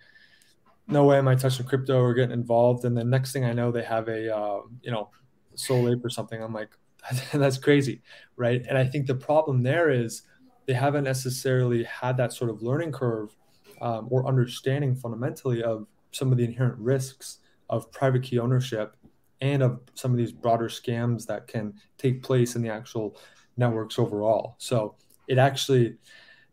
no 0.87 1.05
way 1.05 1.19
am 1.19 1.29
I 1.29 1.35
touching 1.35 1.67
crypto 1.67 2.01
or 2.01 2.15
getting 2.15 2.33
involved, 2.33 2.85
and 2.85 2.97
the 2.97 3.05
next 3.05 3.33
thing 3.33 3.45
I 3.45 3.53
know, 3.53 3.71
they 3.71 3.83
have 3.83 4.09
a 4.09 4.35
uh, 4.35 4.61
you 4.83 4.91
know 4.91 5.11
Soul 5.55 5.89
Ape 5.89 6.05
or 6.05 6.11
something. 6.11 6.43
I'm 6.43 6.53
like, 6.53 6.71
that's 7.33 7.59
crazy, 7.59 8.03
right? 8.37 8.63
And 8.69 8.77
I 8.77 8.85
think 8.85 9.07
the 9.07 9.15
problem 9.15 9.63
there 9.63 9.91
is 9.91 10.23
they 10.67 10.75
haven't 10.75 11.05
necessarily 11.05 11.85
had 11.85 12.17
that 12.17 12.33
sort 12.33 12.51
of 12.51 12.63
learning 12.63 12.93
curve 12.93 13.35
um, 13.81 14.09
or 14.11 14.27
understanding 14.27 14.95
fundamentally 14.95 15.63
of 15.63 15.87
some 16.11 16.33
of 16.33 16.39
the 16.39 16.45
inherent 16.45 16.79
risks 16.79 17.39
of 17.69 17.91
private 17.93 18.23
key 18.23 18.39
ownership 18.39 18.97
and 19.41 19.63
of 19.63 19.81
some 19.95 20.11
of 20.11 20.17
these 20.17 20.33
broader 20.33 20.69
scams 20.69 21.27
that 21.27 21.47
can 21.47 21.75
take 21.99 22.23
place 22.23 22.57
in 22.57 22.63
the 22.63 22.69
actual 22.69 23.17
networks 23.57 23.99
overall. 23.99 24.55
So 24.59 24.95
it 25.29 25.39
actually 25.39 25.97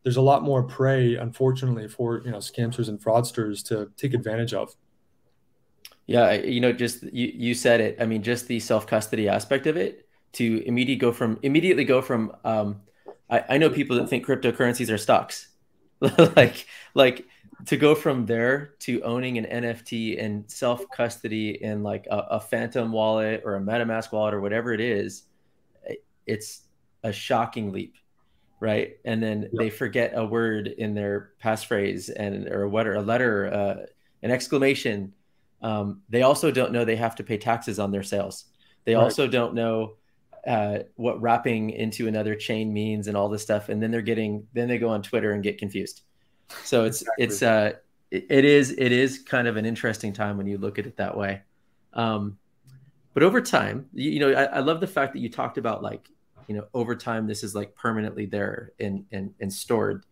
there's 0.04 0.18
a 0.18 0.22
lot 0.22 0.44
more 0.44 0.64
prey, 0.64 1.16
unfortunately, 1.16 1.88
for 1.88 2.22
you 2.26 2.32
know 2.32 2.38
scammers 2.38 2.90
and 2.90 3.00
fraudsters 3.00 3.66
to 3.68 3.92
take 3.98 4.14
advantage 4.14 4.54
of. 4.54 4.76
Yeah, 6.08 6.34
you 6.34 6.60
know, 6.60 6.74
just 6.74 7.04
you 7.04 7.32
you 7.34 7.54
said 7.54 7.82
it. 7.82 7.98
I 8.00 8.06
mean, 8.06 8.24
just 8.24 8.48
the 8.48 8.60
self 8.60 8.88
custody 8.88 9.30
aspect 9.30 9.68
of 9.68 9.78
it 9.78 10.08
to 10.34 10.64
immediately 10.66 10.96
go 11.00 11.12
from 11.12 11.40
immediately 11.44 11.86
go 11.86 12.02
from. 12.02 12.36
Um, 12.44 12.82
I, 13.30 13.44
I 13.50 13.58
know 13.58 13.70
people 13.70 13.98
that 13.98 14.10
think 14.10 14.26
cryptocurrencies 14.26 14.92
are 14.94 14.98
stocks, 14.98 15.50
like 16.36 16.66
like 16.96 17.26
to 17.66 17.78
go 17.78 17.94
from 17.96 18.26
there 18.26 18.74
to 18.80 19.02
owning 19.04 19.38
an 19.38 19.46
NFT 19.46 20.22
and 20.22 20.50
self 20.50 20.84
custody 20.90 21.64
in 21.64 21.84
like 21.84 22.08
a, 22.10 22.18
a, 22.18 22.40
Phantom 22.40 22.92
wallet 22.92 23.44
or 23.46 23.56
a 23.56 23.62
MetaMask 23.62 24.12
wallet 24.12 24.34
or 24.34 24.42
whatever 24.42 24.74
it 24.74 24.80
is, 24.80 25.24
it's 26.26 26.62
a 27.04 27.12
shocking 27.12 27.72
leap, 27.72 27.96
right? 28.62 28.98
And 29.04 29.22
then 29.22 29.42
yep. 29.42 29.52
they 29.58 29.70
forget 29.70 30.14
a 30.16 30.24
word 30.24 30.68
in 30.68 30.94
their 30.94 31.32
passphrase 31.44 32.10
and 32.16 32.48
or 32.48 32.70
what 32.70 32.88
or 32.88 32.94
a 32.94 33.02
letter, 33.02 33.54
uh, 33.54 33.86
an 34.24 34.32
exclamation. 34.32 35.14
Um, 35.62 36.02
they 36.10 36.22
also 36.22 36.52
don't 36.52 36.72
know 36.72 36.86
they 36.86 36.96
have 36.96 37.16
to 37.16 37.24
pay 37.24 37.38
taxes 37.38 37.80
on 37.80 37.92
their 37.92 38.04
sales. 38.04 38.46
They 38.86 38.96
right. 38.96 39.04
also 39.04 39.28
don't 39.28 39.56
know 39.56 39.96
uh, 40.48 40.80
what 40.96 41.22
wrapping 41.22 41.72
into 41.72 42.08
another 42.08 42.36
chain 42.36 42.72
means 42.72 43.08
and 43.08 43.18
all 43.18 43.28
this 43.28 43.42
stuff. 43.42 43.68
And 43.68 43.82
then 43.82 43.92
they're 43.92 44.02
getting 44.02 44.48
then 44.54 44.70
they 44.70 44.78
go 44.78 44.90
on 44.90 45.02
Twitter 45.02 45.34
and 45.34 45.44
get 45.44 45.58
confused. 45.58 46.04
So 46.64 46.86
it's 46.86 47.02
exactly. 47.02 47.24
it's 47.26 47.42
uh 47.44 47.72
it, 48.12 48.26
it 48.30 48.46
is 48.46 48.72
it 48.78 48.92
is 48.92 49.20
kind 49.20 49.48
of 49.48 49.58
an 49.58 49.66
interesting 49.66 50.14
time 50.14 50.38
when 50.38 50.48
you 50.48 50.58
look 50.58 50.78
at 50.80 50.86
it 50.86 50.98
that 50.98 51.18
way. 51.18 51.42
Um, 51.94 52.38
but 53.14 53.24
over 53.24 53.42
time, 53.42 53.88
you, 53.94 54.12
you 54.12 54.20
know, 54.20 54.32
I, 54.32 54.44
I, 54.44 54.60
love 54.60 54.80
the 54.80 54.88
fact 54.88 55.12
that 55.14 55.20
you 55.20 55.30
talked 55.30 55.58
about 55.58 55.84
like, 55.84 56.08
you 56.48 56.56
know, 56.56 56.66
over 56.74 56.96
time 56.96 57.28
this 57.28 57.44
is 57.44 57.56
like 57.56 57.76
permanently 57.76 58.26
there 58.26 58.72
and 58.80 59.06
and 59.12 59.34
and 59.40 59.52
stored, 59.52 60.06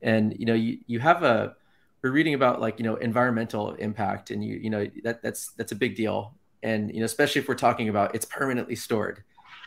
and 0.00 0.34
you 0.38 0.46
know, 0.46 0.54
you 0.54 0.78
you 0.86 1.00
have 1.00 1.22
a 1.22 1.54
we're 2.02 2.10
reading 2.10 2.34
about 2.34 2.60
like 2.60 2.78
you 2.78 2.84
know 2.84 2.96
environmental 2.96 3.74
impact, 3.74 4.30
and 4.30 4.44
you 4.44 4.56
you 4.56 4.70
know 4.70 4.86
that 5.04 5.22
that's 5.22 5.52
that's 5.52 5.72
a 5.72 5.76
big 5.76 5.94
deal, 5.94 6.34
and 6.62 6.92
you 6.92 7.00
know 7.00 7.06
especially 7.06 7.40
if 7.40 7.48
we're 7.48 7.54
talking 7.54 7.88
about 7.88 8.14
it's 8.14 8.24
permanently 8.24 8.76
stored. 8.76 9.22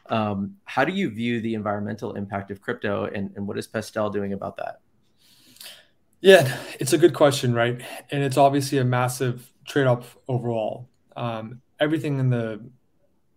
Um, 0.08 0.58
how 0.66 0.86
do 0.86 0.94
you 0.94 1.10
view 1.10 1.42
the 1.42 1.56
environmental 1.56 2.14
impact 2.14 2.52
of 2.52 2.62
crypto, 2.62 3.06
and 3.06 3.32
and 3.36 3.48
what 3.48 3.58
is 3.58 3.68
Pastel 3.68 4.10
doing 4.10 4.34
about 4.34 4.58
that? 4.58 4.82
Yeah, 6.22 6.58
it's 6.80 6.94
a 6.94 6.98
good 6.98 7.14
question, 7.14 7.54
right? 7.54 7.82
And 8.12 8.24
it's 8.24 8.38
obviously 8.38 8.80
a 8.80 8.84
massive 8.84 9.52
trade 9.66 9.86
off 9.86 10.18
overall. 10.28 10.90
Um, 11.16 11.62
everything 11.80 12.20
in 12.20 12.30
the 12.30 12.62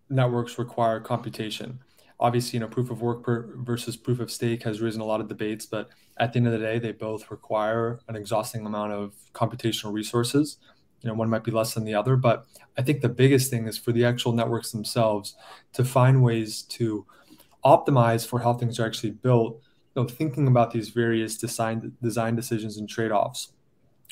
networks 0.09 0.59
require 0.59 1.01
computation. 1.01 1.81
Obviously, 2.21 2.57
you 2.57 2.61
know, 2.61 2.69
proof 2.69 2.91
of 2.91 3.01
work 3.01 3.25
versus 3.59 3.97
proof 3.97 4.19
of 4.19 4.31
stake 4.31 4.65
has 4.65 4.81
risen 4.81 5.01
a 5.01 5.05
lot 5.05 5.21
of 5.21 5.29
debates, 5.29 5.67
but 5.67 5.89
at 6.19 6.33
the 6.33 6.39
end 6.39 6.47
of 6.47 6.53
the 6.53 6.59
day, 6.59 6.79
they 6.79 6.93
both 6.93 7.31
require 7.31 8.01
an 8.09 8.17
exhausting 8.17 8.67
amount 8.67 8.93
of 8.93 9.15
computational 9.33 9.93
resources. 9.93 10.59
You 11.01 11.09
know, 11.09 11.15
one 11.15 11.31
might 11.31 11.45
be 11.45 11.53
less 11.53 11.75
than 11.75 11.85
the 11.85 11.95
other, 11.95 12.17
but 12.17 12.47
I 12.77 12.83
think 12.83 13.03
the 13.03 13.09
biggest 13.09 13.51
thing 13.51 13.69
is 13.69 13.79
for 13.79 13.93
the 13.93 14.05
actual 14.05 14.33
networks 14.33 14.73
themselves 14.73 15.37
to 15.75 15.85
find 15.85 16.23
ways 16.25 16.63
to 16.63 17.07
optimize 17.65 18.27
for 18.27 18.41
how 18.41 18.55
things 18.55 18.81
are 18.81 18.87
actually 18.87 19.11
built 19.11 19.61
You 19.95 20.03
know, 20.03 20.09
thinking 20.09 20.47
about 20.49 20.73
these 20.73 20.91
various 20.91 21.37
design 21.37 21.93
design 22.03 22.37
decisions 22.37 22.79
and 22.79 22.89
trade-offs. 22.89 23.53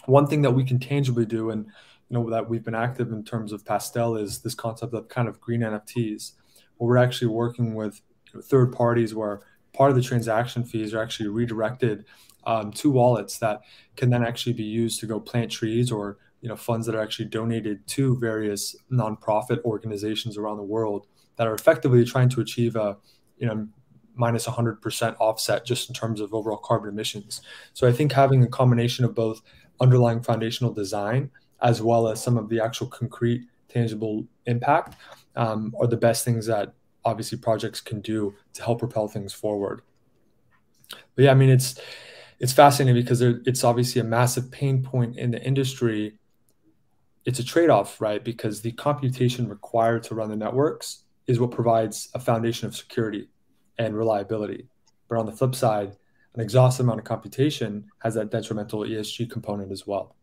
One 0.07 0.27
thing 0.27 0.42
that 0.42 0.53
we 0.53 0.64
can 0.64 0.79
tangibly 0.79 1.27
do, 1.27 1.51
and 1.51 1.66
you 2.09 2.19
know 2.19 2.31
that 2.31 2.49
we've 2.49 2.64
been 2.64 2.75
active 2.75 3.12
in 3.12 3.25
terms 3.25 3.53
of 3.53 3.64
pastel 3.64 4.16
is 4.16 4.40
this 4.40 4.55
concept 4.55 4.95
of 4.95 5.09
kind 5.09 5.29
of 5.29 5.40
green 5.40 5.61
NFTs, 5.62 6.33
we're 6.79 6.97
actually 6.97 7.29
working 7.29 7.75
with 7.75 8.01
third 8.43 8.73
parties 8.73 9.15
where 9.15 9.41
part 9.73 9.91
of 9.91 9.97
the 9.97 10.03
transaction 10.03 10.65
fees 10.65 10.95
are 10.95 11.03
actually 11.03 11.29
redirected 11.29 12.05
um, 12.45 12.71
to 12.73 12.91
wallets 12.91 13.39
that 13.39 13.61
can 13.97 14.11
then 14.11 14.25
actually 14.25 14.53
be 14.53 14.62
used 14.62 15.01
to 15.01 15.07
go 15.07 15.19
plant 15.19 15.51
trees 15.51 15.91
or 15.91 16.19
you 16.41 16.49
know 16.49 16.57
funds 16.57 16.87
that 16.87 16.95
are 16.95 17.03
actually 17.03 17.25
donated 17.25 17.87
to 17.87 18.17
various 18.19 18.77
nonprofit 18.91 19.62
organizations 19.65 20.37
around 20.37 20.57
the 20.57 20.62
world 20.62 21.07
that 21.37 21.47
are 21.47 21.55
effectively 21.55 22.05
trying 22.05 22.29
to 22.29 22.41
achieve 22.41 22.77
a 22.77 22.97
you 23.39 23.47
know 23.47 23.67
minus 24.15 24.47
100% 24.47 25.15
offset 25.21 25.67
just 25.67 25.91
in 25.91 25.95
terms 25.95 26.21
of 26.21 26.33
overall 26.33 26.57
carbon 26.57 26.89
emissions. 26.89 27.43
So 27.75 27.87
I 27.87 27.93
think 27.93 28.12
having 28.12 28.43
a 28.43 28.47
combination 28.47 29.05
of 29.05 29.15
both 29.15 29.43
underlying 29.79 30.23
foundational 30.23 30.73
design 30.73 31.31
as 31.61 31.83
well 31.83 32.09
as 32.09 32.23
some 32.23 32.39
of 32.39 32.49
the 32.49 32.61
actual 32.61 32.87
concrete 32.87 33.43
tangible 33.68 34.26
impact 34.46 34.96
um, 35.35 35.74
are 35.81 35.87
the 35.87 35.96
best 35.96 36.24
things 36.24 36.46
that 36.46 36.72
obviously 37.05 37.38
projects 37.38 37.81
can 37.81 38.00
do 38.00 38.35
to 38.55 38.62
help 38.62 38.81
propel 38.81 39.09
things 39.09 39.33
forward. 39.33 39.83
But 41.14 41.24
yeah, 41.24 41.31
I 41.31 41.35
mean 41.35 41.50
it's 41.50 41.81
it's 42.38 42.52
fascinating 42.52 43.00
because 43.00 43.22
it's 43.22 43.64
obviously 43.64 44.00
a 44.00 44.05
massive 44.05 44.50
pain 44.50 44.83
point 44.83 45.16
in 45.16 45.31
the 45.31 45.42
industry. 45.42 46.18
It's 47.24 47.38
a 47.38 47.44
trade-off, 47.44 48.00
right? 48.00 48.22
Because 48.22 48.61
the 48.61 48.72
computation 48.72 49.48
required 49.48 50.02
to 50.05 50.14
run 50.14 50.29
the 50.29 50.37
networks 50.37 51.05
is 51.26 51.40
what 51.40 51.50
provides 51.50 52.09
a 52.14 52.20
foundation 52.20 52.68
of 52.68 52.76
security 52.76 53.29
and 53.79 53.96
reliability. 53.96 54.68
But 55.09 55.18
on 55.18 55.26
the 55.26 55.33
flip 55.33 55.55
side, 55.55 55.96
an 56.35 56.40
exhaustive 56.40 56.85
amount 56.85 57.00
of 57.00 57.07
computation 57.07 57.87
has 58.00 58.14
that 58.14 58.31
detrimental 58.31 58.81
ESG 58.81 59.31
component 59.31 59.72
as 59.72 59.87
well. 59.87 60.14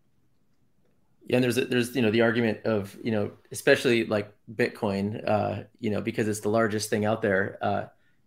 Yeah, 1.26 1.38
and 1.38 1.44
there's 1.44 1.56
there's 1.56 1.96
you 1.96 2.02
know 2.02 2.12
the 2.12 2.22
argument 2.22 2.66
of 2.66 2.98
you 3.02 3.12
know 3.12 3.32
especially 3.52 4.06
like 4.06 4.34
Bitcoin, 4.54 5.28
uh, 5.28 5.64
you 5.80 5.90
know 5.90 6.02
because 6.02 6.28
it's 6.28 6.42
the 6.42 6.50
largest 6.50 6.90
thing 6.90 7.06
out 7.06 7.22
there, 7.22 7.58
uh, 7.62 7.86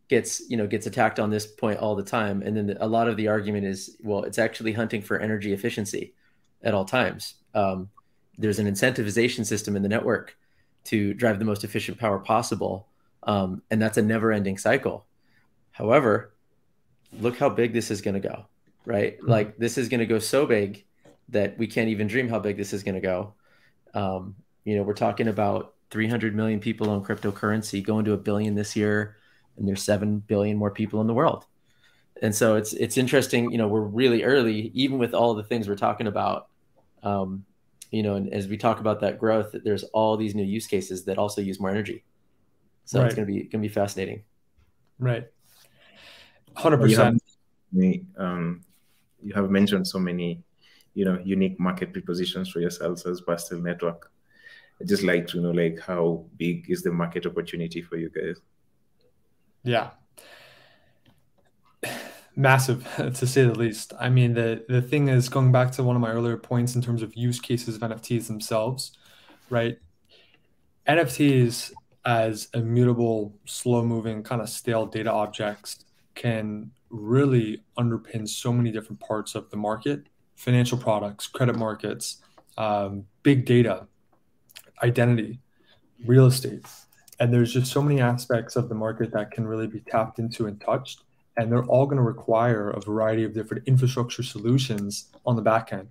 gets 0.09 0.48
you 0.48 0.56
know 0.56 0.66
gets 0.66 0.87
attacked 0.87 1.20
on 1.20 1.30
this 1.30 1.46
point 1.46 1.78
all 1.78 1.94
the 1.94 2.02
time, 2.02 2.42
and 2.42 2.56
then 2.56 2.68
the, 2.68 2.85
a 2.85 2.87
lot 2.87 3.09
of 3.09 3.16
the 3.16 3.28
argument 3.28 3.66
is 3.66 3.96
well 4.02 4.22
it's 4.22 4.38
actually 4.38 4.72
hunting 4.72 5.02
for 5.02 5.18
energy 5.18 5.52
efficiency 5.52 6.14
at 6.62 6.72
all 6.72 6.87
times. 6.87 7.35
Um, 7.54 7.90
there's 8.38 8.59
an 8.59 8.66
incentivization 8.66 9.44
system 9.44 9.76
in 9.76 9.82
the 9.82 9.88
network 9.88 10.37
to 10.85 11.12
drive 11.14 11.38
the 11.38 11.44
most 11.44 11.64
efficient 11.64 11.98
power 11.98 12.18
possible, 12.18 12.88
um, 13.24 13.62
and 13.70 13.80
that's 13.80 13.98
a 13.98 14.02
never-ending 14.02 14.56
cycle. 14.56 15.04
However, 15.72 16.32
look 17.12 17.37
how 17.37 17.50
big 17.50 17.74
this 17.74 17.90
is 17.90 18.00
going 18.00 18.14
to 18.14 18.26
go, 18.26 18.46
right? 18.87 19.18
Mm-hmm. 19.18 19.30
Like 19.30 19.59
this 19.59 19.76
is 19.76 19.90
going 19.90 20.00
to 20.00 20.06
go 20.06 20.18
so 20.18 20.46
big 20.46 20.86
that 21.29 21.59
we 21.59 21.67
can't 21.67 21.89
even 21.89 22.07
dream 22.07 22.29
how 22.29 22.39
big 22.39 22.57
this 22.57 22.73
is 22.73 22.83
going 22.83 22.95
to 22.95 23.01
go. 23.01 23.35
Um, 23.95 24.37
you 24.65 24.77
know, 24.77 24.83
we're 24.83 24.95
talking 24.95 25.29
about 25.29 25.75
300 25.91 26.35
million 26.35 26.61
people 26.61 26.91
on 26.91 27.05
cryptocurrency 27.05 27.83
going 27.83 28.05
to 28.05 28.12
a 28.12 28.17
billion 28.17 28.55
this 28.55 28.77
year, 28.77 29.17
and 29.57 29.67
there's 29.67 29.83
7 29.83 30.19
billion 30.21 30.57
more 30.57 30.71
people 30.71 31.01
in 31.01 31.07
the 31.07 31.15
world. 31.15 31.45
And 32.23 32.35
so 32.35 32.57
it's 32.57 32.73
it's 32.73 32.97
interesting, 32.97 33.51
you 33.51 33.59
know, 33.59 33.69
we're 33.69 33.83
really 33.83 34.25
early, 34.25 34.71
even 34.75 34.99
with 34.99 35.12
all 35.12 35.35
the 35.35 35.43
things 35.43 35.69
we're 35.69 35.77
talking 35.77 36.07
about. 36.07 36.49
Um, 37.03 37.45
you 37.91 38.03
know, 38.03 38.15
and 38.15 38.33
as 38.33 38.49
we 38.49 38.57
talk 38.57 38.81
about 38.81 39.01
that 39.01 39.19
growth, 39.19 39.55
there's 39.65 39.85
all 39.85 40.17
these 40.17 40.35
new 40.35 40.43
use 40.43 40.67
cases 40.67 41.05
that 41.05 41.19
also 41.19 41.41
use 41.41 41.61
more 41.61 41.71
energy. 41.71 42.05
So 42.85 43.01
right. 43.01 43.07
it's 43.07 43.15
gonna 43.15 43.27
be 43.27 43.43
gonna 43.45 43.62
be 43.62 43.69
fascinating. 43.69 44.23
Right. 44.99 45.27
Hundred 46.55 46.79
percent. 46.79 47.23
Um, 48.17 48.62
you 49.23 49.35
have 49.35 49.51
mentioned 49.51 49.87
so 49.87 49.99
many, 49.99 50.43
you 50.96 51.04
know, 51.04 51.20
unique 51.22 51.61
market 51.61 51.92
propositions 51.92 52.48
for 52.48 52.61
yourselves 52.61 53.04
as 53.04 53.20
Pastel 53.20 53.61
Network. 53.61 54.11
I'd 54.80 54.88
just 54.88 55.02
like 55.02 55.26
to 55.28 55.40
know, 55.40 55.50
like, 55.50 55.78
how 55.78 56.24
big 56.38 56.70
is 56.70 56.82
the 56.82 56.90
market 56.90 57.26
opportunity 57.26 57.82
for 57.82 57.96
you 57.96 58.09
guys? 58.09 58.40
Yeah, 59.62 59.90
massive 62.37 62.88
to 62.96 63.26
say 63.26 63.44
the 63.44 63.54
least. 63.54 63.92
I 64.00 64.09
mean, 64.09 64.32
the 64.32 64.64
the 64.68 64.80
thing 64.80 65.09
is 65.09 65.28
going 65.28 65.52
back 65.52 65.70
to 65.72 65.82
one 65.82 65.96
of 65.96 66.02
my 66.02 66.11
earlier 66.11 66.38
points 66.38 66.74
in 66.74 66.80
terms 66.80 67.02
of 67.02 67.14
use 67.14 67.40
cases 67.40 67.76
of 67.76 67.82
NFTs 67.82 68.26
themselves, 68.26 68.96
right? 69.50 69.78
NFTs 70.88 71.72
as 72.06 72.48
immutable, 72.54 73.37
slow 73.44 73.85
moving, 73.85 74.22
kind 74.22 74.40
of 74.40 74.48
stale 74.48 74.87
data 74.87 75.12
objects 75.12 75.85
can 76.14 76.70
really 76.88 77.62
underpin 77.76 78.26
so 78.26 78.50
many 78.50 78.70
different 78.70 79.00
parts 79.00 79.35
of 79.35 79.50
the 79.50 79.56
market 79.59 80.06
financial 80.37 80.79
products, 80.79 81.27
credit 81.27 81.57
markets, 81.57 82.22
um, 82.57 83.05
big 83.22 83.44
data, 83.44 83.87
identity, 84.83 85.40
real 86.05 86.27
estate. 86.27 86.64
And 87.18 87.33
there's 87.33 87.53
just 87.53 87.72
so 87.72 87.83
many 87.83 88.01
aspects 88.01 88.57
of 88.57 88.68
the 88.68 88.75
market 88.75 89.12
that 89.12 89.31
can 89.31 89.46
really 89.46 89.66
be 89.66 89.81
tapped 89.81 90.18
into 90.18 90.46
and 90.46 90.61
touched. 90.61 91.03
And 91.38 91.51
they're 91.51 91.64
all 91.64 91.87
going 91.87 91.96
to 91.96 92.03
require 92.03 92.70
a 92.70 92.81
variety 92.81 93.25
of 93.25 93.35
different 93.35 93.66
infrastructure 93.66 94.22
solutions 94.22 95.11
on 95.25 95.37
the 95.37 95.42
back 95.42 95.72
end 95.72 95.88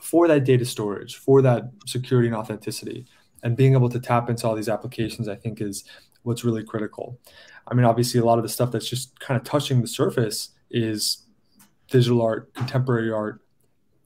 for 0.00 0.26
that 0.28 0.44
data 0.44 0.64
storage, 0.64 1.16
for 1.16 1.42
that 1.42 1.70
security 1.86 2.28
and 2.28 2.36
authenticity. 2.36 3.06
And 3.42 3.56
being 3.56 3.74
able 3.74 3.88
to 3.90 4.00
tap 4.00 4.30
into 4.30 4.46
all 4.46 4.54
these 4.54 4.68
applications, 4.68 5.28
I 5.28 5.34
think, 5.34 5.60
is 5.60 5.84
what's 6.22 6.44
really 6.44 6.64
critical. 6.64 7.18
I 7.66 7.74
mean, 7.74 7.84
obviously, 7.84 8.20
a 8.20 8.24
lot 8.24 8.38
of 8.38 8.42
the 8.42 8.48
stuff 8.48 8.72
that's 8.72 8.88
just 8.88 9.18
kind 9.20 9.38
of 9.38 9.44
touching 9.44 9.80
the 9.80 9.88
surface 9.88 10.50
is 10.70 11.24
digital 11.90 12.22
art, 12.22 12.52
contemporary 12.54 13.10
art, 13.10 13.40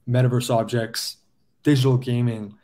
metaverse 0.07 0.53
objects, 0.53 1.17
digital 1.63 1.97
gaming, 1.97 2.55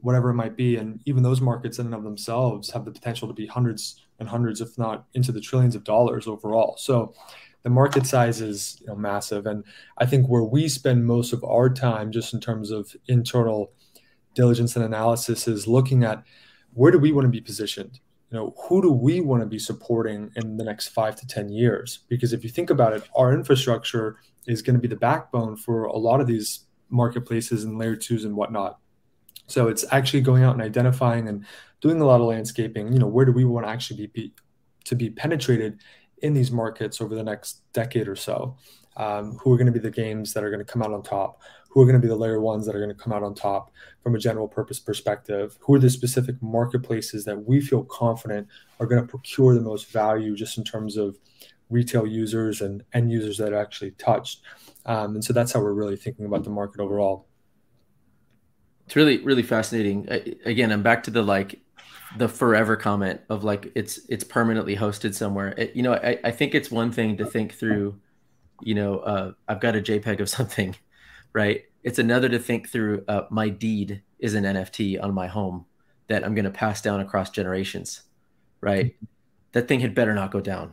whatever 0.00 0.30
it 0.30 0.34
might 0.34 0.56
be. 0.56 0.76
And 0.76 1.00
even 1.06 1.22
those 1.22 1.40
markets 1.40 1.78
in 1.78 1.86
and 1.86 1.94
of 1.94 2.04
themselves 2.04 2.70
have 2.70 2.84
the 2.84 2.90
potential 2.90 3.28
to 3.28 3.34
be 3.34 3.46
hundreds 3.46 4.02
and 4.18 4.28
hundreds, 4.28 4.60
if 4.60 4.76
not 4.78 5.06
into 5.14 5.32
the 5.32 5.40
trillions 5.40 5.74
of 5.74 5.84
dollars 5.84 6.26
overall. 6.26 6.76
So 6.78 7.14
the 7.62 7.70
market 7.70 8.06
size 8.06 8.40
is 8.40 8.78
you 8.80 8.86
know, 8.86 8.96
massive. 8.96 9.46
And 9.46 9.64
I 9.98 10.06
think 10.06 10.26
where 10.26 10.42
we 10.42 10.68
spend 10.68 11.06
most 11.06 11.32
of 11.32 11.44
our 11.44 11.68
time, 11.70 12.10
just 12.10 12.32
in 12.34 12.40
terms 12.40 12.70
of 12.70 12.94
internal 13.08 13.72
diligence 14.34 14.76
and 14.76 14.84
analysis, 14.84 15.48
is 15.48 15.66
looking 15.66 16.04
at 16.04 16.22
where 16.72 16.92
do 16.92 16.98
we 16.98 17.12
want 17.12 17.26
to 17.26 17.30
be 17.30 17.40
positioned? 17.40 18.00
you 18.30 18.38
know 18.38 18.54
who 18.68 18.80
do 18.80 18.92
we 18.92 19.20
want 19.20 19.42
to 19.42 19.46
be 19.46 19.58
supporting 19.58 20.30
in 20.36 20.56
the 20.56 20.64
next 20.64 20.88
five 20.88 21.16
to 21.16 21.26
ten 21.26 21.48
years 21.48 22.00
because 22.08 22.32
if 22.32 22.44
you 22.44 22.50
think 22.50 22.70
about 22.70 22.92
it 22.92 23.02
our 23.16 23.32
infrastructure 23.32 24.16
is 24.46 24.62
going 24.62 24.74
to 24.74 24.80
be 24.80 24.88
the 24.88 24.96
backbone 24.96 25.56
for 25.56 25.84
a 25.84 25.96
lot 25.96 26.20
of 26.20 26.26
these 26.26 26.66
marketplaces 26.90 27.64
and 27.64 27.78
layer 27.78 27.96
twos 27.96 28.24
and 28.24 28.36
whatnot. 28.36 28.78
So 29.46 29.68
it's 29.68 29.84
actually 29.90 30.20
going 30.20 30.44
out 30.44 30.54
and 30.54 30.62
identifying 30.62 31.28
and 31.28 31.44
doing 31.80 32.00
a 32.00 32.04
lot 32.04 32.20
of 32.20 32.26
landscaping 32.26 32.92
you 32.92 32.98
know 32.98 33.06
where 33.06 33.24
do 33.24 33.32
we 33.32 33.44
want 33.44 33.66
to 33.66 33.70
actually 33.70 34.06
be 34.08 34.32
to 34.84 34.94
be 34.94 35.10
penetrated 35.10 35.80
in 36.22 36.34
these 36.34 36.50
markets 36.50 37.00
over 37.00 37.14
the 37.14 37.22
next 37.22 37.62
decade 37.72 38.08
or 38.08 38.16
so? 38.16 38.56
Um, 38.96 39.38
who 39.38 39.52
are 39.52 39.56
going 39.56 39.66
to 39.66 39.72
be 39.72 39.78
the 39.78 39.90
games 39.90 40.34
that 40.34 40.44
are 40.44 40.50
going 40.50 40.64
to 40.64 40.70
come 40.70 40.82
out 40.82 40.92
on 40.92 41.02
top? 41.02 41.40
Who 41.70 41.80
are 41.80 41.84
going 41.84 41.94
to 41.94 42.00
be 42.00 42.08
the 42.08 42.16
layer 42.16 42.40
ones 42.40 42.66
that 42.66 42.74
are 42.74 42.80
going 42.80 42.94
to 42.94 43.02
come 43.02 43.12
out 43.12 43.22
on 43.22 43.34
top 43.34 43.70
from 44.02 44.14
a 44.14 44.18
general 44.18 44.48
purpose 44.48 44.80
perspective? 44.80 45.56
Who 45.60 45.74
are 45.74 45.78
the 45.78 45.88
specific 45.88 46.36
marketplaces 46.42 47.24
that 47.24 47.46
we 47.46 47.60
feel 47.60 47.84
confident 47.84 48.48
are 48.78 48.86
going 48.86 49.00
to 49.00 49.08
procure 49.08 49.54
the 49.54 49.60
most 49.60 49.90
value 49.90 50.34
just 50.34 50.58
in 50.58 50.64
terms 50.64 50.96
of 50.96 51.16
retail 51.70 52.06
users 52.06 52.60
and 52.60 52.82
end 52.92 53.10
users 53.10 53.38
that 53.38 53.52
are 53.52 53.60
actually 53.60 53.92
touched 53.92 54.42
um, 54.86 55.14
and 55.14 55.24
so 55.24 55.32
that's 55.32 55.52
how 55.52 55.60
we're 55.60 55.72
really 55.72 55.96
thinking 55.96 56.26
about 56.26 56.44
the 56.44 56.50
market 56.50 56.80
overall 56.80 57.26
It's 58.86 58.96
really 58.96 59.18
really 59.18 59.42
fascinating. 59.42 60.08
Again, 60.44 60.72
I'm 60.72 60.82
back 60.82 61.02
to 61.04 61.10
the 61.10 61.22
like 61.22 61.60
the 62.16 62.28
forever 62.28 62.76
comment 62.76 63.20
of 63.28 63.44
like 63.44 63.70
it's 63.74 64.00
it's 64.08 64.24
permanently 64.24 64.76
hosted 64.76 65.14
somewhere. 65.14 65.54
It, 65.56 65.76
you 65.76 65.82
know, 65.82 65.94
I, 65.94 66.18
I 66.24 66.30
think 66.30 66.54
it's 66.54 66.70
one 66.70 66.90
thing 66.90 67.16
to 67.18 67.24
think 67.24 67.54
through, 67.54 68.00
you 68.60 68.74
know, 68.74 68.98
uh, 68.98 69.32
I've 69.48 69.60
got 69.60 69.76
a 69.76 69.80
JPEG 69.80 70.20
of 70.20 70.28
something, 70.28 70.76
right? 71.32 71.64
It's 71.82 71.98
another 71.98 72.28
to 72.28 72.38
think 72.38 72.68
through 72.68 73.04
uh, 73.08 73.22
my 73.30 73.48
deed 73.48 74.02
is 74.18 74.34
an 74.34 74.44
NFT 74.44 75.02
on 75.02 75.14
my 75.14 75.28
home 75.28 75.66
that 76.08 76.24
I'm 76.24 76.34
going 76.34 76.44
to 76.44 76.50
pass 76.50 76.82
down 76.82 77.00
across 77.00 77.30
generations, 77.30 78.02
right? 78.60 78.86
Mm-hmm. 78.86 79.04
That 79.52 79.68
thing 79.68 79.80
had 79.80 79.94
better 79.94 80.14
not 80.14 80.30
go 80.30 80.40
down, 80.40 80.72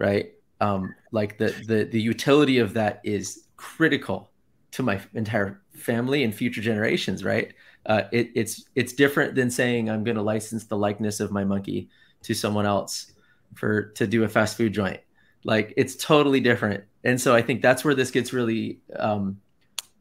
right? 0.00 0.32
Um, 0.60 0.94
like 1.12 1.38
the 1.38 1.54
the 1.66 1.84
the 1.84 2.00
utility 2.00 2.58
of 2.58 2.74
that 2.74 3.00
is 3.04 3.44
critical 3.56 4.30
to 4.72 4.82
my 4.82 5.00
entire 5.14 5.60
family 5.74 6.24
and 6.24 6.34
future 6.34 6.60
generations, 6.60 7.22
right? 7.22 7.52
Uh, 7.86 8.02
it, 8.10 8.30
it's 8.34 8.64
it's 8.74 8.92
different 8.92 9.34
than 9.34 9.50
saying 9.50 9.88
I'm 9.88 10.02
going 10.02 10.16
to 10.16 10.22
license 10.22 10.64
the 10.64 10.76
likeness 10.76 11.20
of 11.20 11.30
my 11.30 11.44
monkey 11.44 11.88
to 12.22 12.34
someone 12.34 12.66
else 12.66 13.12
for 13.54 13.84
to 13.92 14.06
do 14.06 14.24
a 14.24 14.28
fast 14.28 14.56
food 14.56 14.72
joint. 14.72 15.00
Like 15.44 15.72
it's 15.76 15.94
totally 15.96 16.40
different, 16.40 16.84
and 17.04 17.20
so 17.20 17.34
I 17.34 17.42
think 17.42 17.62
that's 17.62 17.84
where 17.84 17.94
this 17.94 18.10
gets 18.10 18.32
really 18.32 18.80
um, 18.96 19.40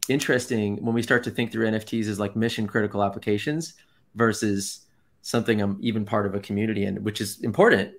interesting 0.10 0.84
when 0.84 0.96
we 0.96 1.04
start 1.04 1.24
to 1.26 1.32
think 1.32 1.52
through 1.52 1.68
NFTs 1.68 2.08
as 2.08 2.20
like 2.20 2.36
mission 2.36 2.68
critical 2.68 3.04
applications 3.04 3.76
versus 4.16 4.86
something 5.22 5.62
I'm 5.62 5.78
even 5.82 6.06
part 6.06 6.26
of 6.26 6.36
a 6.36 6.40
community 6.40 6.86
in, 6.86 7.04
which 7.04 7.22
is 7.22 7.40
important, 7.42 7.94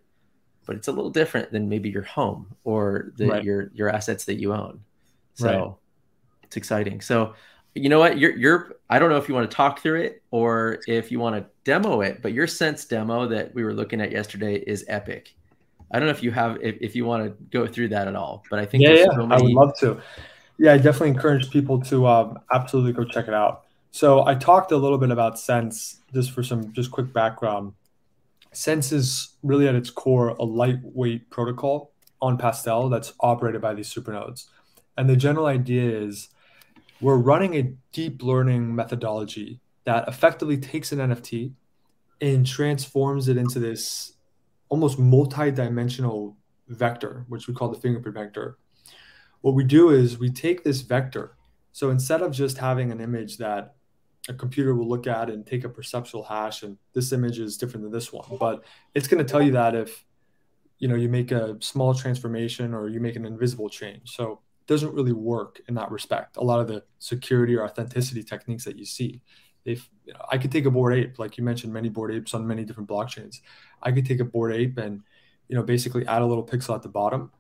but 0.66 0.76
it's 0.76 0.88
a 0.88 0.92
little 0.92 1.11
different 1.11 1.50
than 1.52 1.68
maybe 1.68 1.90
your 1.90 2.02
home 2.02 2.54
or 2.64 3.12
the, 3.16 3.26
right. 3.26 3.44
your 3.44 3.70
your 3.74 3.88
assets 3.88 4.24
that 4.26 4.34
you 4.36 4.52
own. 4.52 4.80
So 5.34 5.46
right. 5.46 5.72
it's 6.44 6.56
exciting. 6.56 7.00
So 7.00 7.34
you 7.74 7.88
know 7.88 7.98
what? 7.98 8.18
You're 8.18 8.36
you're 8.36 8.76
I 8.88 8.98
don't 8.98 9.11
know 9.11 9.16
if 9.16 9.28
you 9.28 9.34
want 9.34 9.50
to 9.50 9.56
talk 9.56 9.80
through 9.80 10.00
it 10.02 10.22
or 10.30 10.80
if 10.86 11.11
you 11.11 11.18
want 11.18 11.36
to 11.36 11.46
demo 11.64 12.00
it, 12.00 12.22
but 12.22 12.32
your 12.32 12.46
sense 12.46 12.84
demo 12.84 13.26
that 13.28 13.54
we 13.54 13.64
were 13.64 13.74
looking 13.74 14.00
at 14.00 14.11
yesterday 14.11 14.56
is 14.56 14.84
epic. 14.88 15.34
I 15.92 15.98
don't 15.98 16.06
know 16.06 16.12
if 16.12 16.22
you 16.22 16.30
have 16.30 16.58
if, 16.62 16.76
if 16.80 16.96
you 16.96 17.04
want 17.04 17.24
to 17.24 17.30
go 17.50 17.66
through 17.66 17.88
that 17.88 18.08
at 18.08 18.14
all, 18.14 18.44
but 18.50 18.58
I 18.58 18.66
think 18.66 18.84
yeah, 18.84 18.90
yeah 18.90 19.04
so 19.14 19.26
many... 19.26 19.40
I 19.40 19.42
would 19.42 19.52
love 19.52 19.76
to. 19.80 20.00
Yeah, 20.58 20.74
I 20.74 20.76
definitely 20.76 21.08
encourage 21.08 21.50
people 21.50 21.80
to 21.84 22.06
um, 22.06 22.38
absolutely 22.52 22.92
go 22.92 23.04
check 23.04 23.28
it 23.28 23.34
out. 23.34 23.64
So 23.92 24.26
I 24.26 24.34
talked 24.34 24.72
a 24.72 24.76
little 24.76 24.98
bit 24.98 25.11
about 25.11 25.38
Sense 25.38 25.96
just 26.12 26.32
for 26.32 26.42
some 26.42 26.72
just 26.72 26.90
quick 26.90 27.12
background. 27.12 27.72
Sense 28.53 28.92
is 28.92 29.36
really 29.42 29.68
at 29.68 29.74
its 29.74 29.90
core 29.90 30.28
a 30.28 30.44
lightweight 30.44 31.30
protocol 31.30 31.92
on 32.20 32.36
Pastel 32.36 32.88
that's 32.88 33.12
operated 33.20 33.61
by 33.61 33.74
these 33.74 33.88
supernodes. 33.88 34.51
And 34.96 35.09
the 35.09 35.16
general 35.16 35.46
idea 35.46 35.98
is 35.98 36.28
we're 37.01 37.16
running 37.16 37.55
a 37.57 37.72
deep 37.92 38.22
learning 38.22 38.74
methodology 38.74 39.61
that 39.84 40.07
effectively 40.09 40.59
takes 40.59 40.92
an 40.92 40.98
NFT 40.98 41.53
and 42.20 42.46
transforms 42.46 43.28
it 43.28 43.36
into 43.36 43.59
this 43.59 44.12
almost 44.68 44.98
multi-dimensional 44.98 46.36
vector, 46.68 47.24
which 47.28 47.48
we 47.48 47.55
call 47.55 47.68
the 47.68 47.80
fingerprint 47.80 48.16
vector. 48.16 48.59
What 49.40 49.55
we 49.55 49.64
do 49.64 49.90
is 49.90 50.18
we 50.18 50.30
take 50.30 50.62
this 50.64 50.82
vector. 50.82 51.36
So 51.72 51.90
instead 51.90 52.20
of 52.20 52.32
just 52.32 52.59
having 52.59 52.92
an 52.92 53.01
image 53.01 53.38
that 53.38 53.74
a 54.29 54.35
computer 54.35 54.75
will 54.75 54.89
look 54.89 55.07
at 55.07 55.31
and 55.31 55.47
take 55.47 55.64
a 55.64 55.68
perceptual 55.68 56.23
hash 56.23 56.62
and 56.62 56.77
this 56.93 57.12
image 57.12 57.39
is 57.39 57.57
different 57.57 57.83
than 57.85 57.93
this 57.93 58.12
one, 58.12 58.27
but 58.39 58.64
it's 58.95 59.09
going 59.09 59.25
to 59.25 59.31
tell 59.31 59.43
you 59.43 59.53
that 59.53 59.75
if 59.75 60.05
you 60.79 60.89
know 60.89 60.95
you 60.95 61.09
make 61.09 61.31
a 61.31 61.57
small 61.61 61.95
transformation 61.95 62.75
or 62.75 62.89
you 62.89 63.01
make 63.01 63.16
an 63.16 63.25
invisible 63.25 63.68
change. 63.68 64.14
So 64.16 64.41
it 64.62 64.66
doesn't 64.66 64.95
really 64.95 65.12
work 65.12 65.61
in 65.68 65.75
that 65.75 65.91
respect. 65.91 66.37
A 66.37 66.43
lot 66.43 66.61
of 66.61 66.68
the 66.68 66.83
security 66.99 67.55
or 67.55 67.64
authenticity 67.64 68.23
techniques 68.23 68.64
that 68.64 68.77
you 68.77 68.85
see, 68.85 69.21
if 69.64 69.89
you 70.07 70.14
know, 70.14 70.25
I 70.31 70.39
could 70.39 70.51
take 70.51 70.64
a 70.64 70.71
bored 70.71 70.95
Ape, 70.95 71.18
like 71.18 71.37
you 71.39 71.45
mentioned, 71.45 71.73
many 71.73 71.89
bored 71.89 72.12
Apes 72.12 72.35
on 72.35 72.47
many 72.47 72.64
different 72.64 72.89
blockchains. 72.89 73.41
I 73.83 73.93
could 73.93 74.07
take 74.07 74.21
a 74.21 74.25
bored 74.25 74.55
Ape 74.55 74.79
and 74.79 75.03
you 75.49 75.57
know 75.57 75.62
basically 75.62 76.07
add 76.07 76.23
a 76.23 76.27
little 76.27 76.47
pixel 76.47 76.75
at 76.75 76.83
the 76.83 76.89
bottom. 76.89 77.31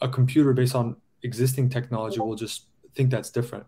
A 0.00 0.08
computer 0.08 0.52
based 0.52 0.74
on 0.74 0.96
existing 1.22 1.70
technology 1.70 2.20
will 2.20 2.34
just 2.34 2.66
think 2.94 3.10
that's 3.10 3.30
different. 3.30 3.66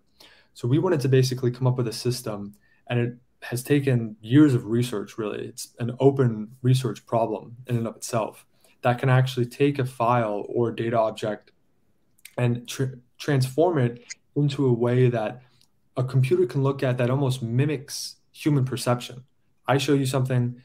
So 0.58 0.66
we 0.66 0.80
wanted 0.80 1.00
to 1.02 1.08
basically 1.08 1.52
come 1.52 1.68
up 1.68 1.76
with 1.76 1.86
a 1.86 1.92
system, 1.92 2.52
and 2.88 2.98
it 2.98 3.16
has 3.42 3.62
taken 3.62 4.16
years 4.20 4.54
of 4.54 4.64
research. 4.64 5.16
Really, 5.16 5.46
it's 5.46 5.68
an 5.78 5.92
open 6.00 6.48
research 6.62 7.06
problem 7.06 7.54
in 7.68 7.76
and 7.76 7.86
of 7.86 7.94
itself 7.94 8.44
that 8.82 8.98
can 8.98 9.08
actually 9.08 9.46
take 9.46 9.78
a 9.78 9.84
file 9.84 10.44
or 10.48 10.72
data 10.72 10.98
object 10.98 11.52
and 12.36 12.66
tr- 12.66 12.98
transform 13.18 13.78
it 13.78 14.12
into 14.34 14.66
a 14.66 14.72
way 14.72 15.08
that 15.08 15.42
a 15.96 16.02
computer 16.02 16.44
can 16.44 16.64
look 16.64 16.82
at 16.82 16.98
that 16.98 17.08
almost 17.08 17.40
mimics 17.40 18.16
human 18.32 18.64
perception. 18.64 19.22
I 19.68 19.78
show 19.78 19.94
you 19.94 20.06
something 20.06 20.60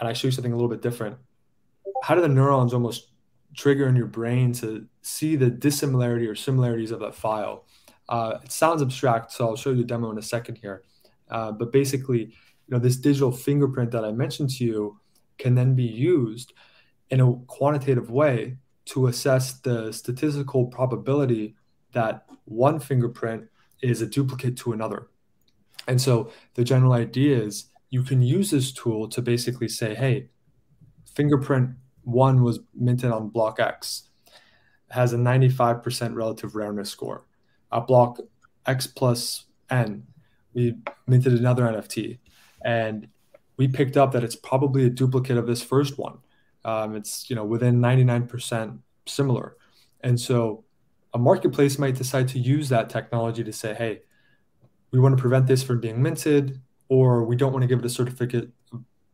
and 0.00 0.08
I 0.08 0.12
show 0.12 0.26
you 0.26 0.32
something 0.32 0.52
a 0.52 0.56
little 0.56 0.68
bit 0.68 0.82
different. 0.82 1.18
How 2.02 2.16
do 2.16 2.20
the 2.20 2.28
neurons 2.28 2.74
almost 2.74 3.12
trigger 3.54 3.86
in 3.86 3.94
your 3.94 4.06
brain 4.06 4.52
to 4.54 4.88
see 5.02 5.36
the 5.36 5.50
dissimilarity 5.50 6.26
or 6.26 6.34
similarities 6.34 6.90
of 6.90 6.98
that 6.98 7.14
file? 7.14 7.64
Uh, 8.08 8.38
it 8.44 8.52
sounds 8.52 8.82
abstract, 8.82 9.32
so 9.32 9.48
I'll 9.48 9.56
show 9.56 9.70
you 9.70 9.80
a 9.80 9.84
demo 9.84 10.10
in 10.10 10.18
a 10.18 10.22
second 10.22 10.56
here. 10.56 10.82
Uh, 11.28 11.52
but 11.52 11.72
basically, 11.72 12.20
you 12.20 12.70
know, 12.70 12.78
this 12.78 12.96
digital 12.96 13.32
fingerprint 13.32 13.90
that 13.92 14.04
I 14.04 14.12
mentioned 14.12 14.50
to 14.50 14.64
you 14.64 15.00
can 15.38 15.54
then 15.54 15.74
be 15.74 15.84
used 15.84 16.52
in 17.10 17.20
a 17.20 17.34
quantitative 17.46 18.10
way 18.10 18.56
to 18.86 19.08
assess 19.08 19.54
the 19.60 19.92
statistical 19.92 20.66
probability 20.66 21.56
that 21.92 22.26
one 22.44 22.78
fingerprint 22.78 23.44
is 23.82 24.02
a 24.02 24.06
duplicate 24.06 24.56
to 24.58 24.72
another. 24.72 25.08
And 25.88 26.00
so 26.00 26.30
the 26.54 26.64
general 26.64 26.92
idea 26.92 27.40
is 27.40 27.66
you 27.90 28.02
can 28.02 28.22
use 28.22 28.50
this 28.50 28.72
tool 28.72 29.08
to 29.08 29.22
basically 29.22 29.68
say, 29.68 29.94
hey, 29.94 30.30
fingerprint 31.14 31.70
one 32.02 32.42
was 32.42 32.60
minted 32.74 33.10
on 33.10 33.28
block 33.28 33.58
X, 33.60 34.08
has 34.90 35.12
a 35.12 35.16
95% 35.16 36.14
relative 36.14 36.54
rareness 36.54 36.90
score. 36.90 37.26
At 37.76 37.86
block 37.86 38.20
X 38.64 38.86
plus 38.86 39.44
N, 39.70 40.06
we 40.54 40.76
minted 41.06 41.34
another 41.34 41.64
NFT. 41.64 42.18
And 42.64 43.08
we 43.56 43.68
picked 43.68 43.96
up 43.96 44.12
that 44.12 44.24
it's 44.24 44.36
probably 44.36 44.86
a 44.86 44.90
duplicate 44.90 45.36
of 45.36 45.46
this 45.46 45.62
first 45.62 45.98
one. 45.98 46.18
Um, 46.64 46.96
it's 46.96 47.30
you 47.30 47.36
know 47.36 47.44
within 47.44 47.80
99% 47.80 48.78
similar. 49.06 49.56
And 50.00 50.18
so 50.20 50.64
a 51.14 51.18
marketplace 51.18 51.78
might 51.78 51.94
decide 51.94 52.28
to 52.28 52.38
use 52.38 52.68
that 52.70 52.90
technology 52.90 53.44
to 53.44 53.52
say, 53.52 53.74
hey, 53.74 54.02
we 54.90 54.98
want 54.98 55.16
to 55.16 55.20
prevent 55.20 55.46
this 55.46 55.62
from 55.62 55.80
being 55.80 56.02
minted, 56.02 56.60
or 56.88 57.24
we 57.24 57.36
don't 57.36 57.52
want 57.52 57.62
to 57.62 57.66
give 57.66 57.78
it 57.78 57.84
a 57.84 57.90
certificate 57.90 58.50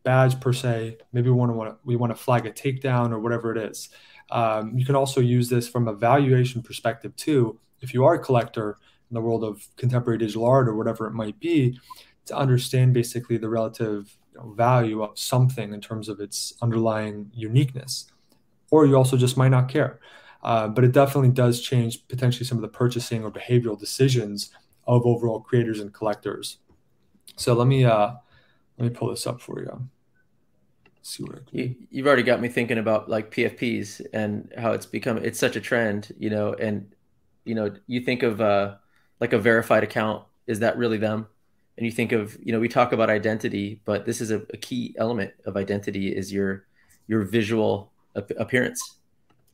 badge 0.02 0.40
per 0.40 0.52
se. 0.52 0.98
Maybe 1.12 1.30
we 1.30 1.36
want 1.36 1.50
to, 1.50 1.54
want 1.54 1.70
to 1.70 1.76
we 1.84 1.96
want 1.96 2.16
to 2.16 2.22
flag 2.22 2.46
a 2.46 2.52
takedown 2.52 3.12
or 3.12 3.18
whatever 3.18 3.54
it 3.54 3.70
is. 3.70 3.88
Um, 4.30 4.76
you 4.78 4.84
can 4.84 4.94
also 4.94 5.20
use 5.20 5.48
this 5.48 5.68
from 5.68 5.88
a 5.88 5.92
valuation 5.92 6.62
perspective 6.62 7.14
too. 7.16 7.58
If 7.82 7.92
you 7.92 8.04
are 8.04 8.14
a 8.14 8.18
collector 8.18 8.78
in 9.10 9.14
the 9.14 9.20
world 9.20 9.44
of 9.44 9.66
contemporary 9.76 10.18
digital 10.18 10.44
art 10.44 10.68
or 10.68 10.74
whatever 10.74 11.06
it 11.06 11.12
might 11.12 11.38
be, 11.40 11.78
to 12.26 12.36
understand 12.36 12.94
basically 12.94 13.36
the 13.36 13.48
relative 13.48 14.16
you 14.32 14.40
know, 14.40 14.52
value 14.52 15.02
of 15.02 15.18
something 15.18 15.72
in 15.72 15.80
terms 15.80 16.08
of 16.08 16.20
its 16.20 16.54
underlying 16.62 17.30
uniqueness. 17.34 18.06
Or 18.70 18.86
you 18.86 18.96
also 18.96 19.16
just 19.16 19.36
might 19.36 19.50
not 19.50 19.68
care. 19.68 20.00
Uh, 20.42 20.68
but 20.68 20.82
it 20.82 20.92
definitely 20.92 21.30
does 21.30 21.60
change 21.60 22.06
potentially 22.08 22.44
some 22.44 22.58
of 22.58 22.62
the 22.62 22.68
purchasing 22.68 23.22
or 23.22 23.30
behavioral 23.30 23.78
decisions 23.78 24.50
of 24.86 25.06
overall 25.06 25.40
creators 25.40 25.80
and 25.80 25.92
collectors. 25.92 26.58
So 27.36 27.54
let 27.54 27.66
me 27.66 27.84
uh, 27.84 28.12
let 28.78 28.88
me 28.88 28.90
pull 28.90 29.10
this 29.10 29.26
up 29.26 29.40
for 29.40 29.60
you. 29.60 29.88
see 31.02 31.22
what 31.22 31.42
you, 31.52 31.76
you've 31.90 32.06
already 32.06 32.24
got 32.24 32.40
me 32.40 32.48
thinking 32.48 32.78
about 32.78 33.08
like 33.08 33.32
PFPs 33.32 34.04
and 34.12 34.52
how 34.58 34.72
it's 34.72 34.86
become 34.86 35.18
it's 35.18 35.38
such 35.38 35.54
a 35.54 35.60
trend, 35.60 36.12
you 36.18 36.30
know, 36.30 36.54
and 36.54 36.92
you 37.44 37.54
know 37.54 37.74
you 37.86 38.00
think 38.00 38.22
of 38.22 38.40
uh, 38.40 38.76
like 39.20 39.32
a 39.32 39.38
verified 39.38 39.84
account 39.84 40.24
is 40.46 40.60
that 40.60 40.76
really 40.76 40.98
them? 40.98 41.26
And 41.76 41.86
you 41.86 41.92
think 41.92 42.12
of 42.12 42.36
you 42.42 42.52
know 42.52 42.60
we 42.60 42.68
talk 42.68 42.92
about 42.92 43.10
identity, 43.10 43.80
but 43.84 44.04
this 44.06 44.20
is 44.20 44.30
a, 44.30 44.42
a 44.52 44.56
key 44.56 44.94
element 44.98 45.32
of 45.46 45.56
identity 45.56 46.14
is 46.14 46.32
your 46.32 46.66
your 47.06 47.22
visual 47.22 47.92
appearance 48.14 48.96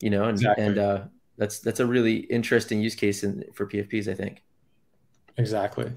you 0.01 0.09
know, 0.09 0.23
and 0.23 0.37
exactly. 0.37 0.65
and 0.65 0.77
uh, 0.77 1.01
that's 1.37 1.59
that's 1.59 1.79
a 1.79 1.85
really 1.85 2.17
interesting 2.17 2.81
use 2.81 2.95
case 2.95 3.23
in, 3.23 3.43
for 3.53 3.67
PFPs, 3.67 4.07
I 4.07 4.13
think. 4.13 4.43
Exactly. 5.37 5.91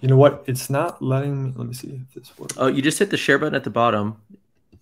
You 0.00 0.08
know 0.08 0.16
what? 0.16 0.44
It's 0.46 0.70
not 0.70 1.02
letting 1.02 1.44
me. 1.44 1.52
Let 1.56 1.66
me 1.66 1.74
see 1.74 2.00
if 2.08 2.14
this 2.14 2.38
works. 2.38 2.54
Oh, 2.58 2.66
you 2.66 2.82
just 2.82 2.98
hit 2.98 3.10
the 3.10 3.16
share 3.16 3.38
button 3.38 3.54
at 3.54 3.64
the 3.64 3.70
bottom, 3.70 4.16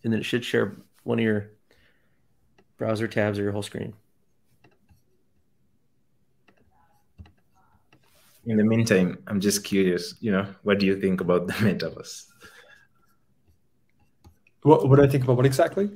and 0.05 0.13
then 0.13 0.21
it 0.21 0.25
should 0.25 0.45
share 0.45 0.77
one 1.05 1.19
of 1.19 1.25
your 1.25 1.51
browser 2.77 3.09
tabs 3.09 3.39
or 3.39 3.43
your 3.43 3.53
whole 3.53 3.63
screen. 3.63 3.95
In 8.47 8.57
the 8.57 8.65
meantime, 8.65 9.19
I'm 9.27 9.41
just 9.41 9.65
curious. 9.65 10.15
You 10.21 10.33
know, 10.33 10.47
what 10.63 10.79
do 10.79 10.87
you 10.87 11.01
think 11.01 11.21
about 11.21 11.47
the 11.47 11.53
metaverse? 11.65 12.25
What, 14.63 14.89
what 14.89 14.97
do 14.97 15.03
I 15.03 15.09
think 15.09 15.25
about 15.25 15.37
what 15.37 15.47
exactly? 15.47 15.91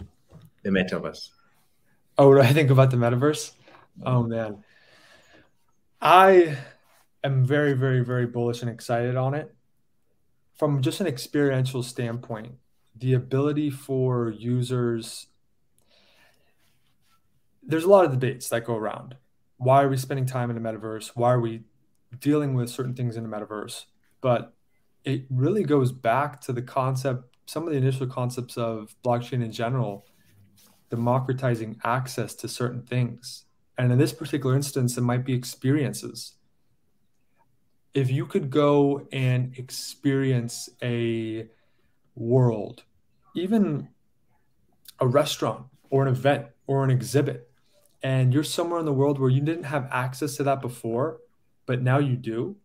The 0.62 0.70
metaverse. 0.70 1.30
Oh, 2.18 2.28
what 2.28 2.36
do 2.36 2.40
I 2.42 2.52
think 2.52 2.70
about 2.70 2.90
the 2.90 2.96
metaverse? 2.96 3.52
Oh 4.04 4.22
man, 4.22 4.62
I 6.00 6.56
am 7.24 7.44
very, 7.44 7.72
very, 7.72 8.04
very 8.04 8.26
bullish 8.26 8.62
and 8.62 8.70
excited 8.70 9.16
on 9.16 9.34
it 9.34 9.56
from 10.56 10.80
just 10.82 11.00
an 11.00 11.06
experiential 11.06 11.82
standpoint, 11.82 12.52
the 12.96 13.12
ability 13.12 13.70
for 13.70 14.30
users, 14.30 15.26
there's 17.62 17.84
a 17.84 17.90
lot 17.90 18.04
of 18.04 18.10
debates 18.10 18.48
that 18.48 18.64
go 18.64 18.74
around. 18.74 19.16
Why 19.58 19.82
are 19.82 19.88
we 19.88 19.96
spending 19.96 20.26
time 20.26 20.50
in 20.50 20.60
the 20.60 20.66
metaverse? 20.66 21.12
Why 21.14 21.32
are 21.32 21.40
we 21.40 21.62
dealing 22.20 22.54
with 22.54 22.70
certain 22.70 22.94
things 22.94 23.16
in 23.16 23.22
the 23.22 23.28
metaverse? 23.28 23.84
But 24.20 24.54
it 25.04 25.24
really 25.30 25.62
goes 25.62 25.92
back 25.92 26.40
to 26.42 26.52
the 26.52 26.62
concept, 26.62 27.36
some 27.46 27.64
of 27.66 27.70
the 27.70 27.78
initial 27.78 28.06
concepts 28.06 28.56
of 28.56 28.94
blockchain 29.04 29.44
in 29.44 29.52
general, 29.52 30.06
democratizing 30.90 31.80
access 31.84 32.34
to 32.34 32.48
certain 32.48 32.82
things. 32.82 33.44
And 33.78 33.92
in 33.92 33.98
this 33.98 34.12
particular 34.12 34.56
instance, 34.56 34.96
it 34.96 35.02
might 35.02 35.24
be 35.24 35.34
experiences. 35.34 36.34
If 37.94 38.10
you 38.10 38.26
could 38.26 38.50
go 38.50 39.06
and 39.12 39.56
experience 39.56 40.68
a 40.82 41.48
world, 42.14 42.84
even 43.34 43.88
a 44.98 45.06
restaurant 45.06 45.66
or 45.90 46.02
an 46.02 46.08
event 46.08 46.46
or 46.66 46.84
an 46.84 46.90
exhibit, 46.90 47.50
and 48.02 48.32
you're 48.32 48.44
somewhere 48.44 48.80
in 48.80 48.86
the 48.86 48.92
world 48.92 49.18
where 49.18 49.30
you 49.30 49.40
didn't 49.40 49.64
have 49.64 49.88
access 49.90 50.36
to 50.36 50.42
that 50.44 50.60
before, 50.60 51.18
but 51.66 51.82
now 51.82 51.98
you 51.98 52.16
do, 52.16 52.56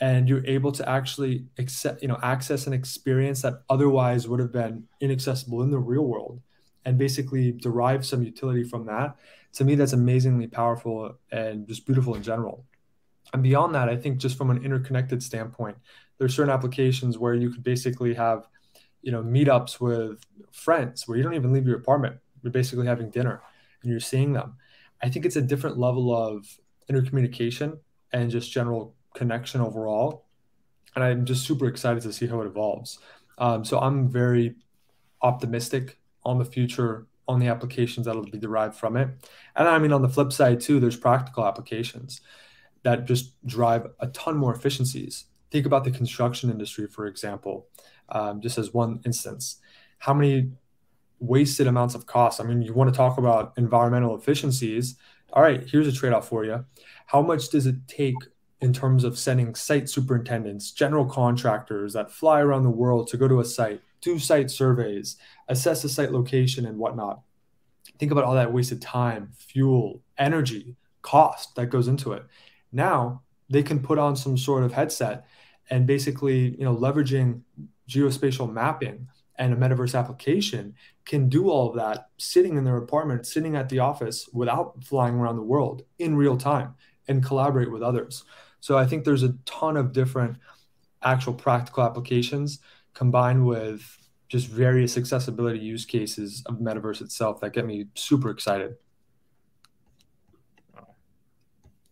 and 0.00 0.28
you're 0.28 0.46
able 0.46 0.70
to 0.72 0.88
actually 0.88 1.46
accept, 1.58 2.02
you 2.02 2.08
know, 2.08 2.18
access 2.22 2.66
an 2.66 2.72
experience 2.72 3.42
that 3.42 3.62
otherwise 3.68 4.28
would 4.28 4.40
have 4.40 4.52
been 4.52 4.84
inaccessible 5.00 5.62
in 5.62 5.70
the 5.70 5.78
real 5.78 6.04
world 6.04 6.40
and 6.84 6.96
basically 6.96 7.52
derive 7.52 8.06
some 8.06 8.22
utility 8.22 8.62
from 8.62 8.86
that. 8.86 9.16
To 9.54 9.64
me, 9.64 9.74
that's 9.74 9.92
amazingly 9.92 10.46
powerful 10.46 11.18
and 11.32 11.66
just 11.66 11.84
beautiful 11.84 12.14
in 12.14 12.22
general. 12.22 12.64
And 13.32 13.42
beyond 13.42 13.74
that, 13.74 13.88
I 13.88 13.96
think 13.96 14.18
just 14.18 14.38
from 14.38 14.50
an 14.50 14.64
interconnected 14.64 15.22
standpoint, 15.22 15.76
there's 16.18 16.34
certain 16.34 16.52
applications 16.52 17.18
where 17.18 17.34
you 17.34 17.50
could 17.50 17.62
basically 17.62 18.14
have, 18.14 18.46
you 19.02 19.12
know, 19.12 19.22
meetups 19.22 19.80
with 19.80 20.24
friends 20.52 21.06
where 21.06 21.18
you 21.18 21.24
don't 21.24 21.34
even 21.34 21.52
leave 21.52 21.66
your 21.66 21.76
apartment. 21.76 22.16
You're 22.42 22.52
basically 22.52 22.86
having 22.86 23.10
dinner 23.10 23.42
and 23.82 23.90
you're 23.90 24.00
seeing 24.00 24.32
them. 24.32 24.54
I 25.02 25.08
think 25.08 25.26
it's 25.26 25.36
a 25.36 25.42
different 25.42 25.76
level 25.76 26.14
of 26.14 26.46
intercommunication 26.88 27.78
and 28.12 28.30
just 28.30 28.50
general 28.50 28.94
connection 29.14 29.60
overall. 29.60 30.26
And 30.94 31.04
I'm 31.04 31.24
just 31.24 31.46
super 31.46 31.66
excited 31.66 32.02
to 32.02 32.12
see 32.12 32.26
how 32.26 32.40
it 32.40 32.46
evolves. 32.46 32.98
Um, 33.38 33.64
so 33.64 33.78
I'm 33.78 34.08
very 34.08 34.56
optimistic 35.22 35.98
on 36.24 36.38
the 36.38 36.44
future, 36.44 37.06
on 37.26 37.38
the 37.38 37.46
applications 37.46 38.06
that'll 38.06 38.22
be 38.22 38.38
derived 38.38 38.74
from 38.74 38.96
it. 38.96 39.08
And 39.54 39.68
I 39.68 39.78
mean, 39.78 39.92
on 39.92 40.02
the 40.02 40.08
flip 40.08 40.32
side, 40.32 40.60
too, 40.60 40.80
there's 40.80 40.96
practical 40.96 41.46
applications 41.46 42.20
that 42.82 43.04
just 43.04 43.34
drive 43.46 43.86
a 44.00 44.06
ton 44.08 44.36
more 44.36 44.54
efficiencies. 44.54 45.26
Think 45.50 45.66
about 45.66 45.84
the 45.84 45.90
construction 45.90 46.50
industry, 46.50 46.86
for 46.86 47.06
example, 47.06 47.66
um, 48.08 48.40
just 48.40 48.58
as 48.58 48.74
one 48.74 49.00
instance. 49.04 49.58
How 49.98 50.14
many 50.14 50.52
wasted 51.20 51.66
amounts 51.66 51.94
of 51.94 52.06
costs? 52.06 52.40
I 52.40 52.44
mean, 52.44 52.62
you 52.62 52.72
want 52.72 52.92
to 52.92 52.96
talk 52.96 53.18
about 53.18 53.52
environmental 53.56 54.16
efficiencies. 54.16 54.96
All 55.32 55.42
right, 55.42 55.62
here's 55.68 55.86
a 55.86 55.92
trade 55.92 56.12
off 56.12 56.28
for 56.28 56.44
you. 56.44 56.64
How 57.06 57.20
much 57.22 57.50
does 57.50 57.66
it 57.66 57.86
take 57.86 58.16
in 58.60 58.72
terms 58.72 59.04
of 59.04 59.18
sending 59.18 59.54
site 59.54 59.88
superintendents, 59.88 60.72
general 60.72 61.04
contractors 61.04 61.92
that 61.92 62.10
fly 62.10 62.40
around 62.40 62.64
the 62.64 62.70
world 62.70 63.08
to 63.08 63.16
go 63.16 63.28
to 63.28 63.40
a 63.40 63.44
site, 63.44 63.80
do 64.00 64.18
site 64.18 64.50
surveys, 64.50 65.16
assess 65.48 65.82
the 65.82 65.88
site 65.88 66.12
location 66.12 66.66
and 66.66 66.78
whatnot. 66.78 67.20
Think 67.98 68.10
about 68.10 68.24
all 68.24 68.34
that 68.34 68.52
wasted 68.52 68.80
time, 68.80 69.32
fuel, 69.36 70.02
energy, 70.16 70.76
cost 71.02 71.54
that 71.56 71.66
goes 71.66 71.88
into 71.88 72.12
it. 72.12 72.24
Now 72.72 73.22
they 73.50 73.62
can 73.62 73.80
put 73.80 73.98
on 73.98 74.16
some 74.16 74.36
sort 74.36 74.64
of 74.64 74.72
headset 74.72 75.26
and 75.70 75.86
basically, 75.86 76.56
you 76.58 76.64
know, 76.64 76.74
leveraging 76.74 77.42
geospatial 77.88 78.52
mapping 78.52 79.08
and 79.38 79.52
a 79.52 79.56
metaverse 79.56 79.98
application 79.98 80.74
can 81.04 81.28
do 81.28 81.48
all 81.48 81.70
of 81.70 81.76
that 81.76 82.08
sitting 82.18 82.56
in 82.56 82.64
their 82.64 82.76
apartment, 82.76 83.26
sitting 83.26 83.56
at 83.56 83.68
the 83.68 83.78
office 83.78 84.28
without 84.32 84.82
flying 84.84 85.14
around 85.14 85.36
the 85.36 85.42
world 85.42 85.82
in 85.98 86.16
real 86.16 86.36
time 86.36 86.74
and 87.06 87.24
collaborate 87.24 87.70
with 87.70 87.82
others. 87.82 88.24
So 88.60 88.76
I 88.76 88.86
think 88.86 89.04
there's 89.04 89.22
a 89.22 89.34
ton 89.46 89.76
of 89.76 89.92
different 89.92 90.36
actual 91.02 91.34
practical 91.34 91.84
applications 91.84 92.58
combined 92.94 93.46
with 93.46 93.96
just 94.28 94.48
various 94.48 94.98
accessibility 94.98 95.58
use 95.58 95.86
cases 95.86 96.42
of 96.46 96.56
metaverse 96.56 97.00
itself 97.00 97.40
that 97.40 97.52
get 97.52 97.64
me 97.64 97.86
super 97.94 98.30
excited. 98.30 98.76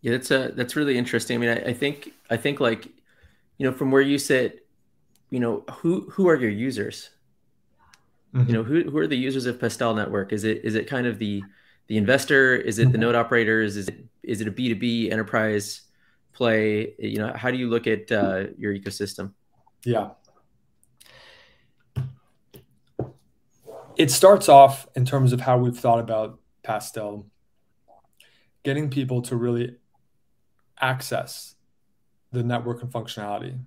Yeah, 0.03 0.13
that's 0.13 0.31
a 0.31 0.53
that's 0.55 0.77
really 0.77 0.99
interesting. 0.99 1.37
I 1.37 1.41
mean, 1.41 1.51
I, 1.51 1.71
I 1.71 1.73
think 1.73 2.13
I 2.29 2.37
think 2.37 2.61
like, 2.61 2.87
you 3.59 3.69
know, 3.69 3.73
from 3.73 3.91
where 3.91 4.03
you 4.03 4.19
sit, 4.19 4.67
you 5.31 5.41
know, 5.41 5.65
who 5.79 6.11
who 6.11 6.29
are 6.29 6.37
your 6.37 6.51
users? 6.51 7.11
Mm-hmm. 8.37 8.51
You 8.51 8.55
know, 8.55 8.63
who 8.63 8.91
who 8.91 8.99
are 8.99 9.07
the 9.07 9.17
users 9.17 9.47
of 9.47 9.59
Pastel 9.59 9.95
Network? 9.95 10.33
Is 10.33 10.45
it 10.45 10.63
is 10.63 10.75
it 10.75 10.87
kind 10.87 11.07
of 11.07 11.19
the 11.19 11.43
the 11.87 11.97
investor? 11.97 12.55
Is 12.55 12.79
it 12.79 12.85
mm-hmm. 12.85 12.93
the 12.93 12.99
node 12.99 13.15
operators? 13.15 13.79
Is 13.79 13.89
it 13.89 14.05
is 14.23 14.43
it 14.43 14.49
a 14.49 14.51
B 14.51 14.69
two 14.69 14.75
B 14.77 15.11
enterprise 15.11 15.83
play? 16.35 16.95
You 16.99 17.19
know, 17.19 17.33
how 17.35 17.51
do 17.51 17.57
you 17.57 17.71
look 17.71 17.87
at 17.87 18.13
uh, 18.13 18.49
your 18.59 18.75
ecosystem? 18.75 19.33
Yeah, 19.85 20.11
it 23.97 24.11
starts 24.11 24.51
off 24.51 24.87
in 24.95 25.07
terms 25.07 25.33
of 25.33 25.41
how 25.41 25.57
we've 25.57 25.79
thought 25.79 26.01
about 26.01 26.39
Pastel, 26.63 27.27
getting 28.65 28.91
people 28.91 29.23
to 29.23 29.37
really 29.37 29.77
access 30.79 31.55
the 32.33 32.43
network 32.43 32.83
and 32.83 32.93
functionality. 32.93 33.59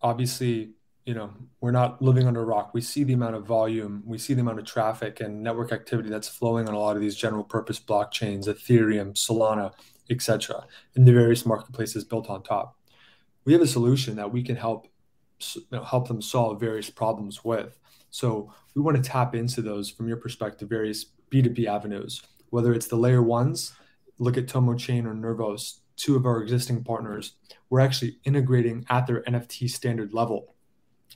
Obviously, 0.00 0.70
you 1.06 1.14
know, 1.14 1.32
we're 1.60 1.70
not 1.70 2.02
living 2.02 2.26
under 2.26 2.42
a 2.42 2.44
rock. 2.44 2.74
We 2.74 2.80
see 2.80 3.04
the 3.04 3.12
amount 3.12 3.36
of 3.36 3.46
volume, 3.46 4.02
we 4.04 4.18
see 4.18 4.34
the 4.34 4.40
amount 4.40 4.58
of 4.58 4.66
traffic 4.66 5.20
and 5.20 5.42
network 5.42 5.72
activity 5.72 6.10
that's 6.10 6.28
flowing 6.28 6.68
on 6.68 6.74
a 6.74 6.78
lot 6.78 6.96
of 6.96 7.00
these 7.00 7.14
general 7.14 7.44
purpose 7.44 7.78
blockchains, 7.78 8.48
Ethereum, 8.48 9.14
Solana, 9.14 9.72
etc., 10.10 10.66
and 10.96 11.06
the 11.06 11.12
various 11.12 11.46
marketplaces 11.46 12.04
built 12.04 12.28
on 12.28 12.42
top. 12.42 12.76
We 13.44 13.52
have 13.52 13.62
a 13.62 13.68
solution 13.68 14.16
that 14.16 14.32
we 14.32 14.42
can 14.42 14.56
help 14.56 14.88
you 15.54 15.62
know, 15.70 15.84
help 15.84 16.08
them 16.08 16.20
solve 16.20 16.58
various 16.58 16.90
problems 16.90 17.44
with. 17.44 17.78
So 18.10 18.52
we 18.74 18.82
want 18.82 18.96
to 18.96 19.02
tap 19.02 19.34
into 19.34 19.62
those 19.62 19.88
from 19.88 20.08
your 20.08 20.16
perspective, 20.16 20.68
various 20.68 21.06
B2B 21.30 21.66
avenues, 21.66 22.22
whether 22.50 22.72
it's 22.72 22.88
the 22.88 22.96
layer 22.96 23.22
ones, 23.22 23.72
look 24.18 24.36
at 24.36 24.48
Tomo 24.48 24.74
Chain 24.74 25.06
or 25.06 25.14
Nervos, 25.14 25.80
two 25.96 26.16
of 26.16 26.26
our 26.26 26.42
existing 26.42 26.82
partners. 26.82 27.34
We're 27.70 27.80
actually 27.80 28.18
integrating 28.24 28.86
at 28.88 29.06
their 29.06 29.22
NFT 29.22 29.70
standard 29.70 30.12
level. 30.12 30.55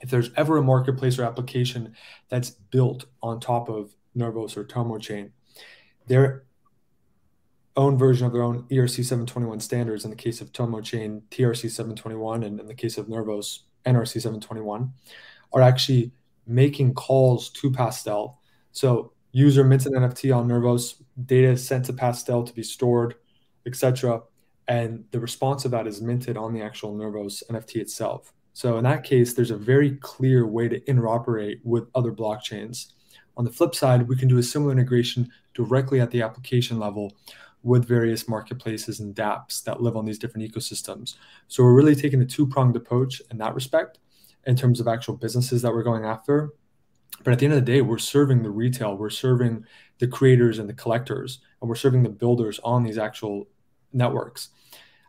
If 0.00 0.10
there's 0.10 0.30
ever 0.36 0.56
a 0.56 0.62
marketplace 0.62 1.18
or 1.18 1.24
application 1.24 1.94
that's 2.28 2.50
built 2.50 3.06
on 3.22 3.40
top 3.40 3.68
of 3.68 3.94
Nervos 4.16 4.56
or 4.56 4.64
Tomo 4.64 4.98
Chain, 4.98 5.32
their 6.06 6.44
own 7.76 7.96
version 7.96 8.26
of 8.26 8.32
their 8.32 8.42
own 8.42 8.64
ERC 8.70 9.04
721 9.04 9.60
standards, 9.60 10.04
in 10.04 10.10
the 10.10 10.16
case 10.16 10.40
of 10.40 10.52
Tomo 10.52 10.80
Chain, 10.80 11.22
TRC 11.30 11.70
721, 11.70 12.42
and 12.42 12.60
in 12.60 12.66
the 12.66 12.74
case 12.74 12.98
of 12.98 13.06
Nervos, 13.06 13.60
NRC 13.86 14.20
721, 14.20 14.92
are 15.52 15.62
actually 15.62 16.12
making 16.46 16.94
calls 16.94 17.50
to 17.50 17.70
Pastel. 17.70 18.40
So 18.72 19.12
user 19.32 19.64
mints 19.64 19.86
an 19.86 19.92
NFT 19.92 20.34
on 20.34 20.48
Nervos, 20.48 21.02
data 21.24 21.48
is 21.48 21.66
sent 21.66 21.84
to 21.86 21.92
Pastel 21.92 22.44
to 22.44 22.52
be 22.52 22.62
stored, 22.62 23.14
etc. 23.66 24.22
And 24.66 25.04
the 25.10 25.20
response 25.20 25.64
of 25.64 25.70
that 25.70 25.86
is 25.86 26.00
minted 26.00 26.36
on 26.36 26.52
the 26.52 26.62
actual 26.62 26.94
Nervos 26.94 27.42
NFT 27.50 27.76
itself. 27.76 28.32
So 28.52 28.78
in 28.78 28.84
that 28.84 29.04
case, 29.04 29.34
there's 29.34 29.50
a 29.50 29.56
very 29.56 29.92
clear 29.96 30.46
way 30.46 30.68
to 30.68 30.80
interoperate 30.80 31.60
with 31.64 31.88
other 31.94 32.12
blockchains. 32.12 32.92
On 33.36 33.44
the 33.44 33.52
flip 33.52 33.74
side, 33.74 34.08
we 34.08 34.16
can 34.16 34.28
do 34.28 34.38
a 34.38 34.42
similar 34.42 34.72
integration 34.72 35.30
directly 35.54 36.00
at 36.00 36.10
the 36.10 36.22
application 36.22 36.78
level 36.78 37.16
with 37.62 37.86
various 37.86 38.28
marketplaces 38.28 39.00
and 39.00 39.14
dApps 39.14 39.62
that 39.64 39.82
live 39.82 39.96
on 39.96 40.04
these 40.04 40.18
different 40.18 40.50
ecosystems. 40.50 41.16
So 41.48 41.62
we're 41.62 41.74
really 41.74 41.94
taking 41.94 42.22
a 42.22 42.26
two-pronged 42.26 42.76
approach 42.76 43.20
in 43.30 43.38
that 43.38 43.54
respect 43.54 43.98
in 44.46 44.56
terms 44.56 44.80
of 44.80 44.88
actual 44.88 45.14
businesses 45.16 45.62
that 45.62 45.72
we're 45.72 45.82
going 45.82 46.04
after. 46.04 46.54
But 47.22 47.32
at 47.32 47.38
the 47.38 47.44
end 47.46 47.54
of 47.54 47.64
the 47.64 47.72
day, 47.72 47.82
we're 47.82 47.98
serving 47.98 48.42
the 48.42 48.50
retail, 48.50 48.96
we're 48.96 49.10
serving 49.10 49.64
the 49.98 50.06
creators 50.06 50.58
and 50.58 50.68
the 50.68 50.74
collectors, 50.74 51.40
and 51.60 51.68
we're 51.68 51.74
serving 51.74 52.02
the 52.02 52.08
builders 52.08 52.58
on 52.64 52.82
these 52.82 52.96
actual 52.96 53.46
networks. 53.92 54.48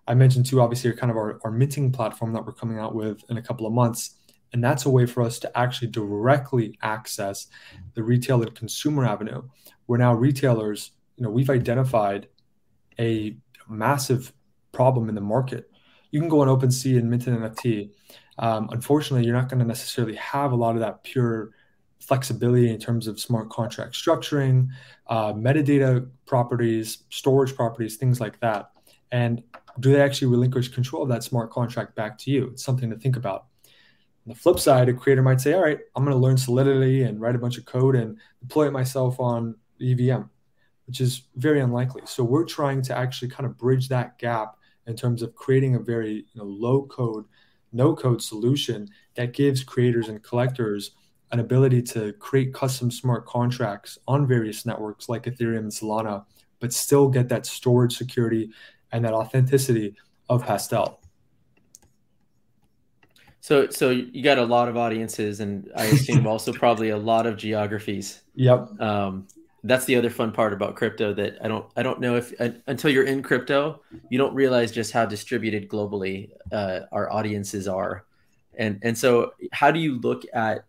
I 0.07 0.13
mentioned 0.13 0.45
too, 0.45 0.61
obviously, 0.61 0.91
kind 0.93 1.11
of 1.11 1.17
our, 1.17 1.39
our 1.43 1.51
minting 1.51 1.91
platform 1.91 2.33
that 2.33 2.45
we're 2.45 2.53
coming 2.53 2.79
out 2.79 2.95
with 2.95 3.23
in 3.29 3.37
a 3.37 3.41
couple 3.41 3.65
of 3.65 3.73
months. 3.73 4.15
And 4.53 4.63
that's 4.63 4.85
a 4.85 4.89
way 4.89 5.05
for 5.05 5.23
us 5.23 5.39
to 5.39 5.57
actually 5.57 5.87
directly 5.89 6.77
access 6.81 7.47
the 7.93 8.03
retail 8.03 8.41
and 8.41 8.53
consumer 8.53 9.05
avenue, 9.05 9.43
We're 9.87 9.97
now 9.97 10.13
retailers, 10.13 10.91
you 11.15 11.23
know, 11.23 11.29
we've 11.29 11.49
identified 11.49 12.27
a 12.99 13.37
massive 13.69 14.33
problem 14.73 15.07
in 15.07 15.15
the 15.15 15.21
market. 15.21 15.71
You 16.11 16.19
can 16.19 16.27
go 16.27 16.41
on 16.41 16.47
OpenSea 16.49 16.97
and 16.97 17.09
mint 17.09 17.27
an 17.27 17.37
NFT 17.37 17.91
um, 18.41 18.69
unfortunately, 18.71 19.25
you're 19.25 19.35
not 19.35 19.49
going 19.49 19.59
to 19.59 19.65
necessarily 19.65 20.15
have 20.15 20.51
a 20.51 20.55
lot 20.55 20.75
of 20.75 20.81
that 20.81 21.03
pure 21.03 21.51
flexibility 21.99 22.71
in 22.71 22.79
terms 22.79 23.07
of 23.07 23.19
smart 23.19 23.49
contract 23.49 23.93
structuring, 23.93 24.69
uh, 25.07 25.33
metadata 25.33 26.09
properties, 26.25 27.03
storage 27.09 27.55
properties, 27.55 27.97
things 27.97 28.19
like 28.19 28.39
that. 28.39 28.71
And 29.11 29.43
do 29.79 29.91
they 29.91 30.01
actually 30.01 30.27
relinquish 30.27 30.69
control 30.69 31.03
of 31.03 31.09
that 31.09 31.23
smart 31.23 31.51
contract 31.51 31.95
back 31.95 32.17
to 32.19 32.31
you? 32.31 32.47
It's 32.47 32.63
something 32.63 32.89
to 32.89 32.97
think 32.97 33.15
about. 33.15 33.45
On 34.25 34.33
the 34.33 34.35
flip 34.35 34.59
side, 34.59 34.89
a 34.89 34.93
creator 34.93 35.23
might 35.23 35.41
say, 35.41 35.53
all 35.53 35.63
right, 35.63 35.79
I'm 35.95 36.03
going 36.03 36.15
to 36.15 36.21
learn 36.21 36.37
Solidity 36.37 37.03
and 37.03 37.19
write 37.19 37.35
a 37.35 37.39
bunch 37.39 37.57
of 37.57 37.65
code 37.65 37.95
and 37.95 38.17
deploy 38.39 38.67
it 38.67 38.71
myself 38.71 39.19
on 39.19 39.55
EVM, 39.81 40.21
which 40.85 41.01
is 41.01 41.23
very 41.35 41.59
unlikely. 41.59 42.03
So 42.05 42.23
we're 42.23 42.45
trying 42.45 42.81
to 42.83 42.95
actually 42.95 43.29
kind 43.29 43.47
of 43.47 43.57
bridge 43.57 43.89
that 43.89 44.19
gap 44.19 44.57
in 44.85 44.95
terms 44.95 45.21
of 45.21 45.33
creating 45.33 45.75
a 45.75 45.79
very 45.79 46.13
you 46.13 46.35
know, 46.35 46.43
low 46.43 46.83
code, 46.83 47.25
no 47.71 47.95
code 47.95 48.21
solution 48.21 48.87
that 49.15 49.33
gives 49.33 49.63
creators 49.63 50.09
and 50.09 50.21
collectors 50.21 50.91
an 51.31 51.39
ability 51.39 51.81
to 51.81 52.13
create 52.13 52.53
custom 52.53 52.91
smart 52.91 53.25
contracts 53.25 53.97
on 54.07 54.27
various 54.27 54.65
networks 54.65 55.07
like 55.09 55.23
Ethereum 55.23 55.59
and 55.59 55.71
Solana, 55.71 56.25
but 56.59 56.73
still 56.73 57.07
get 57.07 57.29
that 57.29 57.45
storage 57.45 57.97
security 57.97 58.51
and 58.91 59.05
that 59.05 59.13
authenticity 59.13 59.95
of 60.29 60.43
Pastel. 60.45 60.99
So, 63.41 63.69
so 63.69 63.89
you 63.89 64.21
got 64.21 64.37
a 64.37 64.45
lot 64.45 64.67
of 64.67 64.77
audiences, 64.77 65.39
and 65.39 65.71
I 65.75 65.85
assume 65.85 66.27
also 66.27 66.53
probably 66.63 66.89
a 66.89 66.97
lot 66.97 67.25
of 67.25 67.37
geographies. 67.37 68.21
Yep. 68.35 68.79
Um, 68.79 69.27
that's 69.63 69.85
the 69.85 69.95
other 69.95 70.09
fun 70.09 70.31
part 70.31 70.53
about 70.53 70.75
crypto 70.75 71.13
that 71.13 71.37
I 71.43 71.47
don't 71.47 71.65
I 71.75 71.83
don't 71.83 71.99
know 71.99 72.15
if 72.15 72.33
uh, 72.39 72.49
until 72.67 72.89
you're 72.91 73.05
in 73.05 73.21
crypto, 73.21 73.81
you 74.09 74.17
don't 74.17 74.33
realize 74.33 74.71
just 74.71 74.91
how 74.91 75.05
distributed 75.05 75.69
globally 75.69 76.31
uh, 76.51 76.81
our 76.91 77.11
audiences 77.11 77.67
are, 77.67 78.05
and 78.57 78.79
and 78.81 78.97
so 78.97 79.33
how 79.51 79.69
do 79.69 79.79
you 79.79 79.99
look 79.99 80.23
at 80.33 80.65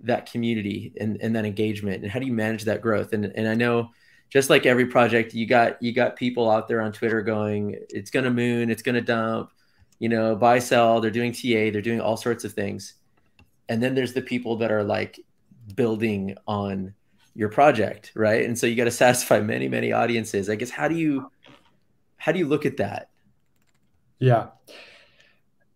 that 0.00 0.30
community 0.30 0.92
and, 1.00 1.18
and 1.20 1.34
that 1.34 1.44
engagement 1.44 2.02
and 2.02 2.12
how 2.12 2.20
do 2.20 2.26
you 2.26 2.32
manage 2.32 2.64
that 2.64 2.80
growth 2.80 3.12
and 3.12 3.24
and 3.34 3.48
I 3.48 3.54
know 3.54 3.90
just 4.30 4.50
like 4.50 4.66
every 4.66 4.86
project 4.86 5.34
you 5.34 5.46
got 5.46 5.82
you 5.82 5.92
got 5.92 6.16
people 6.16 6.50
out 6.50 6.68
there 6.68 6.80
on 6.80 6.92
Twitter 6.92 7.22
going 7.22 7.76
it's 7.90 8.10
gonna 8.10 8.30
moon 8.30 8.70
it's 8.70 8.82
gonna 8.82 9.00
dump 9.00 9.50
you 9.98 10.08
know 10.08 10.36
buy 10.36 10.58
sell 10.58 11.00
they're 11.00 11.10
doing 11.10 11.32
TA 11.32 11.70
they're 11.70 11.82
doing 11.82 12.00
all 12.00 12.16
sorts 12.16 12.44
of 12.44 12.52
things. 12.52 12.94
And 13.68 13.82
then 13.82 13.94
there's 13.94 14.14
the 14.14 14.22
people 14.22 14.56
that 14.56 14.72
are 14.72 14.84
like 14.84 15.20
building 15.74 16.36
on 16.46 16.94
your 17.34 17.48
project 17.48 18.12
right? 18.14 18.44
And 18.44 18.58
so 18.58 18.66
you 18.66 18.74
got 18.74 18.84
to 18.84 18.90
satisfy 19.04 19.40
many 19.40 19.68
many 19.68 19.92
audiences. 19.92 20.50
I 20.50 20.56
guess 20.56 20.70
how 20.70 20.88
do 20.88 20.94
you 20.94 21.30
how 22.16 22.32
do 22.32 22.38
you 22.38 22.46
look 22.46 22.66
at 22.66 22.78
that? 22.78 23.10
Yeah. 24.18 24.48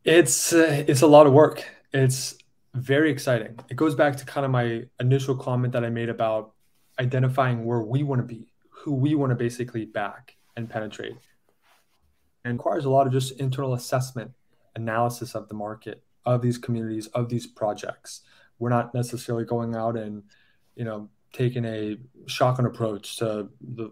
It's 0.05 0.53
uh, 0.53 0.84
it's 0.88 1.03
a 1.03 1.07
lot 1.07 1.26
of 1.26 1.32
work. 1.32 1.64
It's 1.92 2.36
very 2.74 3.11
exciting. 3.11 3.59
It 3.68 3.76
goes 3.76 3.94
back 3.94 4.16
to 4.16 4.24
kind 4.24 4.44
of 4.44 4.50
my 4.50 4.84
initial 4.98 5.36
comment 5.36 5.72
that 5.74 5.84
i 5.84 5.90
made 5.90 6.09
about 6.09 6.51
identifying 7.03 7.64
where 7.64 7.80
we 7.80 8.03
want 8.03 8.20
to 8.20 8.26
be 8.26 8.46
who 8.70 8.94
we 8.94 9.14
want 9.14 9.30
to 9.30 9.36
basically 9.36 9.84
back 9.84 10.36
and 10.57 10.68
penetrate 10.68 11.16
and 12.44 12.55
requires 12.55 12.84
a 12.84 12.90
lot 12.90 13.07
of 13.07 13.12
just 13.12 13.38
internal 13.40 13.74
assessment 13.74 14.32
analysis 14.74 15.34
of 15.34 15.48
the 15.48 15.55
market 15.55 16.03
of 16.24 16.42
these 16.42 16.59
communities 16.59 17.07
of 17.09 17.28
these 17.28 17.46
projects 17.46 18.22
we're 18.59 18.70
not 18.70 18.94
necessarily 18.94 19.44
going 19.44 19.74
out 19.74 19.96
and 19.96 20.22
you 20.76 20.84
know 20.84 21.09
taking 21.32 21.64
a 21.64 21.96
shotgun 22.26 22.66
approach 22.66 23.16
to 23.16 23.48
the 23.61 23.90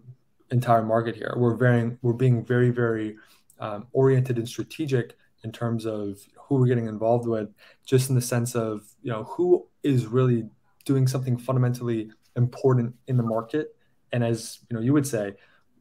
entire 0.50 0.82
market 0.82 1.16
here. 1.16 1.34
We're 1.36 1.54
very 1.54 1.96
we're 2.02 2.12
being 2.12 2.44
very 2.44 2.70
very 2.70 3.16
um, 3.58 3.86
oriented 3.92 4.38
and 4.38 4.48
strategic 4.48 5.16
in 5.42 5.52
terms 5.52 5.86
of 5.86 6.18
who 6.38 6.56
we're 6.56 6.66
getting 6.66 6.86
involved 6.86 7.26
with, 7.26 7.48
just 7.84 8.10
in 8.10 8.14
the 8.14 8.22
sense 8.22 8.54
of 8.54 8.82
you 9.02 9.10
know 9.10 9.24
who 9.24 9.66
is 9.82 10.06
really 10.06 10.48
doing 10.84 11.06
something 11.06 11.36
fundamentally 11.36 12.10
important 12.36 12.94
in 13.06 13.16
the 13.16 13.22
market, 13.22 13.74
and 14.12 14.24
as 14.24 14.60
you 14.68 14.76
know 14.76 14.82
you 14.82 14.92
would 14.92 15.06
say, 15.06 15.34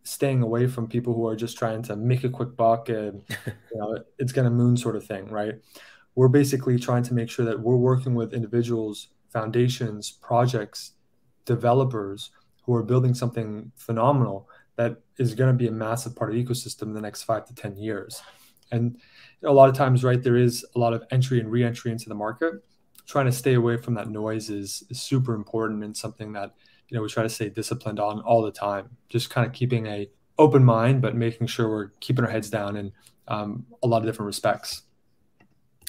staying 0.03 0.41
away 0.41 0.67
from 0.67 0.87
people 0.87 1.13
who 1.13 1.27
are 1.27 1.35
just 1.35 1.57
trying 1.57 1.81
to 1.83 1.95
make 1.95 2.23
a 2.23 2.29
quick 2.29 2.55
buck 2.55 2.89
and 2.89 3.23
you 3.45 3.77
know 3.77 3.97
it's 4.17 4.31
going 4.31 4.45
to 4.45 4.51
moon 4.51 4.77
sort 4.77 4.95
of 4.95 5.05
thing, 5.05 5.27
right? 5.29 5.55
We're 6.15 6.27
basically 6.27 6.79
trying 6.79 7.03
to 7.03 7.13
make 7.13 7.29
sure 7.29 7.45
that 7.45 7.59
we're 7.59 7.77
working 7.77 8.15
with 8.15 8.33
individuals, 8.33 9.09
foundations, 9.31 10.11
projects 10.11 10.93
developers 11.45 12.29
who 12.63 12.75
are 12.75 12.83
building 12.83 13.13
something 13.15 13.71
phenomenal 13.75 14.47
that 14.75 14.97
is 15.17 15.33
going 15.33 15.51
to 15.51 15.57
be 15.57 15.67
a 15.67 15.71
massive 15.71 16.15
part 16.15 16.29
of 16.29 16.35
the 16.35 16.43
ecosystem 16.43 16.83
in 16.83 16.93
the 16.93 17.01
next 17.01 17.23
five 17.23 17.45
to 17.45 17.55
10 17.55 17.75
years. 17.75 18.21
And 18.71 18.97
a 19.43 19.51
lot 19.51 19.67
of 19.67 19.75
times, 19.75 20.03
right, 20.03 20.21
there 20.21 20.37
is 20.37 20.63
a 20.75 20.79
lot 20.79 20.93
of 20.93 21.03
entry 21.11 21.39
and 21.39 21.51
re-entry 21.51 21.91
into 21.91 22.07
the 22.07 22.15
market. 22.15 22.53
Trying 23.09 23.25
to 23.25 23.31
stay 23.31 23.55
away 23.55 23.77
from 23.77 23.95
that 23.95 24.07
noise 24.07 24.51
is, 24.51 24.83
is 24.89 25.01
super 25.01 25.33
important 25.33 25.83
and 25.83 25.97
something 25.97 26.31
that, 26.33 26.53
you 26.89 26.95
know, 26.95 27.01
we 27.01 27.09
try 27.09 27.23
to 27.23 27.29
stay 27.29 27.49
disciplined 27.49 27.99
on 27.99 28.21
all 28.21 28.43
the 28.43 28.51
time. 28.51 28.89
Just 29.09 29.31
kind 29.31 29.47
of 29.47 29.51
keeping 29.51 29.87
a 29.87 30.07
open 30.37 30.63
mind, 30.63 31.01
but 31.01 31.15
making 31.15 31.47
sure 31.47 31.67
we're 31.67 31.87
keeping 31.99 32.23
our 32.23 32.29
heads 32.29 32.51
down 32.51 32.77
in 32.77 32.91
um, 33.27 33.65
a 33.81 33.87
lot 33.87 33.97
of 33.97 34.05
different 34.05 34.27
respects. 34.27 34.83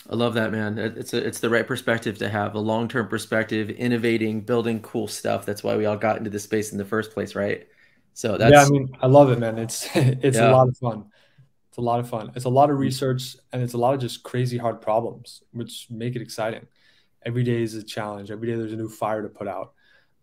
I 0.09 0.15
love 0.15 0.35
that, 0.35 0.51
man. 0.51 0.79
It's 0.79 1.13
a, 1.13 1.25
it's 1.25 1.41
the 1.41 1.51
right 1.51 1.67
perspective 1.67 2.17
to 2.19 2.29
have 2.29 2.55
a 2.55 2.59
long 2.59 2.89
term 2.89 3.07
perspective, 3.07 3.69
innovating, 3.71 4.41
building 4.41 4.81
cool 4.81 5.07
stuff. 5.07 5.45
That's 5.45 5.63
why 5.63 5.77
we 5.77 5.85
all 5.85 5.97
got 5.97 6.17
into 6.17 6.31
this 6.31 6.45
space 6.45 6.73
in 6.73 6.79
the 6.79 6.85
first 6.87 7.13
place, 7.13 7.35
right? 7.35 7.69
So 8.15 8.39
that's 8.39 8.53
yeah. 8.53 8.65
I 8.65 8.69
mean, 8.71 8.97
I 9.01 9.07
love 9.07 9.31
it, 9.31 9.39
man. 9.39 9.59
It's 9.59 9.89
it's 9.95 10.39
yeah. 10.39 10.51
a 10.51 10.53
lot 10.53 10.69
of 10.69 10.77
fun. 10.79 11.05
It's 11.69 11.77
a 11.79 11.83
lot 11.83 12.01
of 12.01 12.09
fun. 12.09 12.33
It's 12.35 12.47
a 12.47 12.51
lot 12.51 12.71
of 12.71 12.77
mm. 12.77 12.81
research 12.81 13.37
and 13.53 13.63
it's 13.63 13.75
a 13.75 13.79
lot 13.79 13.95
of 13.95 14.01
just 14.01 14.23
crazy 14.23 14.59
hard 14.59 14.81
problems, 14.81 15.43
which 15.53 15.87
make 15.91 16.17
it 16.17 16.23
exciting. 16.23 16.67
Every 17.25 17.43
day 17.45 17.63
is 17.63 17.75
a 17.75 17.83
challenge. 17.83 18.31
Every 18.31 18.49
day 18.49 18.55
there's 18.55 18.73
a 18.73 18.77
new 18.77 18.89
fire 18.89 19.23
to 19.23 19.29
put 19.29 19.49
out, 19.49 19.73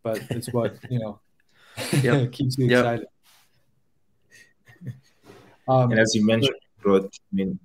but 0.04 0.22
it's 0.30 0.52
what 0.52 0.78
you 0.90 1.00
know 1.00 1.20
yep. 2.02 2.32
keeps 2.38 2.58
me 2.58 2.68
yep. 2.68 2.80
excited. 2.80 3.08
Um, 5.70 5.92
and 5.92 6.00
as 6.00 6.16
you 6.16 6.26
mentioned, 6.26 6.56
growth. 6.80 7.10
I 7.14 7.36
mean, 7.36 7.60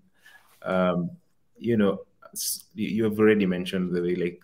um, 0.62 1.12
you 1.56 1.76
know, 1.76 2.00
you 2.74 3.04
have 3.04 3.16
already 3.18 3.46
mentioned 3.46 3.94
the 3.94 4.02
way 4.02 4.16
like 4.16 4.40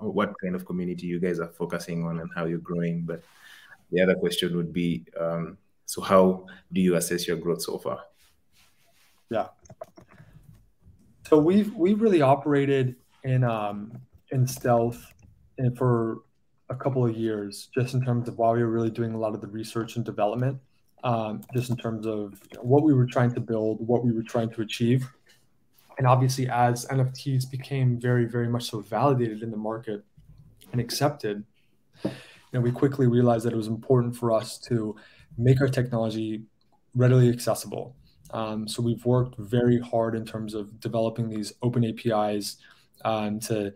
what 0.00 0.34
kind 0.42 0.54
of 0.54 0.64
community 0.64 1.06
you 1.06 1.20
guys 1.20 1.40
are 1.40 1.48
focusing 1.48 2.04
on 2.04 2.20
and 2.20 2.30
how 2.34 2.44
you're 2.44 2.58
growing 2.58 3.02
but 3.02 3.22
the 3.90 4.00
other 4.00 4.14
question 4.14 4.56
would 4.56 4.72
be 4.72 5.04
um, 5.18 5.56
so 5.86 6.02
how 6.02 6.46
do 6.72 6.80
you 6.80 6.96
assess 6.96 7.26
your 7.26 7.36
growth 7.36 7.62
so 7.62 7.78
far 7.78 8.00
yeah 9.30 9.48
so 11.28 11.38
we've 11.38 11.74
we've 11.74 12.00
really 12.00 12.22
operated 12.22 12.96
in 13.24 13.42
um 13.44 13.92
in 14.30 14.46
stealth 14.46 15.12
and 15.58 15.76
for 15.76 16.22
a 16.70 16.74
couple 16.74 17.04
of 17.04 17.16
years 17.16 17.68
just 17.74 17.94
in 17.94 18.04
terms 18.04 18.28
of 18.28 18.38
while 18.38 18.54
we 18.54 18.62
were 18.62 18.70
really 18.70 18.90
doing 18.90 19.12
a 19.14 19.18
lot 19.18 19.34
of 19.34 19.40
the 19.40 19.46
research 19.46 19.96
and 19.96 20.04
development 20.04 20.58
um, 21.02 21.42
just 21.52 21.68
in 21.68 21.76
terms 21.76 22.06
of 22.06 22.40
what 22.62 22.82
we 22.82 22.94
were 22.94 23.06
trying 23.06 23.32
to 23.34 23.40
build 23.40 23.86
what 23.86 24.04
we 24.04 24.12
were 24.12 24.22
trying 24.22 24.50
to 24.50 24.62
achieve. 24.62 25.06
And 25.98 26.06
obviously 26.06 26.48
as 26.48 26.86
nfts 26.86 27.50
became 27.50 28.00
very 28.00 28.24
very 28.24 28.48
much 28.48 28.64
so 28.70 28.80
validated 28.80 29.42
in 29.42 29.50
the 29.50 29.56
market 29.56 30.02
and 30.72 30.80
accepted 30.80 31.44
you 32.02 32.10
know 32.52 32.60
we 32.60 32.72
quickly 32.72 33.06
realized 33.06 33.44
that 33.44 33.52
it 33.52 33.56
was 33.56 33.68
important 33.68 34.16
for 34.16 34.32
us 34.32 34.58
to 34.58 34.96
make 35.36 35.60
our 35.60 35.68
technology 35.68 36.42
readily 36.94 37.28
accessible. 37.28 37.94
Um, 38.30 38.66
so 38.66 38.82
we've 38.82 39.04
worked 39.04 39.36
very 39.38 39.78
hard 39.78 40.14
in 40.14 40.24
terms 40.24 40.54
of 40.54 40.80
developing 40.80 41.28
these 41.28 41.52
open 41.62 41.84
apis 41.84 42.56
um, 43.04 43.40
to 43.40 43.72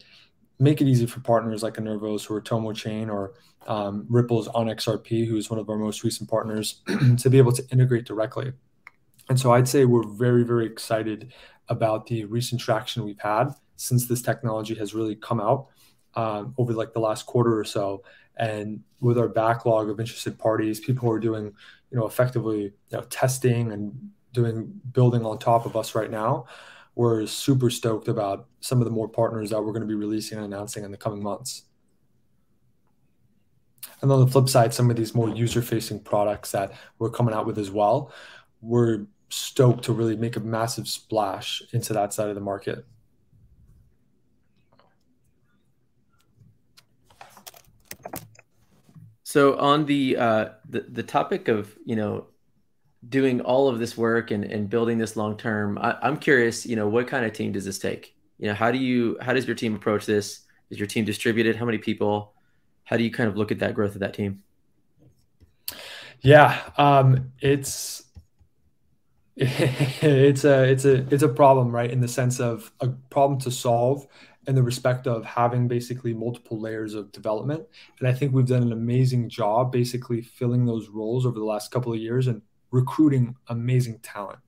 make 0.58 0.80
it 0.80 0.88
easy 0.88 1.06
for 1.06 1.20
partners 1.20 1.62
like 1.62 1.74
Nervos 1.74 2.30
or 2.30 2.40
Tomo 2.40 2.72
Chain 2.72 3.10
or 3.10 3.34
um, 3.66 4.06
Ripple's 4.08 4.48
OnXRP, 4.48 5.26
who's 5.26 5.50
one 5.50 5.60
of 5.60 5.68
our 5.68 5.76
most 5.76 6.02
recent 6.02 6.28
partners, 6.28 6.82
to 7.18 7.30
be 7.30 7.38
able 7.38 7.52
to 7.52 7.64
integrate 7.70 8.06
directly. 8.06 8.52
And 9.28 9.38
so 9.38 9.52
I'd 9.52 9.68
say 9.68 9.84
we're 9.84 10.08
very, 10.08 10.42
very 10.42 10.66
excited 10.66 11.32
about 11.68 12.06
the 12.06 12.24
recent 12.24 12.60
traction 12.60 13.04
we've 13.04 13.20
had 13.20 13.50
since 13.76 14.08
this 14.08 14.22
technology 14.22 14.74
has 14.74 14.94
really 14.94 15.14
come 15.14 15.40
out 15.40 15.68
um, 16.14 16.54
over 16.56 16.72
like 16.72 16.92
the 16.94 17.00
last 17.00 17.26
quarter 17.26 17.58
or 17.58 17.64
so. 17.64 18.02
And 18.36 18.80
with 19.00 19.18
our 19.18 19.28
backlog 19.28 19.90
of 19.90 20.00
interested 20.00 20.38
parties, 20.38 20.80
people 20.80 21.08
who 21.08 21.14
are 21.14 21.20
doing, 21.20 21.52
you 21.90 21.98
know, 21.98 22.06
effectively 22.06 22.62
you 22.62 22.72
know, 22.92 23.02
testing 23.02 23.72
and 23.72 24.10
doing 24.32 24.80
building 24.92 25.24
on 25.24 25.38
top 25.38 25.66
of 25.66 25.76
us 25.76 25.94
right 25.94 26.10
now, 26.10 26.46
we're 26.98 27.24
super 27.26 27.70
stoked 27.70 28.08
about 28.08 28.48
some 28.58 28.80
of 28.80 28.84
the 28.84 28.90
more 28.90 29.08
partners 29.08 29.50
that 29.50 29.62
we're 29.62 29.70
going 29.70 29.82
to 29.82 29.86
be 29.86 29.94
releasing 29.94 30.36
and 30.36 30.44
announcing 30.44 30.82
in 30.82 30.90
the 30.90 30.96
coming 30.96 31.22
months. 31.22 31.62
And 34.02 34.10
on 34.10 34.18
the 34.18 34.26
flip 34.26 34.48
side, 34.48 34.74
some 34.74 34.90
of 34.90 34.96
these 34.96 35.14
more 35.14 35.28
user-facing 35.28 36.00
products 36.00 36.50
that 36.50 36.72
we're 36.98 37.10
coming 37.10 37.32
out 37.32 37.46
with 37.46 37.56
as 37.56 37.70
well, 37.70 38.12
we're 38.60 39.06
stoked 39.28 39.84
to 39.84 39.92
really 39.92 40.16
make 40.16 40.34
a 40.34 40.40
massive 40.40 40.88
splash 40.88 41.62
into 41.72 41.92
that 41.92 42.12
side 42.12 42.30
of 42.30 42.34
the 42.34 42.40
market. 42.40 42.84
So 49.22 49.56
on 49.56 49.86
the 49.86 50.16
uh, 50.16 50.48
the 50.68 50.80
the 50.80 51.04
topic 51.04 51.46
of 51.46 51.78
you 51.84 51.94
know 51.94 52.26
doing 53.08 53.40
all 53.40 53.68
of 53.68 53.78
this 53.78 53.96
work 53.96 54.30
and, 54.30 54.44
and 54.44 54.68
building 54.68 54.98
this 54.98 55.16
long 55.16 55.36
term, 55.36 55.78
I'm 55.80 56.16
curious. 56.16 56.66
You 56.66 56.76
know, 56.76 56.88
what 56.88 57.08
kind 57.08 57.24
of 57.24 57.32
team 57.32 57.52
does 57.52 57.64
this 57.64 57.78
take? 57.78 58.14
You 58.38 58.48
know, 58.48 58.54
how 58.54 58.70
do 58.70 58.78
you 58.78 59.18
how 59.20 59.32
does 59.32 59.46
your 59.46 59.56
team 59.56 59.74
approach 59.74 60.06
this? 60.06 60.40
Is 60.70 60.78
your 60.78 60.86
team 60.86 61.04
distributed? 61.04 61.56
How 61.56 61.64
many 61.64 61.78
people? 61.78 62.34
How 62.84 62.96
do 62.96 63.04
you 63.04 63.10
kind 63.10 63.28
of 63.28 63.36
look 63.36 63.50
at 63.50 63.58
that 63.60 63.74
growth 63.74 63.94
of 63.94 64.00
that 64.00 64.14
team? 64.14 64.42
Yeah, 66.20 66.60
um, 66.76 67.32
it's 67.40 68.04
it's 69.36 70.44
a 70.44 70.64
it's 70.64 70.84
a 70.84 70.94
it's 71.14 71.22
a 71.22 71.28
problem 71.28 71.70
right 71.70 71.90
in 71.90 72.00
the 72.00 72.08
sense 72.08 72.40
of 72.40 72.72
a 72.80 72.88
problem 72.88 73.40
to 73.40 73.50
solve 73.50 74.06
in 74.48 74.54
the 74.54 74.62
respect 74.62 75.06
of 75.06 75.24
having 75.24 75.68
basically 75.68 76.14
multiple 76.14 76.58
layers 76.58 76.94
of 76.94 77.12
development. 77.12 77.64
And 77.98 78.08
I 78.08 78.14
think 78.14 78.32
we've 78.32 78.46
done 78.46 78.62
an 78.62 78.72
amazing 78.72 79.28
job 79.28 79.70
basically 79.70 80.22
filling 80.22 80.64
those 80.64 80.88
roles 80.88 81.26
over 81.26 81.38
the 81.38 81.44
last 81.44 81.70
couple 81.70 81.92
of 81.92 81.98
years 81.98 82.26
and 82.28 82.40
recruiting 82.70 83.34
amazing 83.48 83.98
talent. 84.00 84.38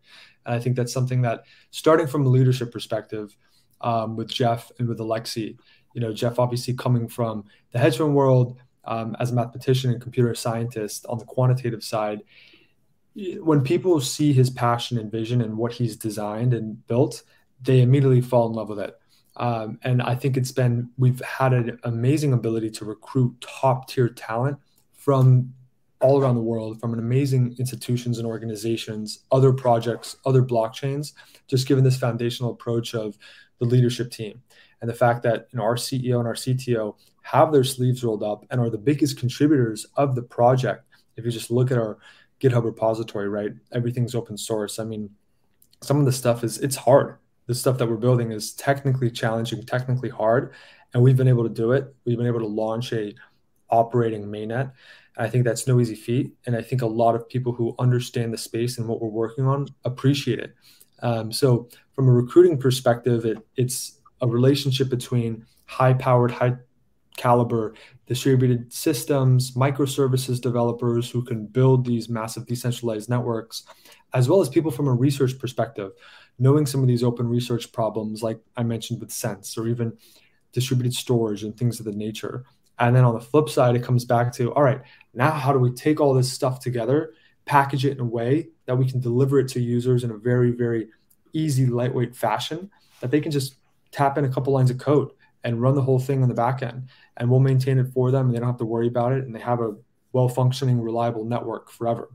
And 0.47 0.55
I 0.55 0.59
think 0.59 0.77
that's 0.77 0.93
something 0.93 1.23
that, 1.23 1.45
starting 1.71 2.07
from 2.07 2.27
a 2.27 2.29
leadership 2.29 2.73
perspective, 2.73 3.37
um, 3.81 4.17
with 4.17 4.29
Jeff 4.29 4.71
and 4.79 4.89
with 4.89 4.99
Alexi, 4.99 5.57
you 5.95 6.01
know, 6.01 6.13
Jeff 6.13 6.39
obviously 6.39 6.75
coming 6.75 7.09
from 7.09 7.45
the 7.73 7.79
hedge 7.79 7.99
fund 7.99 8.15
world 8.15 8.59
um, 8.85 9.17
as 9.21 9.31
a 9.31 9.35
mathematician 9.35 9.91
and 9.91 10.01
computer 10.01 10.35
scientist 10.35 11.07
on 11.09 11.19
the 11.19 11.25
quantitative 11.25 11.83
side. 11.83 12.21
When 13.15 13.63
people 13.63 14.01
see 14.01 14.33
his 14.33 14.51
passion 14.51 14.99
and 14.99 15.11
vision 15.11 15.41
and 15.41 15.57
what 15.57 15.73
he's 15.73 15.97
designed 15.97 16.55
and 16.55 16.87
built, 16.87 17.23
they 17.63 17.81
immediately 17.81 18.21
fall 18.21 18.49
in 18.49 18.55
love 18.55 18.69
with 18.69 18.81
it. 18.81 18.97
Um, 19.37 19.79
and 19.83 20.03
I 20.03 20.15
think 20.15 20.37
it's 20.37 20.53
been, 20.53 20.91
we've 20.99 21.21
had 21.21 21.53
an 21.53 21.79
amazing 21.85 22.33
ability 22.33 22.71
to 22.71 22.85
recruit 22.85 23.41
top 23.41 23.89
tier 23.89 24.09
talent 24.09 24.59
from 24.95 25.55
all 26.01 26.21
around 26.21 26.35
the 26.35 26.41
world, 26.43 26.81
from 26.81 26.99
amazing 26.99 27.55
institutions 27.59 28.19
and 28.19 28.27
organizations, 28.27 29.25
other 29.31 29.53
projects, 29.53 30.17
other 30.25 30.43
blockchains, 30.43 31.13
just 31.47 31.69
given 31.69 31.85
this 31.85 31.99
foundational 31.99 32.53
approach 32.53 32.95
of 32.95 33.17
the 33.59 33.67
leadership 33.67 34.11
team 34.11 34.43
and 34.81 34.89
the 34.89 34.95
fact 34.95 35.23
that 35.23 35.49
you 35.53 35.59
know, 35.59 35.65
our 35.65 35.75
CEO 35.75 36.19
and 36.19 36.27
our 36.27 36.35
CTO 36.35 36.97
have 37.23 37.53
their 37.53 37.65
sleeves 37.65 38.03
rolled 38.03 38.23
up 38.23 38.47
and 38.51 38.61
are 38.61 38.71
the 38.71 38.79
biggest 38.79 39.19
contributors 39.19 39.87
of 39.97 40.15
the 40.15 40.23
project. 40.23 40.87
If 41.17 41.25
you 41.25 41.31
just 41.31 41.51
look 41.51 41.71
at 41.71 41.77
our 41.77 41.99
GitHub 42.41 42.65
repository, 42.65 43.29
right, 43.29 43.53
everything's 43.73 44.15
open 44.15 44.39
source. 44.39 44.79
I 44.79 44.85
mean, 44.85 45.11
some 45.83 45.99
of 45.99 46.07
the 46.07 46.13
stuff 46.13 46.43
is 46.43 46.59
it's 46.59 46.77
hard 46.77 47.19
the 47.51 47.55
stuff 47.57 47.79
that 47.79 47.89
we're 47.89 47.97
building 47.97 48.31
is 48.31 48.53
technically 48.53 49.11
challenging, 49.11 49.61
technically 49.65 50.09
hard, 50.09 50.53
and 50.95 51.03
we've 51.03 51.17
been 51.17 51.27
able 51.27 51.43
to 51.43 51.53
do 51.53 51.73
it. 51.73 51.93
We've 52.05 52.17
been 52.17 52.29
able 52.29 52.39
to 52.39 52.47
launch 52.47 52.93
a 52.93 53.13
operating 53.69 54.25
mainnet. 54.27 54.71
I 55.17 55.29
think 55.29 55.45
that's 55.45 55.67
no 55.67 55.81
easy 55.81 55.95
feat, 55.95 56.33
and 56.47 56.57
I 56.57 56.63
think 56.63 56.83
a 56.83 56.87
lot 56.87 57.15
of 57.15 57.29
people 57.29 57.53
who 57.53 57.75
understand 57.79 58.33
the 58.33 58.39
space 58.39 58.79
and 58.79 58.87
what 58.89 59.01
we're 59.01 59.09
working 59.09 59.47
on 59.47 59.67
appreciate 59.85 60.39
it. 60.39 60.55
Um, 61.03 61.33
so, 61.33 61.69
from 61.95 62.09
a 62.09 62.13
recruiting 62.13 62.59
perspective, 62.59 63.25
it, 63.25 63.39
it's 63.57 64.01
a 64.21 64.29
relationship 64.29 64.89
between 64.89 65.45
high-powered, 65.67 66.31
high 66.31 66.57
caliber 67.17 67.75
distributed 68.07 68.73
systems, 68.73 69.53
microservices 69.53 70.41
developers 70.41 71.11
who 71.11 71.23
can 71.23 71.47
build 71.47 71.85
these 71.85 72.09
massive 72.09 72.47
decentralized 72.47 73.11
networks, 73.11 73.65
as 74.15 74.29
well 74.29 74.41
as 74.41 74.49
people 74.49 74.71
from 74.71 74.89
a 74.89 74.93
research 74.93 75.39
perspective 75.39 75.93
knowing 76.41 76.67
some 76.67 76.81
of 76.81 76.89
these 76.89 77.05
open 77.05 77.29
research 77.29 77.71
problems, 77.71 78.23
like 78.23 78.41
I 78.57 78.65
mentioned 78.65 78.99
with 78.99 79.13
Sense 79.13 79.57
or 79.57 79.69
even 79.69 79.93
distributed 80.53 80.95
storage 80.95 81.45
and 81.45 81.57
things 81.57 81.79
of 81.79 81.85
the 81.85 81.93
nature. 81.93 82.45
And 82.79 82.97
then 82.97 83.05
on 83.05 83.15
the 83.15 83.21
flip 83.21 83.51
side, 83.51 83.77
it 83.77 83.85
comes 83.85 84.07
back 84.07 84.33
to 84.35 84.53
all 84.55 84.63
right, 84.63 84.81
now 85.15 85.31
how 85.31 85.53
do 85.53 85.59
we 85.59 85.73
take 85.73 86.01
all 86.01 86.15
this 86.15 86.33
stuff 86.33 86.61
together, 86.61 87.15
package 87.45 87.85
it 87.85 87.93
in 87.93 88.01
a 88.01 88.05
way 88.05 88.49
that 88.67 88.77
we 88.77 88.89
can 88.89 89.01
deliver 89.01 89.39
it 89.39 89.49
to 89.49 89.61
users 89.61 90.05
in 90.05 90.11
a 90.11 90.17
very, 90.17 90.51
very 90.51 90.89
easy, 91.33 91.67
lightweight 91.67 92.15
fashion 92.15 92.71
that 93.01 93.11
they 93.11 93.21
can 93.21 93.33
just 93.33 93.57
tap 93.91 94.19
in 94.19 94.25
a 94.25 94.29
couple 94.29 94.53
lines 94.53 94.71
of 94.71 94.79
code 94.79 95.11
and 95.43 95.61
run 95.61 95.75
the 95.75 95.83
whole 95.83 95.99
thing 95.99 96.23
on 96.23 96.29
the 96.29 96.35
back 96.35 96.63
end. 96.63 96.89
And 97.17 97.31
we'll 97.31 97.41
maintain 97.41 97.79
it 97.79 97.93
for 97.93 98.11
them 98.11 98.27
and 98.27 98.35
they 98.35 98.39
don't 98.39 98.49
have 98.49 98.59
to 98.59 98.65
worry 98.65 98.87
about 98.87 99.13
it. 99.13 99.25
And 99.25 99.35
they 99.35 99.41
have 99.41 99.61
a 99.61 99.75
well 100.13 100.29
functioning, 100.29 100.81
reliable 100.81 101.25
network 101.25 101.71
forever 101.71 102.09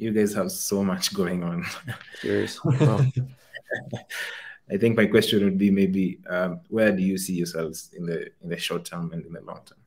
you 0.00 0.12
guys 0.12 0.32
have 0.32 0.50
so 0.50 0.82
much 0.82 1.12
going 1.12 1.44
on. 1.44 1.66
Cheers. 2.22 2.58
I 2.64 3.12
think 4.78 4.96
my 4.96 5.06
question 5.06 5.44
would 5.44 5.58
be 5.58 5.70
maybe 5.70 6.20
um, 6.28 6.60
where 6.68 6.92
do 6.92 7.02
you 7.02 7.18
see 7.18 7.34
yourselves 7.34 7.90
in 7.92 8.06
the 8.06 8.30
in 8.42 8.48
the 8.48 8.56
short 8.56 8.84
term 8.84 9.12
and 9.12 9.26
in 9.26 9.32
the 9.32 9.40
long 9.42 9.60
term? 9.66 9.78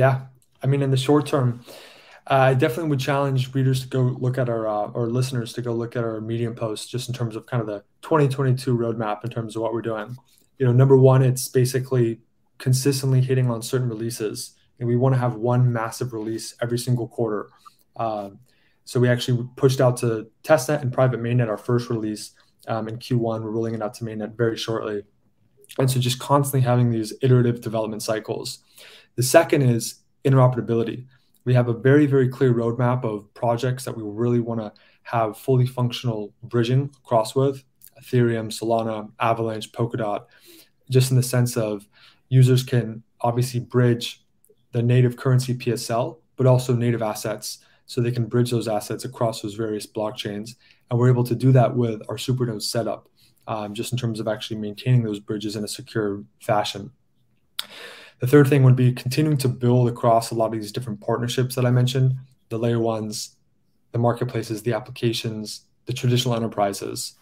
Yeah, 0.00 0.28
I 0.62 0.66
mean, 0.66 0.80
in 0.80 0.90
the 0.90 0.96
short 0.96 1.26
term, 1.26 1.62
uh, 2.26 2.32
I 2.32 2.54
definitely 2.54 2.88
would 2.88 3.00
challenge 3.00 3.54
readers 3.54 3.82
to 3.82 3.86
go 3.86 4.00
look 4.00 4.38
at 4.38 4.48
our 4.48 4.66
uh, 4.66 4.90
or 4.92 5.10
listeners 5.10 5.52
to 5.52 5.60
go 5.60 5.74
look 5.74 5.94
at 5.94 6.02
our 6.02 6.22
Medium 6.22 6.54
posts 6.54 6.86
just 6.86 7.10
in 7.10 7.14
terms 7.14 7.36
of 7.36 7.44
kind 7.44 7.60
of 7.60 7.66
the 7.66 7.84
2022 8.00 8.74
roadmap 8.74 9.22
in 9.24 9.30
terms 9.30 9.56
of 9.56 9.60
what 9.60 9.74
we're 9.74 9.82
doing. 9.82 10.16
You 10.56 10.64
know, 10.64 10.72
number 10.72 10.96
one, 10.96 11.22
it's 11.22 11.48
basically 11.48 12.20
consistently 12.56 13.20
hitting 13.20 13.50
on 13.50 13.60
certain 13.60 13.90
releases, 13.90 14.54
and 14.78 14.88
we 14.88 14.96
want 14.96 15.14
to 15.16 15.18
have 15.18 15.34
one 15.34 15.70
massive 15.70 16.14
release 16.14 16.54
every 16.62 16.78
single 16.78 17.06
quarter. 17.06 17.50
Uh, 17.94 18.30
so 18.86 19.00
we 19.00 19.10
actually 19.10 19.46
pushed 19.56 19.82
out 19.82 19.98
to 19.98 20.30
testnet 20.42 20.80
and 20.80 20.94
private 20.94 21.20
mainnet 21.20 21.50
our 21.50 21.58
first 21.58 21.90
release 21.90 22.30
um, 22.68 22.88
in 22.88 22.96
Q1. 22.96 23.42
We're 23.42 23.50
rolling 23.50 23.74
it 23.74 23.82
out 23.82 23.92
to 23.94 24.04
mainnet 24.04 24.34
very 24.34 24.56
shortly. 24.56 25.02
And 25.78 25.90
so 25.90 26.00
just 26.00 26.18
constantly 26.18 26.60
having 26.60 26.90
these 26.90 27.12
iterative 27.22 27.60
development 27.60 28.02
cycles. 28.02 28.58
The 29.16 29.22
second 29.22 29.62
is 29.62 30.00
interoperability. 30.24 31.06
We 31.44 31.54
have 31.54 31.68
a 31.68 31.72
very, 31.72 32.06
very 32.06 32.28
clear 32.28 32.52
roadmap 32.52 33.04
of 33.04 33.32
projects 33.34 33.84
that 33.84 33.96
we 33.96 34.02
really 34.04 34.40
want 34.40 34.60
to 34.60 34.72
have 35.04 35.38
fully 35.38 35.66
functional 35.66 36.34
bridging 36.42 36.90
across 37.02 37.34
with 37.34 37.64
Ethereum, 38.00 38.48
Solana, 38.48 39.10
Avalanche, 39.20 39.72
Polkadot, 39.72 40.26
just 40.90 41.10
in 41.10 41.16
the 41.16 41.22
sense 41.22 41.56
of 41.56 41.86
users 42.28 42.62
can 42.62 43.02
obviously 43.20 43.60
bridge 43.60 44.24
the 44.72 44.82
native 44.82 45.16
currency 45.16 45.54
PSL, 45.54 46.18
but 46.36 46.46
also 46.46 46.74
native 46.74 47.02
assets 47.02 47.58
so 47.86 48.00
they 48.00 48.12
can 48.12 48.26
bridge 48.26 48.50
those 48.50 48.68
assets 48.68 49.04
across 49.04 49.42
those 49.42 49.54
various 49.54 49.86
blockchains. 49.86 50.54
And 50.90 50.98
we're 50.98 51.10
able 51.10 51.24
to 51.24 51.34
do 51.34 51.52
that 51.52 51.76
with 51.76 52.02
our 52.08 52.16
Supernode 52.16 52.62
setup, 52.62 53.08
um, 53.50 53.74
just 53.74 53.90
in 53.90 53.98
terms 53.98 54.20
of 54.20 54.28
actually 54.28 54.56
maintaining 54.58 55.02
those 55.02 55.18
bridges 55.18 55.56
in 55.56 55.64
a 55.64 55.68
secure 55.68 56.22
fashion. 56.40 56.92
The 58.20 58.28
third 58.28 58.46
thing 58.46 58.62
would 58.62 58.76
be 58.76 58.92
continuing 58.92 59.38
to 59.38 59.48
build 59.48 59.88
across 59.88 60.30
a 60.30 60.36
lot 60.36 60.46
of 60.46 60.52
these 60.52 60.70
different 60.70 61.00
partnerships 61.00 61.56
that 61.56 61.66
I 61.66 61.70
mentioned, 61.70 62.14
the 62.48 62.58
layer 62.58 62.78
ones, 62.78 63.36
the 63.90 63.98
marketplaces, 63.98 64.62
the 64.62 64.72
applications, 64.72 65.64
the 65.86 65.92
traditional 65.92 66.36
enterprises. 66.36 67.14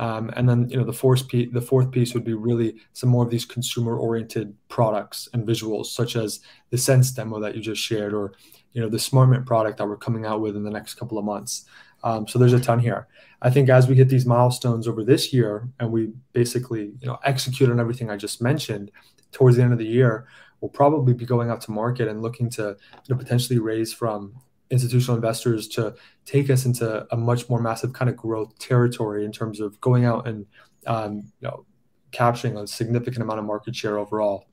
Um, 0.00 0.30
and 0.34 0.48
then, 0.48 0.68
you 0.68 0.76
know, 0.76 0.84
the 0.84 0.92
fourth 0.92 1.28
piece, 1.28 1.50
the 1.52 1.62
fourth 1.62 1.92
piece 1.92 2.14
would 2.14 2.24
be 2.24 2.34
really 2.34 2.74
some 2.92 3.08
more 3.08 3.24
of 3.24 3.30
these 3.30 3.44
consumer-oriented 3.44 4.54
products 4.68 5.28
and 5.32 5.46
visuals, 5.46 5.86
such 5.86 6.16
as 6.16 6.40
the 6.70 6.78
Sense 6.78 7.12
demo 7.12 7.38
that 7.38 7.54
you 7.54 7.62
just 7.62 7.80
shared, 7.80 8.12
or 8.12 8.32
you 8.72 8.82
know 8.82 8.88
the 8.88 8.98
SmartMint 8.98 9.46
product 9.46 9.78
that 9.78 9.86
we're 9.88 9.96
coming 9.96 10.26
out 10.26 10.40
with 10.40 10.56
in 10.56 10.64
the 10.64 10.70
next 10.70 10.94
couple 10.94 11.16
of 11.16 11.24
months. 11.24 11.64
Um, 12.06 12.28
so 12.28 12.38
there's 12.38 12.52
a 12.52 12.60
ton 12.60 12.78
here. 12.78 13.08
I 13.42 13.50
think 13.50 13.68
as 13.68 13.88
we 13.88 13.96
hit 13.96 14.08
these 14.08 14.26
milestones 14.26 14.86
over 14.86 15.02
this 15.02 15.32
year, 15.32 15.68
and 15.80 15.90
we 15.90 16.12
basically 16.32 16.92
you 17.00 17.08
know 17.08 17.18
execute 17.24 17.68
on 17.68 17.80
everything 17.80 18.10
I 18.10 18.16
just 18.16 18.40
mentioned, 18.40 18.92
towards 19.32 19.56
the 19.56 19.64
end 19.64 19.72
of 19.72 19.80
the 19.80 19.86
year, 19.86 20.28
we'll 20.60 20.68
probably 20.68 21.14
be 21.14 21.26
going 21.26 21.50
out 21.50 21.60
to 21.62 21.72
market 21.72 22.06
and 22.06 22.22
looking 22.22 22.48
to 22.50 22.76
you 23.06 23.14
know, 23.14 23.16
potentially 23.16 23.58
raise 23.58 23.92
from 23.92 24.36
institutional 24.70 25.16
investors 25.16 25.66
to 25.68 25.96
take 26.24 26.48
us 26.48 26.64
into 26.64 27.04
a 27.12 27.16
much 27.16 27.48
more 27.48 27.60
massive 27.60 27.92
kind 27.92 28.08
of 28.08 28.16
growth 28.16 28.56
territory 28.60 29.24
in 29.24 29.32
terms 29.32 29.58
of 29.58 29.80
going 29.80 30.04
out 30.04 30.28
and 30.28 30.46
um, 30.86 31.24
you 31.40 31.48
know 31.48 31.66
capturing 32.12 32.56
a 32.56 32.68
significant 32.68 33.24
amount 33.24 33.40
of 33.40 33.44
market 33.44 33.74
share 33.74 33.98
overall. 33.98 34.46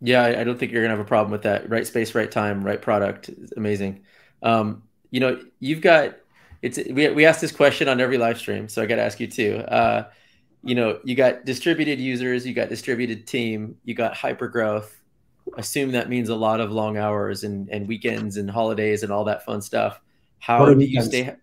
Yeah, 0.00 0.24
I, 0.24 0.42
don't 0.42 0.58
think 0.58 0.72
you're 0.72 0.82
gonna 0.82 0.96
have 0.96 1.06
a 1.06 1.08
problem 1.08 1.32
with 1.32 1.42
that. 1.42 1.68
Right 1.68 1.86
space, 1.86 2.14
right 2.14 2.30
time, 2.30 2.64
right 2.64 2.80
product. 2.80 3.28
Amazing. 3.58 4.00
Um, 4.42 4.84
you 5.12 5.20
know, 5.20 5.40
you've 5.60 5.80
got 5.80 6.16
it's 6.62 6.78
we 6.90 7.08
we 7.10 7.24
asked 7.24 7.40
this 7.40 7.52
question 7.52 7.86
on 7.86 8.00
every 8.00 8.18
live 8.18 8.38
stream, 8.38 8.68
so 8.68 8.82
I 8.82 8.86
got 8.86 8.96
to 8.96 9.02
ask 9.02 9.20
you 9.20 9.28
too. 9.28 9.58
Uh, 9.68 10.08
you 10.64 10.74
know, 10.74 10.98
you 11.04 11.14
got 11.14 11.44
distributed 11.44 12.00
users, 12.00 12.46
you 12.46 12.54
got 12.54 12.68
distributed 12.68 13.26
team, 13.26 13.76
you 13.84 13.94
got 13.94 14.14
hyper 14.16 14.48
growth. 14.48 15.00
Assume 15.56 15.92
that 15.92 16.08
means 16.08 16.28
a 16.28 16.36
lot 16.36 16.60
of 16.60 16.72
long 16.72 16.96
hours 16.96 17.44
and 17.44 17.68
and 17.68 17.86
weekends 17.86 18.38
and 18.38 18.50
holidays 18.50 19.02
and 19.02 19.12
all 19.12 19.24
that 19.24 19.44
fun 19.44 19.60
stuff. 19.60 20.00
How 20.38 20.72
do 20.72 20.84
you 20.84 21.02
stay? 21.02 21.36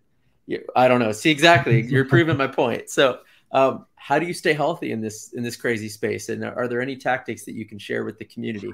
I 0.76 0.88
don't 0.88 1.00
know. 1.00 1.12
See 1.12 1.30
exactly. 1.30 1.86
You're 1.86 2.06
proving 2.06 2.38
my 2.38 2.48
point. 2.48 2.90
So 2.90 3.20
um, 3.52 3.86
how 3.96 4.18
do 4.18 4.26
you 4.26 4.34
stay 4.34 4.54
healthy 4.54 4.92
in 4.92 5.00
this 5.00 5.34
in 5.34 5.44
this 5.44 5.56
crazy 5.56 5.90
space? 5.90 6.30
And 6.30 6.44
are 6.44 6.68
there 6.68 6.82
any 6.82 6.96
tactics 6.96 7.44
that 7.46 7.54
you 7.54 7.66
can 7.66 7.78
share 7.78 8.04
with 8.04 8.18
the 8.18 8.26
community? 8.26 8.74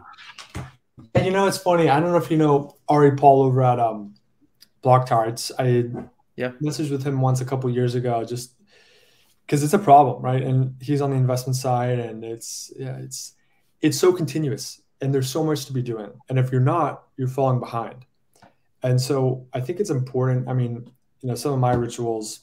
You 1.21 1.31
know, 1.31 1.47
it's 1.47 1.57
funny. 1.57 1.89
I 1.89 1.99
don't 1.99 2.11
know 2.11 2.17
if 2.17 2.31
you 2.31 2.37
know 2.37 2.77
Ari 2.87 3.17
Paul 3.17 3.43
over 3.43 3.61
at 3.61 3.79
um, 3.79 4.13
Block 4.85 5.07
Tarts. 5.07 5.51
I 5.57 5.85
yeah 6.35 6.51
messaged 6.61 6.91
with 6.91 7.03
him 7.03 7.19
once 7.19 7.41
a 7.41 7.45
couple 7.45 7.67
years 7.71 7.95
ago, 7.95 8.23
just 8.23 8.53
because 9.45 9.63
it's 9.63 9.73
a 9.73 9.79
problem, 9.79 10.21
right? 10.21 10.43
And 10.43 10.75
he's 10.79 11.01
on 11.01 11.09
the 11.09 11.15
investment 11.17 11.55
side, 11.55 11.97
and 11.97 12.23
it's 12.23 12.71
yeah, 12.77 12.97
it's 12.97 13.33
it's 13.81 13.99
so 13.99 14.13
continuous, 14.13 14.81
and 15.01 15.11
there's 15.11 15.29
so 15.29 15.43
much 15.43 15.65
to 15.65 15.73
be 15.73 15.81
doing. 15.81 16.11
And 16.29 16.37
if 16.37 16.51
you're 16.51 16.61
not, 16.61 17.03
you're 17.17 17.27
falling 17.27 17.59
behind. 17.59 18.05
And 18.83 19.01
so 19.01 19.47
I 19.53 19.59
think 19.59 19.79
it's 19.79 19.89
important. 19.89 20.47
I 20.47 20.53
mean, 20.53 20.87
you 21.21 21.29
know, 21.29 21.35
some 21.35 21.51
of 21.51 21.59
my 21.59 21.73
rituals 21.73 22.41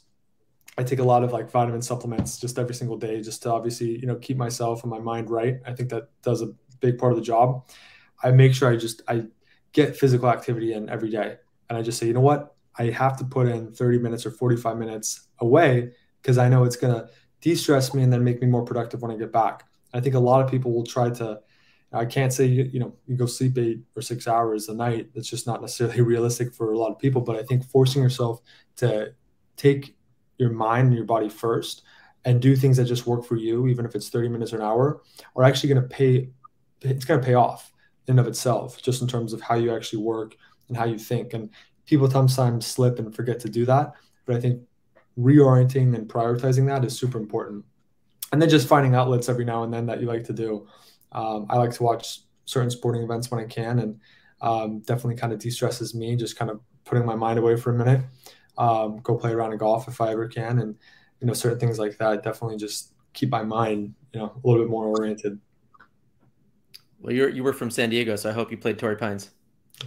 I 0.76 0.82
take 0.82 0.98
a 0.98 1.04
lot 1.04 1.22
of 1.22 1.32
like 1.32 1.48
vitamin 1.48 1.82
supplements 1.82 2.38
just 2.38 2.58
every 2.58 2.74
single 2.74 2.96
day, 2.96 3.22
just 3.22 3.42
to 3.42 3.52
obviously, 3.52 3.98
you 4.00 4.06
know, 4.06 4.16
keep 4.16 4.36
myself 4.36 4.82
and 4.82 4.90
my 4.90 4.98
mind 4.98 5.30
right. 5.30 5.60
I 5.66 5.74
think 5.74 5.90
that 5.90 6.08
does 6.22 6.42
a 6.42 6.54
big 6.80 6.98
part 6.98 7.12
of 7.12 7.18
the 7.18 7.24
job. 7.24 7.68
I 8.22 8.30
make 8.30 8.54
sure 8.54 8.68
I 8.68 8.76
just 8.76 9.02
I 9.06 9.26
get 9.72 9.96
physical 9.96 10.28
activity 10.28 10.72
in 10.72 10.88
every 10.88 11.10
day, 11.10 11.36
and 11.68 11.78
I 11.78 11.82
just 11.82 11.98
say, 11.98 12.06
you 12.06 12.12
know 12.12 12.20
what, 12.20 12.54
I 12.78 12.84
have 12.86 13.16
to 13.18 13.24
put 13.24 13.48
in 13.48 13.72
30 13.72 13.98
minutes 13.98 14.26
or 14.26 14.30
45 14.30 14.78
minutes 14.78 15.28
away 15.40 15.92
because 16.20 16.38
I 16.38 16.48
know 16.48 16.64
it's 16.64 16.76
going 16.76 16.94
to 16.94 17.08
de-stress 17.40 17.92
me 17.92 18.02
and 18.02 18.12
then 18.12 18.24
make 18.24 18.40
me 18.40 18.46
more 18.46 18.64
productive 18.64 19.02
when 19.02 19.10
I 19.10 19.16
get 19.16 19.32
back. 19.32 19.64
I 19.92 20.00
think 20.00 20.14
a 20.14 20.20
lot 20.20 20.42
of 20.42 20.50
people 20.50 20.72
will 20.72 20.86
try 20.86 21.10
to. 21.10 21.40
I 21.94 22.06
can't 22.06 22.32
say 22.32 22.46
you, 22.46 22.80
know 22.80 22.94
you 23.06 23.16
go 23.16 23.26
sleep 23.26 23.58
eight 23.58 23.80
or 23.94 24.00
six 24.00 24.26
hours 24.26 24.70
a 24.70 24.74
night. 24.74 25.10
That's 25.14 25.28
just 25.28 25.46
not 25.46 25.60
necessarily 25.60 26.00
realistic 26.12 26.54
for 26.54 26.72
a 26.72 26.78
lot 26.78 26.90
of 26.90 26.98
people. 26.98 27.20
But 27.20 27.36
I 27.36 27.42
think 27.42 27.68
forcing 27.68 28.02
yourself 28.02 28.40
to 28.76 29.12
take 29.56 29.94
your 30.38 30.50
mind 30.50 30.88
and 30.88 30.96
your 30.96 31.04
body 31.04 31.28
first 31.28 31.82
and 32.24 32.40
do 32.40 32.56
things 32.56 32.78
that 32.78 32.84
just 32.84 33.06
work 33.06 33.24
for 33.24 33.36
you, 33.36 33.66
even 33.66 33.84
if 33.84 33.94
it's 33.94 34.08
30 34.08 34.28
minutes 34.28 34.52
or 34.54 34.56
an 34.56 34.62
hour, 34.62 35.02
are 35.36 35.44
actually 35.44 35.74
going 35.74 35.82
to 35.82 35.88
pay. 35.88 36.30
It's 36.80 37.04
going 37.04 37.20
to 37.20 37.26
pay 37.26 37.34
off 37.34 37.72
in 38.08 38.18
of 38.18 38.26
itself, 38.26 38.80
just 38.80 39.02
in 39.02 39.08
terms 39.08 39.32
of 39.32 39.40
how 39.42 39.54
you 39.54 39.74
actually 39.74 40.02
work 40.02 40.36
and 40.68 40.76
how 40.76 40.84
you 40.84 40.98
think. 40.98 41.34
And 41.34 41.50
people 41.86 42.10
sometimes 42.10 42.66
slip 42.66 42.98
and 42.98 43.14
forget 43.14 43.40
to 43.40 43.48
do 43.48 43.64
that. 43.66 43.92
But 44.26 44.36
I 44.36 44.40
think 44.40 44.62
reorienting 45.18 45.94
and 45.94 46.08
prioritizing 46.08 46.66
that 46.66 46.84
is 46.84 46.98
super 46.98 47.18
important. 47.18 47.64
And 48.32 48.40
then 48.40 48.48
just 48.48 48.68
finding 48.68 48.94
outlets 48.94 49.28
every 49.28 49.44
now 49.44 49.62
and 49.62 49.72
then 49.72 49.86
that 49.86 50.00
you 50.00 50.06
like 50.06 50.24
to 50.24 50.32
do. 50.32 50.66
Um, 51.12 51.46
I 51.50 51.58
like 51.58 51.72
to 51.72 51.82
watch 51.82 52.20
certain 52.46 52.70
sporting 52.70 53.02
events 53.02 53.30
when 53.30 53.40
I 53.42 53.46
can, 53.46 53.78
and 53.78 54.00
um, 54.40 54.80
definitely 54.80 55.16
kind 55.16 55.32
of 55.32 55.38
de-stresses 55.38 55.94
me. 55.94 56.16
Just 56.16 56.36
kind 56.38 56.50
of 56.50 56.60
putting 56.84 57.04
my 57.04 57.14
mind 57.14 57.38
away 57.38 57.56
for 57.56 57.74
a 57.74 57.76
minute. 57.76 58.02
Um, 58.56 58.98
go 59.02 59.16
play 59.16 59.32
around 59.32 59.52
in 59.52 59.58
golf 59.58 59.88
if 59.88 60.00
I 60.00 60.12
ever 60.12 60.28
can, 60.28 60.60
and 60.60 60.74
you 61.20 61.26
know 61.26 61.34
certain 61.34 61.58
things 61.58 61.78
like 61.78 61.98
that. 61.98 62.22
Definitely 62.22 62.56
just 62.56 62.94
keep 63.12 63.28
my 63.28 63.42
mind 63.42 63.94
you 64.14 64.20
know 64.20 64.32
a 64.42 64.48
little 64.48 64.64
bit 64.64 64.70
more 64.70 64.86
oriented. 64.86 65.38
Well, 67.00 67.12
you 67.12 67.28
you 67.28 67.42
were 67.42 67.52
from 67.52 67.70
San 67.70 67.90
Diego, 67.90 68.16
so 68.16 68.30
I 68.30 68.32
hope 68.32 68.50
you 68.50 68.56
played 68.56 68.78
Torrey 68.78 68.96
Pines. 68.96 69.30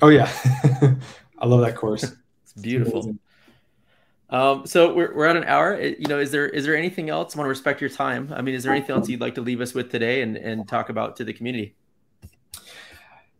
Oh 0.02 0.10
yeah, 0.10 0.30
I 1.40 1.46
love 1.46 1.62
that 1.62 1.76
course. 1.76 2.04
it's 2.44 2.54
beautiful. 2.54 3.10
It's 3.10 3.20
um, 4.30 4.66
so 4.66 4.94
we're, 4.94 5.16
we're 5.16 5.28
at 5.28 5.38
an 5.38 5.44
hour. 5.44 5.80
You 5.80 6.08
know, 6.08 6.20
is 6.20 6.32
there 6.32 6.48
is 6.48 6.66
there 6.66 6.76
anything 6.76 7.10
else? 7.10 7.36
I 7.36 7.40
want 7.40 7.46
to 7.46 7.50
respect 7.50 7.80
your 7.80 7.90
time. 7.90 8.34
I 8.36 8.42
mean, 8.42 8.56
is 8.56 8.64
there 8.64 8.74
anything 8.74 8.96
else 8.96 9.08
you'd 9.08 9.22
like 9.22 9.36
to 9.36 9.42
leave 9.42 9.62
us 9.62 9.74
with 9.74 9.92
today 9.92 10.22
and, 10.22 10.36
and 10.36 10.68
talk 10.68 10.90
about 10.90 11.16
to 11.18 11.24
the 11.24 11.34
community? 11.34 11.76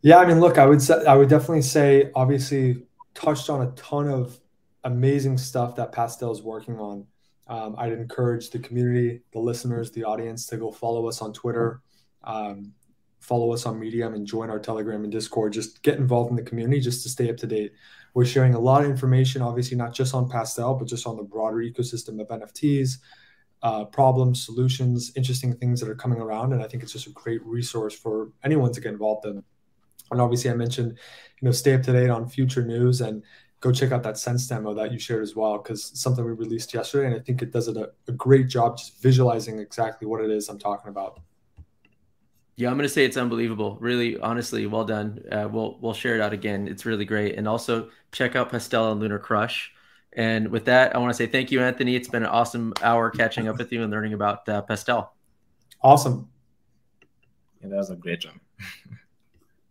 Yeah, 0.02 0.18
I 0.18 0.26
mean, 0.26 0.40
look, 0.40 0.58
I 0.58 0.66
would 0.66 0.80
say, 0.80 1.04
I 1.04 1.16
would 1.16 1.28
definitely 1.28 1.62
say, 1.62 2.10
obviously, 2.14 2.84
touched 3.14 3.50
on 3.50 3.66
a 3.66 3.70
ton 3.72 4.08
of 4.08 4.38
amazing 4.84 5.36
stuff 5.36 5.74
that 5.76 5.90
Pastel 5.90 6.30
is 6.30 6.42
working 6.42 6.78
on. 6.78 7.06
Um, 7.48 7.74
I'd 7.78 7.92
encourage 7.92 8.50
the 8.50 8.58
community, 8.60 9.22
the 9.32 9.40
listeners, 9.40 9.90
the 9.90 10.04
audience 10.04 10.46
to 10.46 10.56
go 10.56 10.70
follow 10.70 11.08
us 11.08 11.20
on 11.22 11.32
Twitter, 11.32 11.80
um, 12.22 12.72
follow 13.26 13.52
us 13.52 13.66
on 13.66 13.80
Medium, 13.80 14.14
and 14.14 14.24
join 14.24 14.50
our 14.50 14.58
Telegram 14.60 15.02
and 15.02 15.12
Discord. 15.12 15.52
Just 15.52 15.82
get 15.82 15.98
involved 15.98 16.30
in 16.30 16.36
the 16.36 16.42
community 16.42 16.80
just 16.80 17.02
to 17.02 17.08
stay 17.08 17.28
up 17.28 17.36
to 17.38 17.46
date. 17.46 17.72
We're 18.14 18.24
sharing 18.24 18.54
a 18.54 18.58
lot 18.58 18.84
of 18.84 18.90
information, 18.90 19.42
obviously, 19.42 19.76
not 19.76 19.92
just 19.92 20.14
on 20.14 20.28
Pastel, 20.28 20.74
but 20.74 20.86
just 20.86 21.06
on 21.08 21.16
the 21.16 21.24
broader 21.24 21.56
ecosystem 21.56 22.20
of 22.20 22.28
NFTs, 22.28 22.98
uh, 23.62 23.84
problems, 23.86 24.44
solutions, 24.44 25.10
interesting 25.16 25.54
things 25.56 25.80
that 25.80 25.88
are 25.88 25.96
coming 25.96 26.20
around. 26.20 26.52
And 26.52 26.62
I 26.62 26.68
think 26.68 26.84
it's 26.84 26.92
just 26.92 27.08
a 27.08 27.10
great 27.10 27.44
resource 27.44 27.94
for 27.94 28.30
anyone 28.44 28.72
to 28.72 28.80
get 28.80 28.92
involved 28.92 29.26
in. 29.26 29.42
And 30.12 30.20
obviously, 30.20 30.50
I 30.50 30.54
mentioned, 30.54 30.92
you 30.92 31.46
know, 31.46 31.50
stay 31.50 31.74
up 31.74 31.82
to 31.82 31.92
date 31.92 32.10
on 32.10 32.28
future 32.28 32.64
news 32.64 33.00
and 33.00 33.24
go 33.58 33.72
check 33.72 33.90
out 33.90 34.04
that 34.04 34.18
sense 34.18 34.46
demo 34.46 34.72
that 34.74 34.92
you 34.92 35.00
shared 35.00 35.24
as 35.24 35.34
well, 35.34 35.58
because 35.58 35.90
something 36.00 36.24
we 36.24 36.30
released 36.30 36.72
yesterday. 36.72 37.08
And 37.08 37.16
I 37.16 37.18
think 37.18 37.42
it 37.42 37.50
does 37.50 37.66
a, 37.66 37.88
a 38.06 38.12
great 38.12 38.46
job 38.46 38.78
just 38.78 39.02
visualizing 39.02 39.58
exactly 39.58 40.06
what 40.06 40.20
it 40.22 40.30
is 40.30 40.48
I'm 40.48 40.60
talking 40.60 40.90
about. 40.90 41.18
Yeah, 42.56 42.70
I'm 42.70 42.76
gonna 42.76 42.88
say 42.88 43.04
it's 43.04 43.18
unbelievable. 43.18 43.76
Really, 43.80 44.18
honestly, 44.18 44.66
well 44.66 44.84
done. 44.84 45.22
Uh, 45.30 45.46
we'll 45.50 45.78
we'll 45.80 45.92
share 45.92 46.14
it 46.14 46.22
out 46.22 46.32
again. 46.32 46.66
It's 46.66 46.86
really 46.86 47.04
great, 47.04 47.36
and 47.36 47.46
also 47.46 47.90
check 48.12 48.34
out 48.34 48.50
Pastel 48.50 48.92
and 48.92 49.02
LunarCrush. 49.02 49.68
And 50.14 50.48
with 50.48 50.64
that, 50.64 50.96
I 50.96 50.98
want 50.98 51.10
to 51.10 51.14
say 51.14 51.26
thank 51.26 51.50
you, 51.50 51.60
Anthony. 51.60 51.94
It's 51.94 52.08
been 52.08 52.22
an 52.22 52.30
awesome 52.30 52.72
hour 52.80 53.10
catching 53.10 53.46
up 53.48 53.58
with 53.58 53.70
you 53.72 53.82
and 53.82 53.90
learning 53.90 54.14
about 54.14 54.48
uh, 54.48 54.62
Pastel. 54.62 55.12
Awesome. 55.82 56.30
Yeah, 57.60 57.68
that 57.68 57.76
was 57.76 57.90
a 57.90 57.96
great 57.96 58.24
one. 58.24 58.40